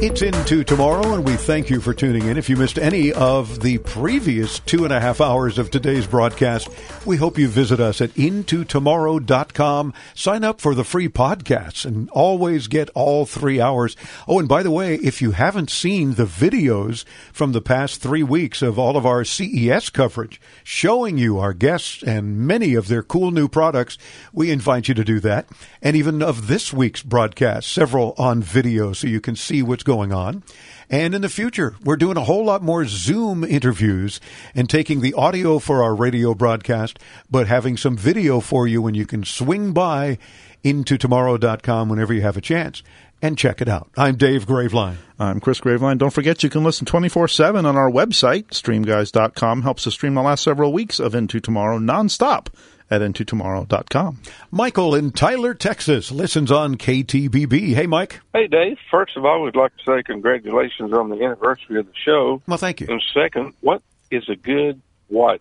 It's 0.00 0.22
into 0.22 0.62
tomorrow, 0.62 1.14
and 1.14 1.26
we 1.26 1.34
thank 1.34 1.70
you 1.70 1.80
for 1.80 1.92
tuning 1.92 2.28
in. 2.28 2.38
If 2.38 2.48
you 2.48 2.56
missed 2.56 2.78
any 2.78 3.12
of 3.12 3.62
the 3.62 3.78
previous 3.78 4.60
two 4.60 4.84
and 4.84 4.92
a 4.92 5.00
half 5.00 5.20
hours 5.20 5.58
of 5.58 5.72
today's 5.72 6.06
broadcast, 6.06 6.68
we 7.04 7.16
hope 7.16 7.36
you 7.36 7.48
visit 7.48 7.80
us 7.80 8.00
at 8.00 8.10
intotomorrow.com. 8.10 9.92
Sign 10.14 10.44
up 10.44 10.60
for 10.60 10.76
the 10.76 10.84
free 10.84 11.08
podcasts 11.08 11.84
and 11.84 12.08
always 12.10 12.68
get 12.68 12.90
all 12.90 13.26
three 13.26 13.60
hours. 13.60 13.96
Oh, 14.28 14.38
and 14.38 14.46
by 14.46 14.62
the 14.62 14.70
way, 14.70 14.94
if 14.94 15.20
you 15.20 15.32
haven't 15.32 15.68
seen 15.68 16.14
the 16.14 16.26
videos 16.26 17.04
from 17.32 17.50
the 17.50 17.60
past 17.60 18.00
three 18.00 18.22
weeks 18.22 18.62
of 18.62 18.78
all 18.78 18.96
of 18.96 19.04
our 19.04 19.24
CES 19.24 19.90
coverage 19.90 20.40
showing 20.62 21.18
you 21.18 21.40
our 21.40 21.52
guests 21.52 22.04
and 22.04 22.38
many 22.38 22.76
of 22.76 22.86
their 22.86 23.02
cool 23.02 23.32
new 23.32 23.48
products, 23.48 23.98
we 24.32 24.52
invite 24.52 24.86
you 24.86 24.94
to 24.94 25.02
do 25.02 25.18
that. 25.18 25.48
And 25.82 25.96
even 25.96 26.22
of 26.22 26.46
this 26.46 26.72
week's 26.72 27.02
broadcast, 27.02 27.72
several 27.72 28.14
on 28.16 28.44
video 28.44 28.92
so 28.92 29.08
you 29.08 29.20
can 29.20 29.34
see 29.34 29.60
what's 29.60 29.87
going 29.88 30.12
on. 30.12 30.42
And 30.90 31.14
in 31.14 31.22
the 31.22 31.30
future, 31.30 31.74
we're 31.82 31.96
doing 31.96 32.18
a 32.18 32.24
whole 32.24 32.44
lot 32.44 32.62
more 32.62 32.84
Zoom 32.84 33.42
interviews 33.42 34.20
and 34.54 34.68
taking 34.68 35.00
the 35.00 35.14
audio 35.14 35.58
for 35.58 35.82
our 35.82 35.94
radio 35.94 36.34
broadcast, 36.34 36.98
but 37.30 37.46
having 37.46 37.78
some 37.78 37.96
video 37.96 38.40
for 38.40 38.68
you 38.68 38.82
when 38.82 38.94
you 38.94 39.06
can 39.06 39.24
swing 39.24 39.72
by 39.72 40.18
into 40.62 40.98
tomorrow.com 40.98 41.88
whenever 41.88 42.12
you 42.12 42.20
have 42.20 42.36
a 42.36 42.42
chance 42.42 42.82
and 43.22 43.38
check 43.38 43.62
it 43.62 43.68
out. 43.68 43.88
I'm 43.96 44.16
Dave 44.16 44.46
Graveline. 44.46 44.96
I'm 45.18 45.40
Chris 45.40 45.60
Graveline. 45.60 45.96
Don't 45.96 46.12
forget 46.12 46.42
you 46.42 46.50
can 46.50 46.64
listen 46.64 46.86
24-7 46.86 47.64
on 47.64 47.76
our 47.76 47.90
website, 47.90 48.48
streamguys.com. 48.48 49.62
Helps 49.62 49.86
us 49.86 49.94
stream 49.94 50.14
the 50.14 50.22
last 50.22 50.44
several 50.44 50.72
weeks 50.72 51.00
of 51.00 51.14
Into 51.14 51.40
Tomorrow 51.40 51.78
nonstop 51.78 52.48
at 52.90 53.00
intotomorrow.com. 53.00 54.20
Michael 54.50 54.94
in 54.94 55.10
Tyler, 55.10 55.54
Texas, 55.54 56.10
listens 56.10 56.50
on 56.50 56.76
KTBB. 56.76 57.74
Hey, 57.74 57.86
Mike. 57.86 58.20
Hey, 58.32 58.46
Dave. 58.46 58.78
First 58.90 59.16
of 59.16 59.24
all, 59.24 59.42
we'd 59.42 59.56
like 59.56 59.76
to 59.76 59.84
say 59.84 60.02
congratulations 60.02 60.92
on 60.92 61.08
the 61.08 61.22
anniversary 61.24 61.78
of 61.78 61.86
the 61.86 61.92
show. 62.04 62.42
Well, 62.46 62.58
thank 62.58 62.80
you. 62.80 62.86
And 62.88 63.02
second, 63.14 63.54
what 63.60 63.82
is 64.10 64.28
a 64.28 64.36
good 64.36 64.80
watch? 65.08 65.40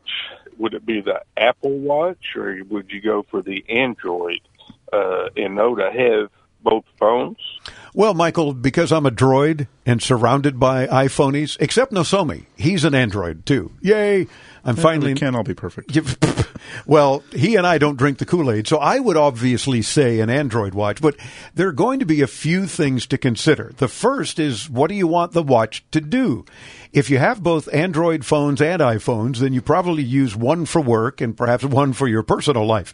Would 0.57 0.73
it 0.73 0.85
be 0.85 1.01
the 1.01 1.21
Apple 1.35 1.77
Watch, 1.77 2.35
or 2.35 2.59
would 2.69 2.91
you 2.91 3.01
go 3.01 3.23
for 3.23 3.41
the 3.41 3.63
Android? 3.69 4.39
Uh, 4.91 5.29
in 5.35 5.55
note, 5.55 5.81
I 5.81 5.91
have 5.91 6.29
both 6.63 6.85
phones. 6.99 7.37
Well, 7.93 8.13
Michael, 8.13 8.53
because 8.53 8.91
I'm 8.91 9.05
a 9.05 9.11
droid 9.11 9.67
and 9.85 10.01
surrounded 10.01 10.59
by 10.59 10.87
iPhonies, 10.87 11.57
except 11.59 11.91
Nosomi, 11.91 12.45
he's 12.55 12.83
an 12.83 12.93
Android 12.93 13.45
too. 13.45 13.71
Yay! 13.81 14.27
I'm 14.63 14.75
yeah, 14.75 14.83
finally 14.83 15.13
can't 15.13 15.35
all 15.35 15.43
be 15.43 15.53
perfect. 15.53 15.97
well, 16.85 17.23
he 17.31 17.55
and 17.55 17.65
I 17.65 17.77
don't 17.77 17.97
drink 17.97 18.17
the 18.17 18.25
Kool 18.25 18.51
Aid, 18.51 18.67
so 18.67 18.77
I 18.77 18.99
would 18.99 19.15
obviously 19.15 19.81
say 19.81 20.19
an 20.19 20.29
Android 20.29 20.73
watch. 20.73 21.01
But 21.01 21.15
there 21.53 21.69
are 21.69 21.73
going 21.73 21.99
to 21.99 22.05
be 22.05 22.21
a 22.21 22.27
few 22.27 22.67
things 22.67 23.05
to 23.07 23.17
consider. 23.17 23.71
The 23.77 23.87
first 23.87 24.39
is 24.39 24.69
what 24.69 24.89
do 24.89 24.95
you 24.95 25.07
want 25.07 25.31
the 25.31 25.43
watch 25.43 25.85
to 25.91 26.01
do? 26.01 26.43
If 26.91 27.09
you 27.09 27.17
have 27.17 27.41
both 27.41 27.73
Android 27.73 28.25
phones 28.25 28.61
and 28.61 28.81
iPhones, 28.81 29.37
then 29.37 29.53
you 29.53 29.61
probably 29.61 30.03
use 30.03 30.35
one 30.35 30.65
for 30.65 30.81
work 30.81 31.21
and 31.21 31.37
perhaps 31.37 31.63
one 31.63 31.93
for 31.93 32.07
your 32.07 32.23
personal 32.23 32.65
life. 32.65 32.93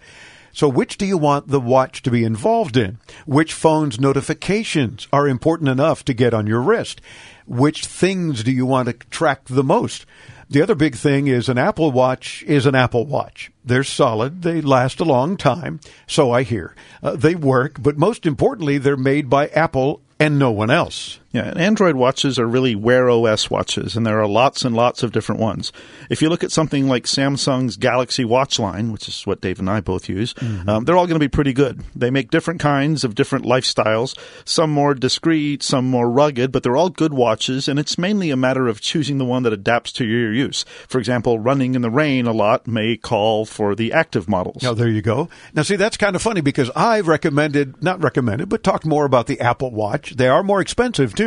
So, 0.53 0.69
which 0.69 0.97
do 0.97 1.05
you 1.05 1.17
want 1.17 1.47
the 1.47 1.59
watch 1.59 2.03
to 2.03 2.11
be 2.11 2.23
involved 2.23 2.77
in? 2.77 2.99
Which 3.25 3.53
phone's 3.53 3.99
notifications 3.99 5.07
are 5.11 5.27
important 5.27 5.69
enough 5.69 6.05
to 6.05 6.13
get 6.13 6.33
on 6.33 6.45
your 6.45 6.61
wrist? 6.61 7.01
Which 7.47 7.85
things 7.85 8.43
do 8.43 8.51
you 8.51 8.65
want 8.65 8.87
to 8.87 8.93
track 9.09 9.45
the 9.45 9.63
most? 9.63 10.05
The 10.49 10.61
other 10.61 10.75
big 10.75 10.95
thing 10.95 11.25
is 11.25 11.49
an 11.49 11.57
Apple 11.57 11.91
Watch 11.91 12.43
is 12.43 12.67
an 12.67 12.75
Apple 12.75 13.07
Watch. 13.07 13.51
They're 13.65 13.83
solid. 13.83 14.43
They 14.43 14.61
last 14.61 14.99
a 14.99 15.05
long 15.05 15.37
time. 15.37 15.79
So 16.05 16.31
I 16.31 16.43
hear. 16.43 16.75
Uh, 17.01 17.15
they 17.15 17.33
work, 17.33 17.81
but 17.81 17.97
most 17.97 18.27
importantly, 18.27 18.77
they're 18.77 18.95
made 18.95 19.31
by 19.31 19.47
Apple 19.47 20.01
and 20.19 20.37
no 20.37 20.51
one 20.51 20.69
else. 20.69 21.19
Yeah, 21.33 21.45
and 21.49 21.59
Android 21.59 21.95
watches 21.95 22.37
are 22.37 22.45
really 22.45 22.75
Wear 22.75 23.09
OS 23.09 23.49
watches, 23.49 23.95
and 23.97 24.05
there 24.05 24.21
are 24.21 24.27
lots 24.27 24.63
and 24.63 24.75
lots 24.75 25.01
of 25.01 25.11
different 25.11 25.41
ones. 25.41 25.71
If 26.09 26.21
you 26.21 26.29
look 26.29 26.43
at 26.43 26.51
something 26.51 26.87
like 26.87 27.05
Samsung's 27.05 27.75
Galaxy 27.75 28.23
Watch 28.23 28.59
line, 28.59 28.91
which 28.91 29.07
is 29.07 29.23
what 29.25 29.41
Dave 29.41 29.57
and 29.59 29.67
I 29.69 29.81
both 29.81 30.07
use, 30.07 30.33
Mm-hmm. 30.35 30.69
um, 30.69 30.85
they're 30.85 30.95
all 30.95 31.07
going 31.07 31.15
to 31.19 31.23
be 31.23 31.27
pretty 31.27 31.51
good. 31.53 31.81
They 31.95 32.11
make 32.11 32.29
different 32.29 32.59
kinds 32.59 33.03
of 33.03 33.15
different 33.15 33.45
lifestyles, 33.45 34.15
some 34.45 34.69
more 34.69 34.93
discreet, 34.93 35.63
some 35.63 35.85
more 35.85 36.07
rugged, 36.09 36.51
but 36.51 36.61
they're 36.61 36.77
all 36.77 36.89
good 36.89 37.13
watches, 37.15 37.67
and 37.67 37.79
it's 37.79 37.97
mainly 37.97 38.29
a 38.29 38.37
matter 38.37 38.67
of 38.67 38.79
choosing 38.79 39.17
the 39.17 39.25
one 39.25 39.41
that 39.43 39.53
adapts 39.53 39.91
to 39.93 40.05
your 40.05 40.31
use. 40.31 40.63
For 40.87 40.99
example, 40.99 41.39
running 41.39 41.73
in 41.73 41.81
the 41.81 41.89
rain 41.89 42.27
a 42.27 42.31
lot 42.31 42.67
may 42.67 42.95
call 42.95 43.45
for 43.45 43.73
the 43.73 43.91
active 43.91 44.29
models. 44.29 44.63
Oh, 44.63 44.75
there 44.75 44.87
you 44.89 45.01
go. 45.01 45.29
Now, 45.55 45.63
see, 45.63 45.77
that's 45.77 45.97
kind 45.97 46.15
of 46.15 46.21
funny 46.21 46.41
because 46.41 46.69
I've 46.75 47.07
recommended, 47.07 47.81
not 47.81 48.03
recommended, 48.03 48.49
but 48.49 48.61
talked 48.63 48.85
more 48.85 49.05
about 49.05 49.25
the 49.25 49.39
Apple 49.39 49.71
Watch. 49.71 50.11
They 50.11 50.27
are 50.27 50.43
more 50.43 50.61
expensive 50.61 51.15
too. 51.15 51.22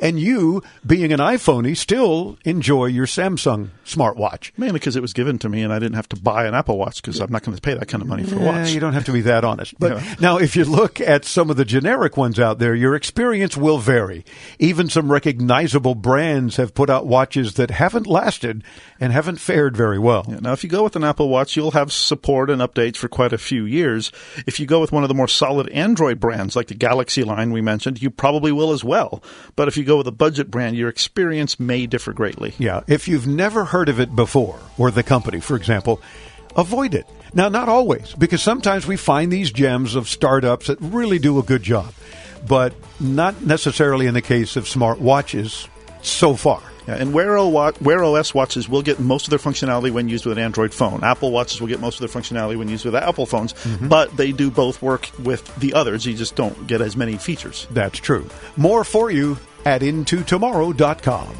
And 0.00 0.18
you, 0.20 0.62
being 0.86 1.12
an 1.12 1.20
iPhoney, 1.20 1.76
still 1.76 2.38
enjoy 2.44 2.86
your 2.86 3.06
Samsung 3.06 3.68
smartwatch. 3.84 4.50
Mainly 4.56 4.74
because 4.78 4.96
it 4.96 5.02
was 5.02 5.12
given 5.12 5.38
to 5.40 5.48
me 5.48 5.62
and 5.62 5.72
I 5.72 5.78
didn't 5.78 5.94
have 5.96 6.08
to 6.10 6.16
buy 6.20 6.46
an 6.46 6.54
Apple 6.54 6.78
Watch 6.78 7.00
because 7.02 7.20
I'm 7.20 7.32
not 7.32 7.42
going 7.42 7.56
to 7.56 7.60
pay 7.62 7.74
that 7.74 7.88
kind 7.88 8.02
of 8.02 8.08
money 8.08 8.24
for 8.24 8.36
a 8.36 8.38
Yeah, 8.42 8.60
watch. 8.62 8.70
you 8.72 8.80
don't 8.80 8.92
have 8.92 9.04
to 9.06 9.12
be 9.12 9.22
that 9.22 9.44
honest. 9.44 9.74
But 9.78 9.92
Yeah. 10.02 10.14
now, 10.20 10.36
if 10.38 10.56
you 10.56 10.64
look 10.64 11.00
at 11.00 11.24
some 11.24 11.50
of 11.50 11.56
the 11.56 11.64
generic 11.64 12.16
ones 12.16 12.38
out 12.38 12.58
there, 12.58 12.74
your 12.74 12.94
experience 12.94 13.56
will 13.56 13.78
vary. 13.78 14.24
Even 14.58 14.88
some 14.88 15.10
recognizable 15.10 15.94
brands 15.94 16.56
have 16.56 16.74
put 16.74 16.90
out 16.90 17.06
watches 17.06 17.54
that 17.54 17.70
haven't 17.70 18.06
lasted 18.06 18.62
and 19.00 19.12
haven't 19.12 19.40
fared 19.40 19.76
very 19.76 19.98
well. 19.98 20.24
Now, 20.40 20.52
if 20.52 20.62
you 20.64 20.70
go 20.70 20.82
with 20.84 20.96
an 20.96 21.04
Apple 21.04 21.28
Watch, 21.28 21.56
you'll 21.56 21.70
have 21.72 21.92
support 21.92 22.50
and 22.50 22.60
updates 22.60 22.96
for 22.96 23.08
quite 23.08 23.32
a 23.32 23.38
few 23.38 23.64
years. 23.64 24.12
If 24.46 24.60
you 24.60 24.66
go 24.66 24.80
with 24.80 24.92
one 24.92 25.02
of 25.04 25.08
the 25.08 25.14
more 25.14 25.28
solid 25.28 25.68
Android 25.70 26.20
brands 26.20 26.56
like 26.56 26.66
the 26.68 26.74
Galaxy 26.74 27.24
line 27.24 27.52
we 27.52 27.60
mentioned, 27.60 28.02
you 28.02 28.10
probably 28.10 28.52
will 28.52 28.72
as 28.72 28.84
well. 28.84 29.22
But 29.56 29.68
if 29.68 29.76
you 29.76 29.84
go 29.84 29.96
with 29.96 30.06
a 30.06 30.12
budget 30.12 30.50
brand, 30.50 30.76
your 30.76 30.88
experience 30.88 31.58
may 31.58 31.86
differ 31.86 32.12
greatly. 32.12 32.54
Yeah, 32.58 32.82
if 32.86 33.08
you've 33.08 33.26
never 33.26 33.64
heard 33.64 33.88
of 33.88 34.00
it 34.00 34.14
before, 34.14 34.58
or 34.76 34.90
the 34.90 35.02
company, 35.02 35.40
for 35.40 35.56
example, 35.56 36.00
avoid 36.56 36.94
it. 36.94 37.06
Now, 37.34 37.48
not 37.48 37.68
always, 37.68 38.14
because 38.14 38.42
sometimes 38.42 38.86
we 38.86 38.96
find 38.96 39.30
these 39.30 39.50
gems 39.50 39.94
of 39.94 40.08
startups 40.08 40.68
that 40.68 40.80
really 40.80 41.18
do 41.18 41.38
a 41.38 41.42
good 41.42 41.62
job, 41.62 41.92
but 42.46 42.74
not 42.98 43.42
necessarily 43.42 44.06
in 44.06 44.14
the 44.14 44.22
case 44.22 44.56
of 44.56 44.66
smart 44.66 45.00
watches 45.00 45.68
so 46.02 46.34
far. 46.34 46.62
Yeah, 46.88 46.94
and 46.94 47.12
Wear, 47.12 47.36
o- 47.36 47.72
Wear 47.82 48.02
OS 48.02 48.32
watches 48.34 48.66
will 48.68 48.80
get 48.82 48.98
most 48.98 49.26
of 49.26 49.30
their 49.30 49.38
functionality 49.38 49.90
when 49.92 50.08
used 50.08 50.24
with 50.24 50.38
an 50.38 50.42
Android 50.42 50.72
phone. 50.72 51.04
Apple 51.04 51.30
watches 51.30 51.60
will 51.60 51.68
get 51.68 51.80
most 51.80 52.00
of 52.00 52.10
their 52.10 52.20
functionality 52.22 52.56
when 52.56 52.68
used 52.68 52.84
with 52.86 52.94
Apple 52.96 53.26
phones, 53.26 53.52
Mm-hmm. 53.52 53.88
but 53.88 54.16
they 54.16 54.32
do 54.32 54.50
both 54.50 54.80
work 54.80 55.10
with 55.22 55.54
the 55.56 55.74
others. 55.74 56.06
You 56.06 56.14
just 56.14 56.34
don't 56.34 56.66
get 56.66 56.80
as 56.80 56.96
many 56.96 57.16
features. 57.18 57.66
That's 57.70 57.98
true. 57.98 58.26
More 58.56 58.84
for 58.84 59.10
you 59.10 59.36
at 59.66 59.82
intotomorrow.com. 59.82 61.36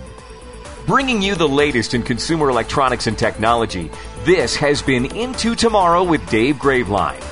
Bringing 0.86 1.20
you 1.22 1.34
the 1.34 1.48
latest 1.48 1.94
in 1.94 2.02
consumer 2.02 2.48
electronics 2.50 3.06
and 3.06 3.18
technology, 3.18 3.90
this 4.24 4.54
has 4.56 4.80
been 4.82 5.04
Into 5.16 5.54
Tomorrow 5.54 6.02
with 6.04 6.26
Dave 6.30 6.56
Graveline. 6.56 7.22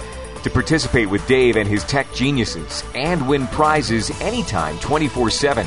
To 0.42 0.50
participate 0.50 1.10
with 1.10 1.26
Dave 1.26 1.56
and 1.56 1.68
his 1.68 1.82
tech 1.84 2.06
geniuses 2.14 2.84
and 2.94 3.26
win 3.28 3.46
prizes 3.48 4.10
anytime 4.20 4.78
24 4.78 5.30
7, 5.30 5.66